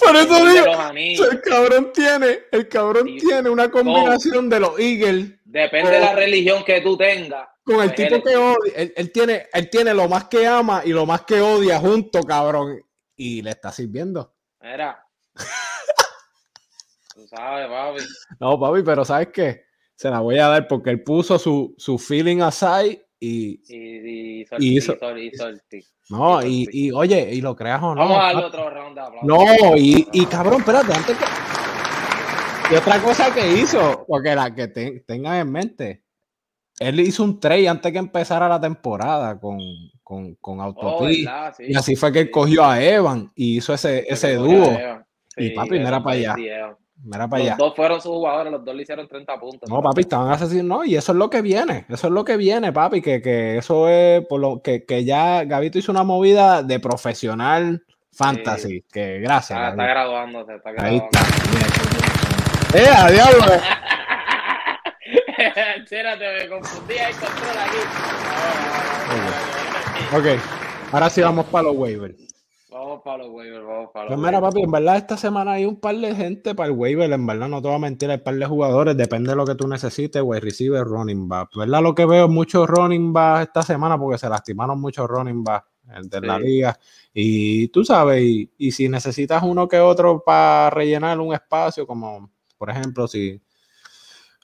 Por 0.00 0.16
El 0.16 0.26
eso 0.26 0.46
digo, 0.46 1.24
el 1.30 1.40
cabrón 1.42 1.92
tiene, 1.92 2.40
el 2.50 2.68
cabrón 2.68 3.06
tiene 3.18 3.48
una 3.50 3.70
combinación 3.70 4.48
de 4.48 4.58
los 4.60 4.78
Eagles 4.78 5.38
Depende 5.44 5.90
de 5.92 6.00
la 6.00 6.14
religión 6.14 6.64
que 6.64 6.80
tú 6.80 6.96
tengas. 6.96 7.46
con 7.62 7.82
el 7.82 7.92
Pues 7.94 8.08
tipo 8.08 8.22
que 8.22 8.36
odia. 8.36 8.72
Él, 8.74 8.92
él 8.96 9.12
tiene, 9.12 9.46
él 9.52 9.70
tiene 9.70 9.94
lo 9.94 10.08
más 10.08 10.24
que 10.24 10.46
ama 10.46 10.82
y 10.84 10.90
lo 10.92 11.06
más 11.06 11.22
que 11.22 11.40
odia 11.40 11.78
junto, 11.78 12.22
cabrón. 12.22 12.80
Y 13.14 13.42
le 13.42 13.50
está 13.50 13.70
sirviendo. 13.70 14.34
Mira. 14.60 15.06
Tú 17.14 17.26
sabes, 17.28 17.68
papi. 17.68 18.00
No, 18.40 18.58
papi, 18.58 18.82
pero 18.82 19.04
¿sabes 19.04 19.28
qué? 19.32 19.64
Se 20.02 20.10
la 20.10 20.18
voy 20.18 20.36
a 20.38 20.48
dar 20.48 20.66
porque 20.66 20.90
él 20.90 21.00
puso 21.04 21.38
su, 21.38 21.76
su 21.78 21.96
feeling 21.96 22.40
aside 22.40 23.06
Y, 23.20 23.60
y, 23.68 24.40
y 24.58 24.76
hizo, 24.76 24.96
y, 25.16 25.28
y, 25.28 25.32
No, 26.10 26.44
y, 26.44 26.68
y, 26.72 26.90
oye, 26.90 27.32
y 27.32 27.40
lo 27.40 27.54
creas 27.54 27.80
o 27.80 27.94
no. 27.94 28.00
Vamos 28.00 28.18
a 28.18 28.22
darle 28.24 28.44
otro 28.46 28.68
round 28.68 28.98
de. 28.98 29.04
No, 29.22 29.76
y, 29.76 30.08
y 30.12 30.26
cabrón, 30.26 30.58
espérate, 30.58 30.92
antes 30.92 31.16
que. 31.16 31.24
Y 32.74 32.76
otra 32.78 33.00
cosa 33.00 33.32
que 33.32 33.52
hizo, 33.52 34.04
porque 34.08 34.34
la 34.34 34.52
que 34.52 34.66
te, 34.66 35.04
tengan 35.06 35.36
en 35.36 35.52
mente, 35.52 36.02
él 36.80 36.98
hizo 36.98 37.22
un 37.22 37.38
trade 37.38 37.68
antes 37.68 37.92
que 37.92 37.98
empezara 37.98 38.48
la 38.48 38.60
temporada 38.60 39.38
con, 39.38 39.60
con, 40.02 40.34
con. 40.34 40.58
Oh, 40.60 41.08
sí, 41.08 41.24
y 41.60 41.76
así 41.76 41.94
fue 41.94 42.12
que 42.12 42.18
él 42.22 42.30
cogió 42.32 42.64
a 42.64 42.82
Evan 42.82 43.30
y 43.36 43.58
hizo 43.58 43.72
ese, 43.72 44.04
ese 44.08 44.34
dúo. 44.34 44.76
y 45.36 45.50
papi, 45.50 45.78
mira 45.78 46.02
para 46.02 46.16
allá. 46.16 46.76
Mira 47.04 47.28
para 47.28 47.42
los 47.42 47.48
allá. 47.52 47.56
dos 47.58 47.74
fueron 47.74 48.00
sus 48.00 48.12
jugadores, 48.12 48.52
los 48.52 48.64
dos 48.64 48.74
le 48.74 48.82
hicieron 48.82 49.08
30 49.08 49.40
puntos. 49.40 49.68
No, 49.68 49.82
papi, 49.82 50.02
estaban 50.02 50.30
asesinos. 50.30 50.64
No, 50.64 50.84
y 50.84 50.94
eso 50.96 51.12
es 51.12 51.18
lo 51.18 51.28
que 51.28 51.42
viene. 51.42 51.84
Eso 51.88 52.06
es 52.06 52.12
lo 52.12 52.24
que 52.24 52.36
viene, 52.36 52.72
papi. 52.72 53.02
Que, 53.02 53.20
que 53.20 53.58
eso 53.58 53.88
es 53.88 54.24
por 54.26 54.40
lo 54.40 54.62
que, 54.62 54.84
que 54.84 55.04
ya 55.04 55.44
Gavito 55.44 55.78
hizo 55.78 55.90
una 55.90 56.04
movida 56.04 56.62
de 56.62 56.78
profesional 56.78 57.84
fantasy. 58.12 58.68
Sí. 58.68 58.84
Que 58.92 59.18
gracias. 59.20 59.58
Ah, 59.58 59.70
está 59.70 59.84
graduándose, 59.84 60.54
está 60.54 60.70
está. 60.70 61.20
¡Eh, 62.74 62.88
a 62.88 63.10
diablo! 63.10 63.44
Espérate, 65.76 66.24
me 66.38 66.48
confundí 66.48 66.94
ahí 66.94 67.12
control 67.14 67.58
aquí. 67.58 67.78
Ok, 70.16 70.26
ahora 70.92 71.10
sí 71.10 71.20
vamos 71.20 71.46
para 71.46 71.64
los 71.64 71.76
waivers. 71.76 72.31
Vamos 72.72 73.02
para 73.04 73.18
los 73.18 73.28
waivers, 73.28 73.66
vamos 73.66 73.90
para 73.92 74.06
los 74.06 74.14
Pues 74.14 74.26
mira, 74.26 74.40
papi, 74.40 74.62
en 74.62 74.70
verdad 74.70 74.96
esta 74.96 75.16
semana 75.16 75.52
hay 75.52 75.66
un 75.66 75.76
par 75.76 75.94
de 75.96 76.14
gente 76.14 76.54
para 76.54 76.70
el 76.70 76.76
waiver, 76.76 77.12
en 77.12 77.26
verdad 77.26 77.48
no 77.48 77.60
te 77.60 77.68
voy 77.68 77.76
a 77.76 77.80
mentir, 77.80 78.10
hay 78.10 78.16
un 78.16 78.22
par 78.22 78.34
de 78.34 78.46
jugadores, 78.46 78.96
depende 78.96 79.30
de 79.30 79.36
lo 79.36 79.44
que 79.44 79.54
tú 79.54 79.68
necesites, 79.68 80.22
wide 80.22 80.40
receiver, 80.40 80.82
running 80.84 81.28
back. 81.28 81.50
¿Verdad? 81.54 81.82
Lo 81.82 81.94
que 81.94 82.06
veo 82.06 82.28
muchos 82.28 82.66
running 82.66 83.12
back 83.12 83.48
esta 83.48 83.62
semana 83.62 83.98
porque 83.98 84.18
se 84.18 84.28
lastimaron 84.28 84.80
muchos 84.80 85.06
running 85.06 85.44
back 85.44 85.66
de 86.02 86.20
la 86.20 86.38
liga. 86.38 86.78
Y 87.12 87.68
tú 87.68 87.84
sabes, 87.84 88.22
y, 88.22 88.50
y 88.56 88.72
si 88.72 88.88
necesitas 88.88 89.42
uno 89.42 89.68
que 89.68 89.78
otro 89.78 90.22
para 90.24 90.70
rellenar 90.70 91.20
un 91.20 91.34
espacio, 91.34 91.86
como 91.86 92.30
por 92.56 92.70
ejemplo, 92.70 93.08
si 93.08 93.42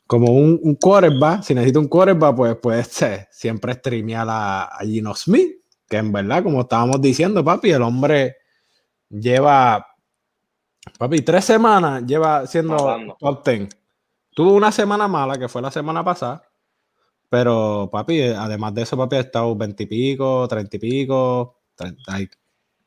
como 0.09 0.33
un, 0.33 0.59
un 0.62 0.74
quarterback, 0.74 1.43
si 1.43 1.55
necesitas 1.55 1.83
un 1.83 1.89
quarterback, 1.89 2.35
pues 2.35 2.57
puedes 2.57 3.03
eh, 3.03 3.29
siempre 3.31 3.74
streamear 3.74 4.26
a, 4.29 4.64
a 4.64 4.81
Gino 4.81 5.14
Smith, 5.14 5.57
que 5.89 5.97
en 5.97 6.12
verdad, 6.12 6.43
como 6.43 6.61
estábamos 6.62 7.01
diciendo, 7.01 7.45
papi, 7.45 7.70
el 7.70 7.82
hombre 7.82 8.36
lleva, 9.09 9.86
papi, 10.99 11.20
tres 11.22 11.45
semanas 11.45 12.05
lleva 12.07 12.47
siendo 12.47 12.74
Matando. 12.74 13.16
top 13.18 13.47
10. 13.49 13.68
Tuvo 14.34 14.53
una 14.55 14.70
semana 14.70 15.09
mala, 15.09 15.39
que 15.39 15.49
fue 15.49 15.62
la 15.62 15.70
semana 15.70 16.05
pasada, 16.05 16.43
pero 17.28 17.89
papi, 17.91 18.20
además 18.22 18.74
de 18.74 18.82
eso, 18.82 18.97
papi, 18.97 19.16
ha 19.16 19.20
estado 19.20 19.57
20 19.57 19.82
y 19.82 19.86
pico, 19.86 20.47
30 20.49 20.76
y 20.76 20.80
pico, 20.80 21.61
30 21.74 22.20
y- 22.20 22.28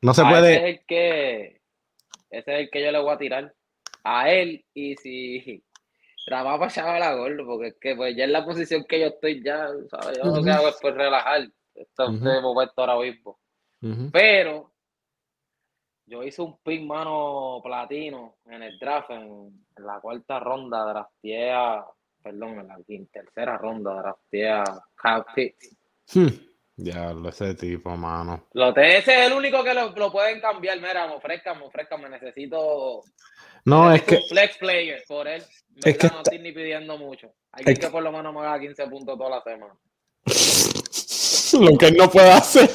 No 0.00 0.14
se 0.14 0.22
Ah, 0.22 0.30
puede... 0.30 0.52
Ese 0.54 0.64
es 0.68 0.78
el 0.78 0.86
que, 0.86 1.60
ese 2.30 2.54
es 2.54 2.60
el 2.60 2.70
que 2.70 2.82
yo 2.84 2.90
le 2.92 2.98
voy 3.00 3.12
a 3.14 3.18
tirar 3.18 3.54
a 4.04 4.30
él 4.30 4.64
y 4.74 4.96
si 4.96 5.62
la 6.26 6.42
va 6.42 6.54
a 6.54 6.58
pasar 6.58 6.88
a 6.88 6.98
la 6.98 7.14
gordo, 7.14 7.44
porque 7.46 7.68
es 7.68 7.74
que 7.80 7.94
pues 7.94 8.16
ya 8.16 8.24
en 8.24 8.32
la 8.32 8.44
posición 8.44 8.84
que 8.88 9.00
yo 9.00 9.06
estoy 9.06 9.42
ya, 9.44 9.68
¿sabes? 9.90 10.18
Yo 10.18 10.24
lo 10.30 10.42
que 10.42 10.50
hago 10.50 10.68
es 10.68 10.76
pues 10.80 10.94
relajar 10.94 11.48
este 11.74 12.02
Ujú. 12.04 12.40
momento 12.42 12.72
ahora 12.76 12.98
mismo. 12.98 13.38
Pero 14.12 14.72
yo 16.06 16.22
hice 16.22 16.42
un 16.42 16.58
pin 16.62 16.86
mano 16.86 17.60
platino 17.62 18.36
en 18.46 18.62
el 18.62 18.78
draft 18.78 19.10
en, 19.10 19.22
en 19.76 19.86
la 19.86 20.00
cuarta 20.00 20.38
ronda, 20.38 20.84
drafteé 20.84 21.50
a, 21.52 21.84
perdón, 22.22 22.60
en 22.60 22.68
la 22.68 22.78
quinta, 22.86 23.20
tercera 23.20 23.56
ronda, 23.58 23.94
drafteé 23.94 24.50
a 24.50 24.64
Kyle 25.00 25.24
Pitts. 25.34 25.76
Hmm. 26.14 26.28
Diablo, 26.74 27.28
ese 27.28 27.54
tipo, 27.54 27.90
mano. 27.96 28.48
Lo 28.54 28.72
te- 28.72 28.98
ese 28.98 29.20
es 29.20 29.26
el 29.26 29.32
único 29.34 29.62
que 29.62 29.74
lo, 29.74 29.90
lo 29.90 30.10
pueden 30.10 30.40
cambiar. 30.40 30.78
Mira, 30.80 31.06
me 31.06 31.14
ofrezcan, 31.14 31.58
me 31.58 31.66
ofrezcan, 31.66 32.00
me 32.00 32.08
necesito. 32.08 33.02
No, 33.64 33.92
es 33.92 34.00
necesito 34.02 34.06
que... 34.10 34.16
un 34.16 34.28
flex 34.28 34.58
player 34.58 35.02
por 35.06 35.28
él. 35.28 35.42
Es 35.76 35.86
Es 35.86 35.98
que 35.98 36.08
no 36.08 36.18
estoy 36.22 36.38
ni 36.38 36.52
pidiendo 36.52 36.96
mucho. 36.98 37.32
Es 37.56 37.64
que 37.66 37.74
que- 37.74 37.88
por 37.88 38.02
lo 38.02 38.10
menos 38.10 38.32
me 38.34 38.40
haga 38.40 38.58
15 38.60 38.86
puntos 38.88 39.18
toda 39.18 39.30
la 39.30 39.42
semana. 39.42 39.74
lo 41.60 41.76
que 41.76 41.88
él 41.88 41.96
no 41.96 42.10
puede 42.10 42.30
hacer. 42.30 42.70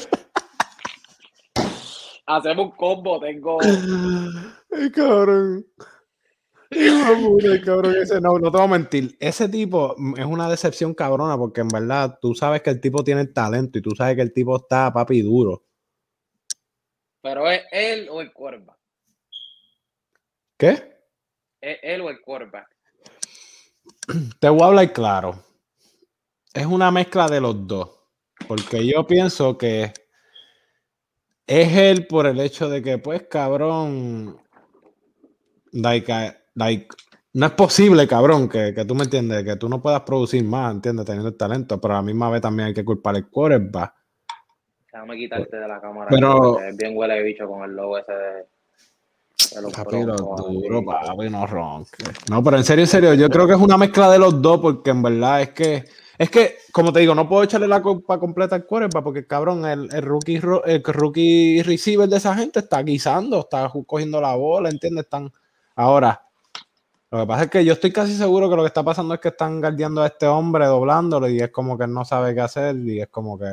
Hacemos 2.26 2.66
un 2.66 2.72
combo, 2.72 3.18
tengo. 3.20 3.58
Ay, 3.62 4.90
cabrón. 4.90 5.66
Cabrón, 7.64 7.96
ese 7.96 8.20
no, 8.20 8.38
no 8.38 8.50
te 8.50 8.58
voy 8.58 8.66
a 8.66 8.70
mentir. 8.70 9.16
Ese 9.18 9.48
tipo 9.48 9.96
es 10.16 10.26
una 10.26 10.50
decepción 10.50 10.92
cabrona 10.92 11.38
porque 11.38 11.62
en 11.62 11.68
verdad 11.68 12.18
tú 12.20 12.34
sabes 12.34 12.60
que 12.60 12.70
el 12.70 12.80
tipo 12.80 13.02
tiene 13.02 13.22
el 13.22 13.32
talento 13.32 13.78
y 13.78 13.82
tú 13.82 13.90
sabes 13.96 14.16
que 14.16 14.22
el 14.22 14.34
tipo 14.34 14.56
está 14.56 14.92
papi 14.92 15.22
duro. 15.22 15.64
Pero 17.22 17.50
es 17.50 17.62
él 17.72 18.08
o 18.10 18.20
el 18.20 18.32
quarterback. 18.32 18.78
¿Qué? 20.58 20.68
Es 21.60 21.78
él 21.82 22.02
o 22.02 22.10
el 22.10 22.20
quarterback. 22.20 22.68
Te 24.38 24.48
voy 24.48 24.62
a 24.62 24.66
hablar 24.66 24.92
claro. 24.92 25.42
Es 26.52 26.66
una 26.66 26.90
mezcla 26.90 27.28
de 27.28 27.40
los 27.40 27.66
dos. 27.66 27.97
Porque 28.48 28.86
yo 28.86 29.06
pienso 29.06 29.56
que 29.58 29.92
es 31.46 31.76
él 31.76 32.06
por 32.06 32.26
el 32.26 32.40
hecho 32.40 32.68
de 32.68 32.82
que, 32.82 32.98
pues, 32.98 33.22
cabrón. 33.28 34.38
Like, 35.72 36.10
uh, 36.12 36.32
like, 36.54 36.88
no 37.34 37.46
es 37.46 37.52
posible, 37.52 38.08
cabrón, 38.08 38.48
que, 38.48 38.72
que 38.74 38.84
tú 38.84 38.94
me 38.94 39.04
entiendes, 39.04 39.44
que 39.44 39.56
tú 39.56 39.68
no 39.68 39.80
puedas 39.82 40.00
producir 40.00 40.42
más, 40.44 40.72
¿entiendes? 40.74 41.04
Teniendo 41.04 41.28
el 41.28 41.36
talento, 41.36 41.80
pero 41.80 41.94
a 41.94 41.96
la 41.98 42.02
misma 42.02 42.30
vez 42.30 42.40
también 42.40 42.68
hay 42.68 42.74
que 42.74 42.84
culpar 42.84 43.14
al 43.16 43.28
quarterback. 43.28 43.94
Déjame 44.90 45.16
quitarte 45.16 45.56
de 45.56 45.68
la 45.68 45.80
cámara. 45.80 46.08
Pero- 46.10 46.58
Es 46.60 46.76
bien 46.76 46.96
huele 46.96 47.14
de 47.14 47.22
bicho 47.22 47.46
con 47.46 47.62
el 47.62 47.76
logo 47.76 47.98
ese 47.98 48.12
de. 48.12 48.46
de 49.54 49.62
los 49.62 49.72
Papi, 49.72 50.00
duro, 50.00 50.84
papi, 50.84 51.28
no 51.30 51.46
ronque. 51.46 52.04
No, 52.30 52.42
pero 52.42 52.56
en 52.56 52.64
serio, 52.64 52.84
en 52.84 52.88
serio, 52.88 53.14
yo 53.14 53.28
creo 53.28 53.46
que 53.46 53.52
es 53.52 53.60
una 53.60 53.76
mezcla 53.76 54.10
de 54.10 54.18
los 54.18 54.40
dos, 54.42 54.58
porque 54.60 54.90
en 54.90 55.02
verdad 55.02 55.42
es 55.42 55.50
que, 55.50 55.84
es 56.18 56.30
que, 56.30 56.56
como 56.72 56.92
te 56.92 57.00
digo, 57.00 57.14
no 57.14 57.28
puedo 57.28 57.44
echarle 57.44 57.68
la 57.68 57.80
culpa 57.80 58.18
completa 58.18 58.56
al 58.56 58.66
quarterback, 58.66 59.04
porque 59.04 59.26
cabrón, 59.26 59.64
el, 59.64 59.88
el 59.92 60.02
rookie, 60.02 60.40
ro- 60.40 60.64
el 60.64 60.82
rookie 60.82 61.62
receiver 61.62 62.08
de 62.08 62.16
esa 62.16 62.34
gente 62.34 62.58
está 62.58 62.82
guisando, 62.82 63.40
está 63.40 63.70
cogiendo 63.86 64.20
la 64.20 64.34
bola, 64.34 64.68
¿entiendes? 64.68 65.04
Están. 65.04 65.32
Ahora, 65.76 66.20
lo 67.10 67.20
que 67.20 67.26
pasa 67.26 67.44
es 67.44 67.50
que 67.50 67.64
yo 67.64 67.72
estoy 67.72 67.92
casi 67.92 68.14
seguro 68.16 68.50
que 68.50 68.56
lo 68.56 68.62
que 68.62 68.68
está 68.68 68.82
pasando 68.82 69.14
es 69.14 69.20
que 69.20 69.28
están 69.28 69.60
guardiando 69.60 70.02
a 70.02 70.08
este 70.08 70.26
hombre, 70.26 70.66
doblándolo, 70.66 71.28
y 71.28 71.40
es 71.40 71.50
como 71.50 71.78
que 71.78 71.84
él 71.84 71.92
no 71.94 72.04
sabe 72.04 72.34
qué 72.34 72.40
hacer, 72.40 72.76
y 72.76 73.00
es 73.00 73.08
como 73.08 73.38
que. 73.38 73.46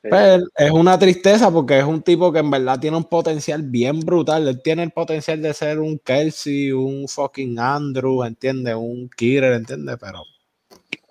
Sí. 0.00 0.08
Pero 0.10 0.44
es 0.56 0.70
una 0.70 0.96
tristeza 0.96 1.50
porque 1.50 1.76
es 1.80 1.84
un 1.84 2.02
tipo 2.02 2.32
que 2.32 2.38
en 2.38 2.50
verdad 2.52 2.78
tiene 2.78 2.96
un 2.96 3.04
potencial 3.04 3.62
bien 3.62 3.98
brutal. 3.98 4.46
Él 4.46 4.62
tiene 4.62 4.84
el 4.84 4.92
potencial 4.92 5.42
de 5.42 5.52
ser 5.52 5.80
un 5.80 5.98
Kelsey, 5.98 6.70
un 6.70 7.08
fucking 7.08 7.58
Andrew, 7.58 8.22
¿entiendes? 8.22 8.76
Un 8.76 9.10
Killer, 9.14 9.54
¿entiendes? 9.54 9.96
Pero 10.00 10.22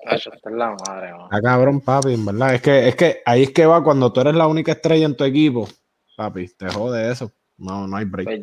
Tacho, 0.09 0.33
esta 0.33 0.49
es 0.49 0.55
la 0.55 0.75
madre, 0.87 1.09
está 1.23 1.41
cabrón, 1.41 1.81
papi, 1.81 2.13
en 2.13 2.25
verdad. 2.25 2.53
Es 2.55 2.61
que, 2.61 2.87
es 2.87 2.95
que 2.95 3.21
ahí 3.25 3.43
es 3.43 3.51
que 3.51 3.65
va 3.65 3.83
cuando 3.83 4.11
tú 4.13 4.21
eres 4.21 4.35
la 4.35 4.47
única 4.47 4.71
estrella 4.73 5.05
en 5.05 5.15
tu 5.17 5.23
equipo, 5.23 5.67
papi, 6.15 6.47
te 6.57 6.69
jode 6.69 7.11
eso. 7.11 7.31
No, 7.57 7.87
no 7.87 7.97
hay 7.97 8.05
break. 8.05 8.25
Pues, 8.27 8.41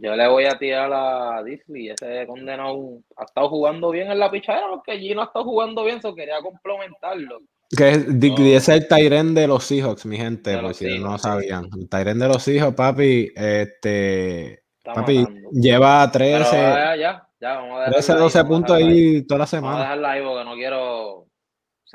yo 0.00 0.14
le 0.14 0.28
voy 0.28 0.44
a 0.44 0.56
tirar 0.56 0.92
a 0.92 1.42
Disney. 1.42 1.90
Ese 1.90 2.24
condenado 2.28 3.00
ha 3.16 3.24
estado 3.24 3.48
jugando 3.48 3.90
bien 3.90 4.08
en 4.10 4.18
la 4.20 4.30
pichadera 4.30 4.66
porque 4.70 4.96
Gino 4.98 5.22
ha 5.22 5.24
estado 5.24 5.44
jugando 5.44 5.84
bien, 5.84 6.00
so 6.00 6.14
quería 6.14 6.40
complementarlo. 6.40 7.40
Que 7.76 7.90
es, 7.90 8.20
di- 8.20 8.30
No. 8.30 8.36
es 8.46 8.68
el 8.68 8.86
Tyren 8.88 9.34
de 9.34 9.46
los 9.48 9.64
Seahawks, 9.64 10.06
mi 10.06 10.16
gente, 10.16 10.56
por 10.56 10.72
si 10.72 10.98
no 11.00 11.18
sí. 11.18 11.22
sabían. 11.24 11.68
El 11.76 11.88
Tyren 11.88 12.18
de 12.20 12.28
los 12.28 12.42
Seahawks, 12.42 12.76
papi, 12.76 13.30
este, 13.34 14.52
Está 14.78 14.94
papi, 14.94 15.18
matando. 15.18 15.50
lleva 15.52 16.10
Pero 16.12 16.24
13, 16.24 16.56
ya, 16.56 16.96
ya, 16.96 17.27
ya, 17.40 17.54
vamos 17.56 17.76
a 17.76 17.78
dejarla 17.80 17.92
13 17.96 18.12
ahí, 18.12 18.18
12 18.18 18.38
vamos 18.38 18.50
a 18.50 18.54
puntos 18.54 18.76
ahí 18.76 19.26
toda 19.26 19.38
la 19.38 19.44
Vamos 19.44 19.52
a 19.52 19.56
semana. 19.56 19.80
dejarla 19.80 20.10
ahí 20.12 20.22
porque 20.22 20.44
no 20.44 20.54
quiero. 20.54 21.24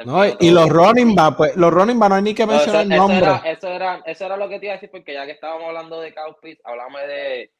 No, 0.06 0.26
y, 0.40 0.50
los 0.50 0.70
running 0.70 1.14
back, 1.14 1.38
pues 1.38 1.56
los 1.56 1.72
running 1.72 2.00
back 2.00 2.10
no 2.10 2.16
hay 2.16 2.22
ni 2.24 2.34
que 2.34 2.48
No, 2.48 2.54
eso, 2.54 2.72
mencionar 2.72 2.86
el 2.86 2.92
eso 2.94 3.02
nombre. 3.02 3.18
era, 3.20 3.36
eso, 3.52 3.68
era, 3.68 4.02
eso 4.08 4.26
era 4.26 4.38
lo 4.38 4.50
que 4.50 4.60
te 4.60 4.66
iba 4.66 4.74
a 4.74 4.78
decir, 4.78 4.90
porque 4.92 5.14
ya 5.14 5.26
que 5.26 5.34
estábamos 5.34 5.68
hablando 5.68 6.02
de 6.02 6.14
Cowpies, 6.16 6.58
hablame 6.64 7.00
de 7.08 7.52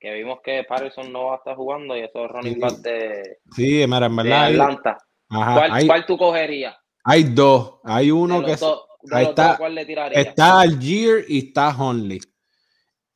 que 0.00 0.12
vimos 0.14 0.40
que 0.42 0.64
Patterson 0.68 1.12
no 1.12 1.26
va 1.26 1.34
a 1.34 1.36
estar 1.36 1.54
jugando 1.54 1.96
y 1.96 2.00
esos 2.00 2.28
running 2.28 2.54
Sí. 2.54 2.60
backs 2.60 2.82
de, 2.82 3.38
Sí, 3.54 3.84
mira, 3.86 4.06
en 4.06 4.16
de 4.16 4.22
verdad 4.24 4.44
hay, 4.44 4.52
Atlanta. 4.54 4.98
ajá, 5.30 5.54
¿Cuál, 5.54 5.72
hay, 5.72 5.86
cuál 5.86 6.06
tú 6.06 6.18
cogerías? 6.18 6.76
hay 7.04 7.22
dos. 7.22 7.78
Hay 7.84 8.10
uno 8.10 8.40
de 8.40 8.46
que 8.46 8.56
dos, 8.56 8.84
de 9.02 9.16
ahí 9.16 9.24
está- 9.26 9.48
dos, 9.50 9.58
¿cuál 9.58 9.74
le 9.76 9.86
tirarías? 9.86 10.26
está 10.26 10.60
Algier 10.60 11.24
y 11.28 11.46
está 11.46 11.68
Honley. 11.68 12.18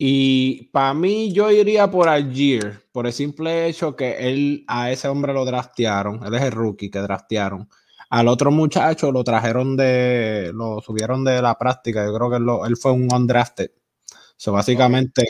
Y 0.03 0.65
para 0.73 0.95
mí 0.95 1.31
yo 1.31 1.51
iría 1.51 1.91
por 1.91 2.09
Algier, 2.09 2.87
por 2.91 3.07
el 3.07 3.13
simple 3.13 3.67
hecho 3.69 3.95
que 3.97 4.17
él 4.31 4.65
a 4.67 4.91
ese 4.91 5.09
hombre 5.09 5.35
lo 5.35 5.45
draftearon, 5.45 6.25
él 6.25 6.33
es 6.35 6.41
el 6.43 6.53
rookie 6.53 6.91
que 6.91 7.01
draftearon. 7.01 7.69
Al 8.09 8.29
otro 8.29 8.51
muchacho 8.51 9.13
lo 9.13 9.23
trajeron 9.25 9.77
de, 9.77 10.53
lo 10.55 10.81
subieron 10.81 11.23
de 11.23 11.43
la 11.43 11.59
práctica, 11.59 12.03
yo 12.07 12.15
creo 12.15 12.31
que 12.31 12.37
él, 12.37 12.45
lo- 12.45 12.65
él 12.65 12.79
fue 12.79 12.93
un 12.93 13.13
undrafted. 13.13 13.73
So, 14.39 14.53
básicamente, 14.53 15.23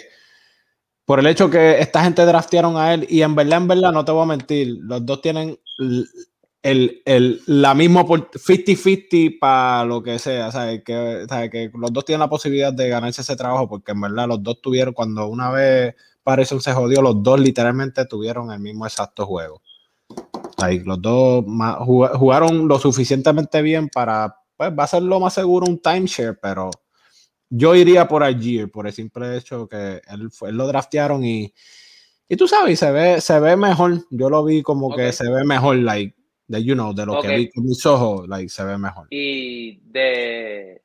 por 1.05 1.19
el 1.19 1.27
hecho 1.27 1.51
que 1.51 1.81
esta 1.81 2.05
gente 2.05 2.25
draftearon 2.25 2.77
a 2.77 2.95
él, 2.95 3.07
y 3.09 3.23
en 3.23 3.35
verdad, 3.35 3.59
en 3.59 3.69
verdad, 3.69 3.93
no 3.93 4.05
te 4.05 4.13
voy 4.13 4.23
a 4.23 4.27
mentir, 4.27 4.77
los 4.83 5.05
dos 5.05 5.21
tienen 5.21 5.59
el, 6.63 7.03
el, 7.07 7.41
la 7.47 7.75
misma 7.75 8.03
opor- 8.05 8.31
50-50 8.33 9.39
para 9.39 9.85
lo 9.85 10.03
que 10.03 10.19
sea, 10.19 10.53
¿sabes? 10.53 10.83
Que, 10.85 11.25
¿sabes? 11.29 11.51
que 11.51 11.71
los 11.75 11.93
dos 11.93 12.05
tienen 12.05 12.21
la 12.21 12.29
posibilidad 12.29 12.73
de 12.73 12.89
ganarse 12.89 13.23
ese 13.23 13.37
trabajo, 13.37 13.69
porque 13.69 13.93
en 13.93 14.01
verdad 14.01 14.29
los 14.29 14.43
dos 14.43 14.61
tuvieron, 14.61 14.93
cuando 14.93 15.27
una 15.27 15.51
vez 15.51 15.95
Patterson 16.23 16.61
se 16.61 16.73
jodió, 16.73 17.01
los 17.01 17.23
dos 17.23 17.41
literalmente 17.41 18.05
tuvieron 18.05 18.53
el 18.53 18.61
mismo 18.61 18.87
exacto 18.87 19.27
juego. 19.27 19.63
Like, 20.59 20.85
los 20.85 21.01
dos 21.01 21.45
jugaron 22.17 22.69
lo 22.69 22.79
suficientemente 22.79 23.63
bien 23.63 23.89
para, 23.89 24.37
pues 24.57 24.71
va 24.79 24.85
a 24.85 24.89
ser 24.89 25.03
lo 25.03 25.19
más 25.19 25.33
seguro 25.33 25.67
un 25.67 25.81
timeshare, 25.81 26.39
pero 26.41 26.71
yo 27.49 27.75
iría 27.75 28.07
por 28.07 28.23
Algier, 28.23 28.71
por 28.71 28.87
el 28.87 28.93
simple 28.93 29.37
hecho 29.39 29.67
que 29.67 30.03
él, 30.09 30.29
él 30.43 30.57
lo 30.57 30.67
draftearon 30.67 31.25
y, 31.25 31.55
y 32.29 32.37
tú 32.37 32.47
sabes, 32.47 32.79
se 32.79 32.93
ve, 32.93 33.21
se 33.23 33.41
ve 33.41 33.57
mejor. 33.57 34.05
Yo 34.11 34.29
lo 34.29 34.45
vi 34.45 34.63
como 34.63 34.95
que 34.95 35.09
Ok. 35.09 35.13
se 35.13 35.31
ve 35.31 35.45
mejor, 35.45 35.77
like, 35.77 36.15
de, 36.51 36.65
you 36.65 36.75
know, 36.75 36.93
de 36.93 37.07
lo 37.07 37.21
que 37.23 37.29
vi 37.37 37.49
con 37.51 37.65
mis 37.65 37.85
ojos, 37.87 38.27
like, 38.29 38.49
se 38.49 38.65
ve 38.65 38.77
mejor. 38.77 39.07
Y 39.11 39.79
de 39.91 40.83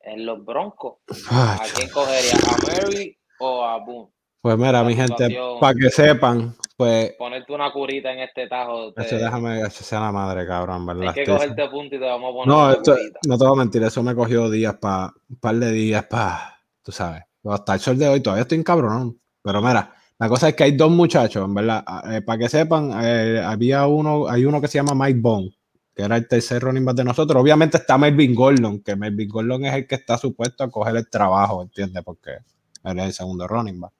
en 0.00 0.26
los 0.26 0.44
Broncos, 0.44 0.96
¿a 1.30 1.64
quién 1.76 1.88
cogería? 1.90 2.32
¿A 2.34 2.56
Mary 2.66 3.16
o 3.38 3.64
a 3.64 3.78
Boone? 3.78 4.10
Pues 4.40 4.58
mira, 4.58 4.72
la 4.72 4.82
mi 4.82 4.96
gente, 4.96 5.38
para 5.60 5.74
que 5.74 5.88
sepan, 5.88 6.56
pues, 6.76 7.12
Ponerte 7.16 7.52
una 7.52 7.72
curita 7.72 8.12
en 8.12 8.18
este 8.18 8.48
tajo. 8.48 8.92
te- 8.92 9.02
eso 9.02 9.16
déjame 9.16 9.62
que 9.62 9.70
sea 9.70 10.00
la 10.00 10.10
madre, 10.10 10.44
cabrón, 10.44 10.84
¿verdad? 10.84 11.14
hay 11.16 11.24
que 11.24 11.30
cogerte 11.30 11.68
punto 11.68 11.94
y 11.94 12.00
te 12.00 12.04
vamos 12.04 12.30
a 12.30 12.32
poner 12.32 12.48
No, 12.48 12.70
esto, 12.72 12.96
no 13.28 13.38
te 13.38 13.44
voy 13.44 13.52
a 13.54 13.58
mentir, 13.62 13.82
eso 13.84 14.02
me 14.02 14.14
cogió 14.16 14.50
días 14.50 14.74
para, 14.80 15.12
un 15.30 15.36
par 15.36 15.54
de 15.54 15.70
días 15.70 16.04
para, 16.06 16.58
tú 16.82 16.90
sabes, 16.90 17.22
hasta 17.44 17.74
el 17.74 17.80
sol 17.80 17.96
de 17.96 18.08
hoy 18.08 18.20
todavía 18.20 18.42
estoy 18.42 18.58
encabronado. 18.58 19.14
Pero 19.40 19.62
mira, 19.62 19.94
la 20.22 20.28
cosa 20.28 20.50
es 20.50 20.54
que 20.54 20.62
hay 20.62 20.76
dos 20.76 20.88
muchachos, 20.88 21.44
en 21.44 21.52
verdad, 21.52 21.84
para 22.24 22.38
que 22.38 22.48
sepan, 22.48 22.92
eh, 23.02 23.42
había 23.44 23.88
uno, 23.88 24.28
hay 24.28 24.44
uno 24.44 24.60
que 24.60 24.68
se 24.68 24.78
llama 24.78 24.94
Mike 24.94 25.18
Bone, 25.20 25.52
que 25.96 26.04
era 26.04 26.16
el 26.16 26.28
tercer 26.28 26.62
running 26.62 26.84
back 26.84 26.94
de 26.94 27.02
nosotros. 27.02 27.42
Obviamente 27.42 27.78
está 27.78 27.98
Melvin 27.98 28.32
Gordon, 28.32 28.84
que 28.84 28.94
Melvin 28.94 29.28
Gordon 29.28 29.64
es 29.64 29.74
el 29.74 29.84
que 29.88 29.96
está 29.96 30.16
supuesto 30.16 30.62
a 30.62 30.70
coger 30.70 30.94
el 30.94 31.10
trabajo, 31.10 31.60
¿entiendes? 31.60 32.04
Porque 32.04 32.36
él 32.84 32.98
es 33.00 33.04
el 33.04 33.12
segundo 33.12 33.48
running 33.48 33.80
back. 33.80 33.92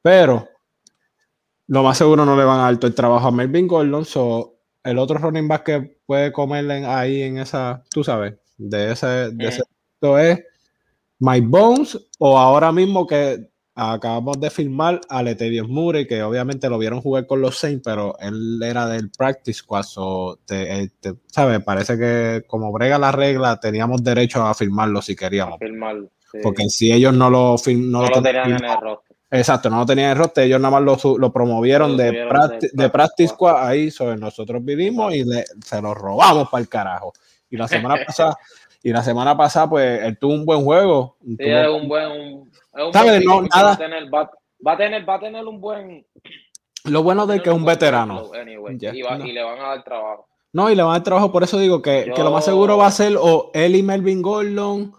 Pero 0.00 0.48
lo 1.66 1.82
más 1.82 1.98
seguro 1.98 2.24
no 2.24 2.36
le 2.36 2.44
van 2.44 2.60
a 2.60 2.62
dar 2.62 2.76
todo 2.76 2.86
el 2.86 2.94
trabajo 2.94 3.26
a 3.26 3.32
Melvin 3.32 3.66
Gordon, 3.66 4.04
so 4.04 4.60
el 4.84 4.96
otro 4.96 5.18
running 5.18 5.48
back 5.48 5.64
que 5.64 5.98
puede 6.06 6.30
comerle 6.30 6.86
ahí 6.86 7.22
en 7.22 7.38
esa, 7.38 7.82
tú 7.90 8.04
sabes, 8.04 8.34
de 8.58 8.92
ese, 8.92 9.32
de 9.32 9.48
ese 9.48 9.62
esto 9.96 10.16
es 10.20 10.38
Mike 11.18 11.48
Bones 11.48 11.98
o 12.20 12.38
ahora 12.38 12.70
mismo 12.70 13.08
que 13.08 13.50
acabamos 13.78 14.40
de 14.40 14.50
firmar 14.50 15.00
a 15.08 15.22
Letavius 15.22 15.68
Murray, 15.68 16.06
que 16.06 16.22
obviamente 16.22 16.68
lo 16.68 16.78
vieron 16.78 17.00
jugar 17.00 17.26
con 17.26 17.40
los 17.40 17.58
Saints, 17.58 17.82
pero 17.84 18.16
él 18.20 18.60
era 18.62 18.86
del 18.86 19.10
practice 19.10 19.58
squad, 19.60 19.82
so 19.84 20.38
te, 20.44 20.80
eh, 20.82 20.90
te- 21.00 21.14
¿sabes? 21.26 21.62
Parece 21.62 21.96
que 21.96 22.44
como 22.46 22.72
brega 22.72 22.98
la 22.98 23.12
regla, 23.12 23.60
teníamos 23.60 24.02
derecho 24.02 24.42
a 24.44 24.54
firmarlo 24.54 25.00
si 25.02 25.14
queríamos, 25.14 25.58
firmarlo. 25.58 26.08
sí. 26.32 26.38
porque 26.42 26.64
si 26.68 26.92
ellos 26.92 27.14
no 27.14 27.30
lo, 27.30 27.54
fir- 27.56 27.78
no 27.78 28.02
no 28.02 28.08
lo 28.08 28.16
lo 28.16 28.22
tenían 28.22 28.50
en 28.50 28.64
el 28.64 28.80
roster. 28.80 29.16
Exacto, 29.30 29.68
no 29.70 29.78
lo 29.80 29.86
tenían 29.86 30.06
en 30.06 30.12
el 30.12 30.18
roster, 30.18 30.44
ellos 30.44 30.60
nada 30.60 30.80
más 30.80 30.82
lo, 31.04 31.18
lo 31.18 31.32
promovieron 31.32 31.96
de, 31.96 32.08
subieron 32.08 32.30
practi- 32.32 32.60
del 32.60 32.60
de 32.60 32.68
practice 32.68 32.90
practice 32.90 33.28
squad 33.28 33.66
ahí, 33.68 33.90
sobre 33.90 34.16
nosotros 34.16 34.64
vivimos 34.64 35.14
y 35.14 35.22
le- 35.24 35.44
se 35.64 35.80
lo 35.82 35.94
robamos 35.94 36.48
para 36.48 36.62
el 36.62 36.68
carajo. 36.68 37.12
Y 37.50 37.56
la 37.56 37.68
semana 37.68 37.94
pasada, 38.06 38.36
y 38.82 38.90
la 38.90 39.02
semana 39.02 39.36
pasada, 39.36 39.68
pues 39.70 40.02
él 40.02 40.18
tuvo 40.18 40.34
un 40.34 40.44
buen 40.46 40.62
juego. 40.64 41.16
Sí, 41.26 41.36
tuvo- 41.36 41.76
un 41.76 41.88
buen. 41.88 42.10
Un, 42.10 42.50
un 42.86 43.24
No, 43.24 43.42
nada. 43.42 43.62
Va 43.68 43.72
a, 43.72 43.78
tener, 43.78 44.14
va, 44.14 44.30
va 44.66 44.72
a 44.72 44.76
tener, 44.76 45.08
va 45.08 45.14
a 45.14 45.20
tener 45.20 45.44
un 45.44 45.60
buen. 45.60 46.06
Lo 46.84 47.02
bueno 47.02 47.26
de 47.26 47.42
que 47.42 47.50
es 47.50 47.54
un 47.54 47.64
veterano. 47.64 48.30
anyway, 48.40 48.78
y, 48.80 49.02
va- 49.02 49.18
no. 49.18 49.26
y 49.26 49.32
le 49.32 49.42
van 49.42 49.58
a 49.58 49.68
dar 49.68 49.84
trabajo. 49.84 50.28
No, 50.52 50.70
y 50.70 50.74
le 50.74 50.82
van 50.82 50.92
a 50.92 50.94
dar 50.94 51.02
trabajo, 51.02 51.30
por 51.30 51.42
eso 51.42 51.58
digo 51.58 51.82
que, 51.82 52.10
que 52.14 52.22
lo 52.22 52.30
más 52.30 52.44
seguro 52.44 52.78
va 52.78 52.86
a 52.86 52.90
ser 52.90 53.16
o 53.20 53.50
él 53.52 53.76
y 53.76 53.82
Melvin 53.82 54.22
Gordon, 54.22 54.92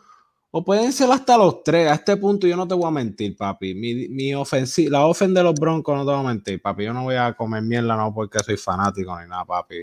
o 0.51 0.63
pueden 0.63 0.91
ser 0.93 1.11
hasta 1.11 1.37
los 1.37 1.63
tres. 1.63 1.89
A 1.89 1.95
este 1.95 2.17
punto 2.17 2.45
yo 2.47 2.55
no 2.55 2.67
te 2.67 2.75
voy 2.75 2.87
a 2.87 2.91
mentir, 2.91 3.35
papi. 3.35 3.73
Mi, 3.73 4.07
mi 4.09 4.31
ofensi- 4.33 4.89
la 4.89 5.05
ofen 5.07 5.33
de 5.33 5.41
los 5.43 5.55
Broncos 5.55 5.95
no 5.95 6.05
te 6.05 6.11
voy 6.11 6.19
a 6.19 6.27
mentir, 6.27 6.61
papi. 6.61 6.83
Yo 6.85 6.93
no 6.93 7.03
voy 7.03 7.15
a 7.15 7.33
comer 7.33 7.63
mierda, 7.63 7.95
no 7.95 8.13
porque 8.13 8.39
soy 8.39 8.57
fanático 8.57 9.19
ni 9.19 9.27
nada, 9.27 9.45
papi. 9.45 9.77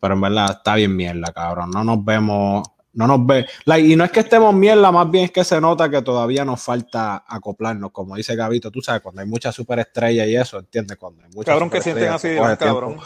Pero 0.00 0.14
en 0.14 0.20
verdad 0.20 0.50
está 0.50 0.74
bien 0.76 0.94
mierda, 0.94 1.32
cabrón. 1.32 1.70
No 1.70 1.82
nos 1.84 2.04
vemos, 2.04 2.68
no 2.98 3.06
nos 3.06 3.24
ve. 3.24 3.46
like, 3.64 3.88
y 3.88 3.94
no 3.94 4.04
es 4.04 4.10
que 4.10 4.20
estemos 4.20 4.52
mierda, 4.52 4.90
más 4.90 5.08
bien 5.08 5.26
es 5.26 5.30
que 5.30 5.44
se 5.44 5.60
nota 5.60 5.88
que 5.88 6.02
todavía 6.02 6.44
nos 6.44 6.60
falta 6.60 7.22
acoplarnos, 7.28 7.92
como 7.92 8.16
dice 8.16 8.34
Gabito, 8.34 8.72
tú 8.72 8.82
sabes, 8.82 9.02
cuando 9.02 9.20
hay 9.20 9.28
muchas 9.28 9.54
superestrellas 9.54 10.26
y 10.26 10.34
eso, 10.34 10.58
¿entiendes? 10.58 10.96
Cuando 10.96 11.22
hay 11.22 11.28
muchas 11.28 11.52
Cabrón 11.52 11.70
que 11.70 11.80
sienten 11.80 12.08
así, 12.08 12.36
coge 12.36 12.56
tiempo. 12.56 12.80
cabrón. 12.80 12.96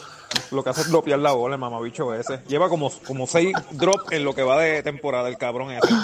Lo 0.51 0.64
que 0.64 0.70
hace 0.70 0.80
es 0.80 0.90
dropear 0.90 1.18
la 1.18 1.32
bola, 1.32 1.57
el 1.57 1.61
mamabicho 1.61 2.14
ese. 2.14 2.40
Lleva 2.49 2.70
como, 2.70 2.90
como 3.07 3.26
seis 3.26 3.53
drops 3.72 4.12
en 4.12 4.24
lo 4.24 4.34
que 4.34 4.43
va 4.43 4.59
de 4.62 4.82
temporada 4.82 5.28
el 5.28 5.36
cabrón 5.36 5.72
ese. 5.72 5.95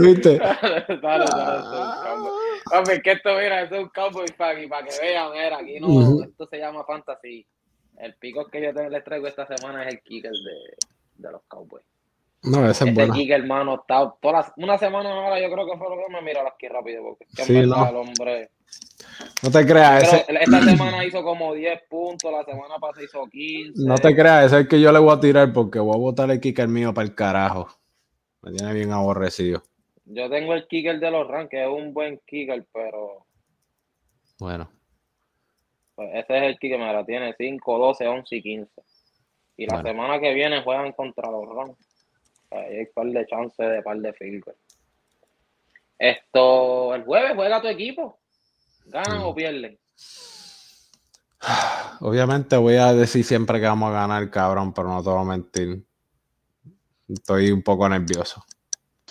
¿Viste? 0.00 0.38
dale, 1.02 1.24
dale, 1.24 1.58
esto 1.58 1.74
es 1.74 1.80
un 1.80 2.02
cowboy. 2.04 2.32
Papi, 2.70 3.02
que 3.02 3.12
esto, 3.12 3.30
mira, 3.30 3.62
esto 3.62 3.74
es 3.74 3.82
un 3.82 3.88
cowboy 3.88 4.28
fan 4.38 4.62
y 4.62 4.68
para 4.68 4.86
que 4.86 4.96
vean, 5.00 5.32
mira, 5.32 5.58
aquí 5.58 5.80
no, 5.80 6.22
esto 6.22 6.46
se 6.46 6.58
llama 6.58 6.84
fantasy. 6.84 7.44
El 7.98 8.14
pico 8.14 8.46
que 8.46 8.62
yo 8.62 8.70
les 8.88 9.02
traigo 9.02 9.26
esta 9.26 9.44
semana 9.44 9.82
es 9.82 9.94
el 9.94 10.00
kicker 10.02 10.30
de, 10.30 10.76
de 11.16 11.32
los 11.32 11.42
cowboys. 11.48 11.84
No, 12.46 12.60
ese 12.62 12.70
es 12.70 12.80
Este 12.82 12.92
bueno. 12.92 13.14
kicker, 13.14 13.40
hermano, 13.40 13.74
está 13.74 14.14
toda 14.20 14.40
la- 14.40 14.54
una 14.56 14.78
semana 14.78 15.10
ahora, 15.12 15.40
yo 15.40 15.50
creo 15.50 15.66
que 15.66 15.76
fue 15.76 15.88
lo 15.90 15.96
que 16.06 16.12
me 16.12 16.22
miró 16.22 16.46
aquí 16.46 16.68
rápido, 16.68 17.02
porque 17.04 17.26
Sí, 17.42 17.52
no. 17.66 17.88
el 17.88 17.96
hombre. 17.96 18.50
No 19.42 19.50
te 19.50 19.66
creas, 19.66 20.04
Pero 20.04 20.22
ese, 20.22 20.44
esta 20.44 20.60
semana 20.94 21.04
hizo 21.04 21.22
como 21.22 21.54
10 21.54 21.82
puntos, 21.88 22.30
la 22.32 22.44
semana 22.44 22.78
pasada 22.78 23.04
hizo 23.04 23.26
15. 23.26 23.82
no 23.84 23.96
te 23.96 24.14
creas, 24.14 24.46
ese 24.46 24.56
es 24.56 24.62
el 24.62 24.68
que 24.68 24.80
yo 24.80 24.92
le 24.92 24.98
voy 24.98 25.12
a 25.16 25.20
tirar 25.20 25.52
porque 25.52 25.78
voy 25.78 25.94
a 25.94 25.98
botar 25.98 26.30
el 26.30 26.40
kicker 26.40 26.68
mío 26.68 26.94
para 26.94 27.06
el 27.06 27.14
carajo. 27.14 27.68
Me 28.42 28.52
tiene 28.52 28.72
bien 28.74 28.92
aborrecido. 28.92 29.62
Yo 30.04 30.30
tengo 30.30 30.54
el 30.54 30.68
kicker 30.68 31.00
de 31.00 31.10
los 31.10 31.26
que 31.50 31.62
es 31.62 31.68
un 31.68 31.92
buen 31.92 32.20
kicker, 32.26 32.64
pero 32.72 33.26
Bueno, 34.38 34.70
pues, 35.96 36.10
ese 36.14 36.36
es 36.36 36.42
el 36.44 36.58
kicker, 36.58 36.78
me 36.78 36.92
la 36.92 37.04
tiene 37.04 37.34
5, 37.36 37.78
12, 37.78 38.06
11 38.06 38.36
y 38.36 38.42
15. 38.42 38.82
Y 39.56 39.66
la 39.66 39.74
Bueno. 39.76 39.88
semana 39.88 40.20
que 40.20 40.32
viene 40.34 40.62
juegan 40.62 40.92
contra 40.92 41.30
los 41.30 41.44
Rams. 41.48 41.76
Ahí 42.50 42.76
hay 42.76 42.80
un 42.80 42.88
par 42.94 43.06
de 43.06 43.26
chances 43.26 43.70
de 43.70 43.82
par 43.82 43.96
de 43.98 44.12
field 44.12 44.44
goal. 44.44 44.56
Esto, 45.98 46.94
el 46.94 47.04
jueves 47.04 47.32
juega 47.34 47.60
tu 47.60 47.68
equipo. 47.68 48.18
¿Ganan 48.86 49.22
o 49.22 49.34
pierden? 49.34 49.78
obviamente 52.00 52.56
voy 52.56 52.76
a 52.76 52.92
decir 52.92 53.24
siempre 53.24 53.60
que 53.60 53.66
vamos 53.66 53.90
a 53.90 53.94
ganar, 54.00 54.30
cabrón, 54.30 54.72
pero 54.72 54.88
no 54.88 55.02
te 55.02 55.10
voy 55.10 55.22
a 55.22 55.24
mentir. 55.24 55.84
Estoy 57.08 57.50
un 57.50 57.62
poco 57.62 57.88
nervioso. 57.88 58.44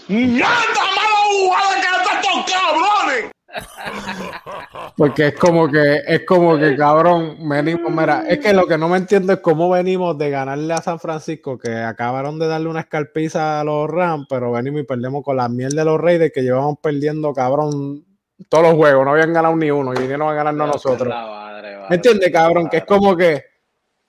¡Nada 0.07 0.65
mala 0.75 1.01
jugada 1.31 1.81
que 1.81 1.87
estos 2.17 2.51
cabrones! 2.51 3.31
Porque 4.97 5.27
es 5.27 5.33
como 5.35 5.69
que, 5.69 5.99
es 6.07 6.25
como 6.25 6.57
que, 6.57 6.75
cabrón, 6.77 7.37
venimos, 7.49 7.91
mira, 7.91 8.23
es 8.29 8.39
que 8.39 8.53
lo 8.53 8.65
que 8.65 8.77
no 8.77 8.87
me 8.87 8.95
entiendo 8.97 9.33
es 9.33 9.39
cómo 9.39 9.69
venimos 9.69 10.17
de 10.17 10.29
ganarle 10.29 10.73
a 10.73 10.77
San 10.81 10.99
Francisco, 10.99 11.57
que 11.57 11.69
acabaron 11.73 12.39
de 12.39 12.47
darle 12.47 12.69
una 12.69 12.79
escarpiza 12.79 13.59
a 13.59 13.63
los 13.65 13.89
Rams, 13.89 14.25
pero 14.29 14.53
venimos 14.53 14.81
y 14.81 14.83
perdemos 14.85 15.21
con 15.23 15.35
la 15.35 15.49
miel 15.49 15.75
de 15.75 15.83
los 15.83 15.99
Raiders, 15.99 16.31
que 16.33 16.43
llevamos 16.43 16.77
perdiendo, 16.81 17.33
cabrón, 17.33 18.05
todos 18.47 18.63
los 18.63 18.73
juegos, 18.75 19.03
no 19.03 19.11
habían 19.11 19.33
ganado 19.33 19.55
ni 19.57 19.69
uno, 19.69 19.93
y 19.93 19.97
vinieron 19.97 20.29
a 20.29 20.33
ganarnos 20.33 20.67
nosotros. 20.67 21.09
Madre, 21.09 21.75
madre, 21.75 21.89
¿Me 21.89 21.95
entiendes, 21.97 22.31
cabrón? 22.31 22.69
Que 22.69 22.77
es 22.77 22.85
como 22.85 23.17
que, 23.17 23.43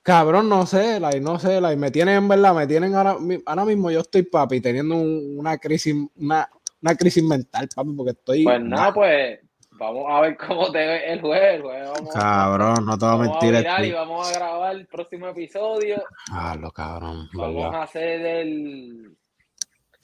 cabrón, 0.03 0.49
no 0.49 0.67
sé, 0.67 1.01
like, 1.01 1.21
no 1.21 1.41
sé, 1.41 1.61
like, 1.61 1.77
me 1.81 1.91
tienen, 1.91 2.15
en 2.19 2.29
verdad, 2.29 2.55
me 2.55 2.67
tienen 2.69 2.95
ahora, 2.95 3.19
mi- 3.19 3.43
ahora 3.45 3.65
mismo 3.65 3.91
yo 3.91 4.01
estoy, 4.01 4.23
papi, 4.23 4.61
teniendo 4.61 4.95
un- 4.95 5.35
una 5.39 5.59
crisis, 5.59 5.97
una, 6.17 6.49
una 6.81 6.95
crisis 6.95 7.25
mental, 7.25 7.69
papi, 7.75 7.91
porque 7.93 8.13
estoy... 8.13 8.45
Pues 8.45 8.61
nada, 8.61 8.95
pues 8.95 9.41
vamos 9.79 10.05
a 10.09 10.21
ver 10.21 10.37
cómo 10.37 10.71
te 10.73 10.79
ve 10.79 11.13
el 11.13 11.21
jueves. 11.21 11.63
Vamos, 11.63 12.15
Cabrón, 12.15 12.87
no 12.87 12.99
te 12.99 13.05
voy 13.05 13.15
a 13.15 13.17
vamos 13.17 13.29
a 13.29 13.31
mentir. 13.31 13.53
mirar 13.59 13.81
y 13.81 13.89
estoy- 13.89 13.93
vamos 13.93 14.29
a 14.29 14.33
grabar 14.39 14.77
el 14.77 14.87
próximo 14.87 15.29
episodio. 15.29 16.03
Ah, 16.33 16.57
lo 16.59 16.71
cabrón, 16.71 17.29
Vamos 17.35 17.65
verdad. 17.65 17.81
a 17.81 17.83
hacer 17.85 18.21
el, 18.27 19.17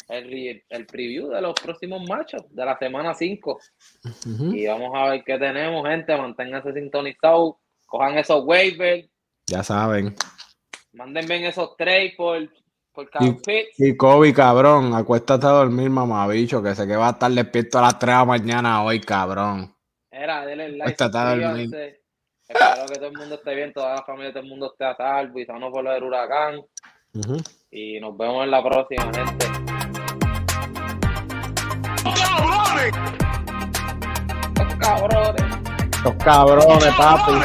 el, 0.08 0.62
el 0.68 0.86
preview 0.86 1.28
de 1.30 1.40
los 1.40 1.54
próximos 1.54 2.02
matches 2.08 2.42
de 2.50 2.64
la 2.64 2.76
semana 2.78 3.14
5. 3.14 3.58
Ujú. 4.26 4.54
Y 4.54 4.66
vamos 4.66 4.90
a 4.94 5.10
ver 5.10 5.24
qué 5.24 5.38
tenemos, 5.38 5.86
gente. 5.88 6.16
Manténganse 6.16 6.72
sintonizados. 6.72 7.54
Cojan 7.86 8.18
esos 8.18 8.42
waivers. 8.44 9.08
Ya 9.46 9.62
saben. 9.62 10.14
Mándenme 10.92 11.46
esos 11.48 11.76
trades 11.76 12.14
por, 12.16 12.38
Pitts. 12.94 13.78
Y 13.78 13.96
Kobe, 13.96 14.34
cabrón, 14.34 14.94
acuéstate 14.94 15.46
a 15.46 15.50
dormir, 15.50 15.88
mamabicho, 15.88 16.62
que 16.62 16.74
sé 16.74 16.86
que 16.86 16.96
va 16.96 17.08
a 17.08 17.10
estar 17.12 17.30
despierto 17.30 17.78
a 17.78 17.82
las 17.82 17.98
3 17.98 18.12
de 18.12 18.18
la 18.18 18.24
mañana 18.24 18.82
hoy, 18.84 19.00
cabrón. 19.00 19.74
Era, 20.10 20.44
denle 20.44 20.68
like. 20.70 20.82
Acuéstate 20.82 21.18
a 21.18 21.36
dormir. 21.36 21.70
Espero 22.48 22.86
que 22.86 22.94
todo 22.96 23.06
el 23.06 23.16
mundo 23.16 23.34
esté 23.36 23.54
bien, 23.54 23.72
toda 23.72 23.94
la 23.94 24.02
familia, 24.02 24.30
todo 24.32 24.42
el 24.42 24.48
mundo 24.48 24.66
esté 24.72 24.84
a 24.84 24.94
salvo 24.94 25.38
y 25.38 25.46
sano 25.46 25.70
por 25.72 25.82
lo 25.82 25.90
del 25.92 26.04
huracán. 26.04 26.60
Ujú. 27.14 27.36
Y 27.70 27.98
nos 27.98 28.16
vemos 28.16 28.44
en 28.44 28.50
la 28.50 28.62
próxima, 28.62 29.04
gente. 29.04 29.46
¡Cabrones! 32.04 32.92
Cabrones. 34.78 35.44
Los 36.04 36.14
cabrones, 36.16 36.94
papi. 36.96 37.32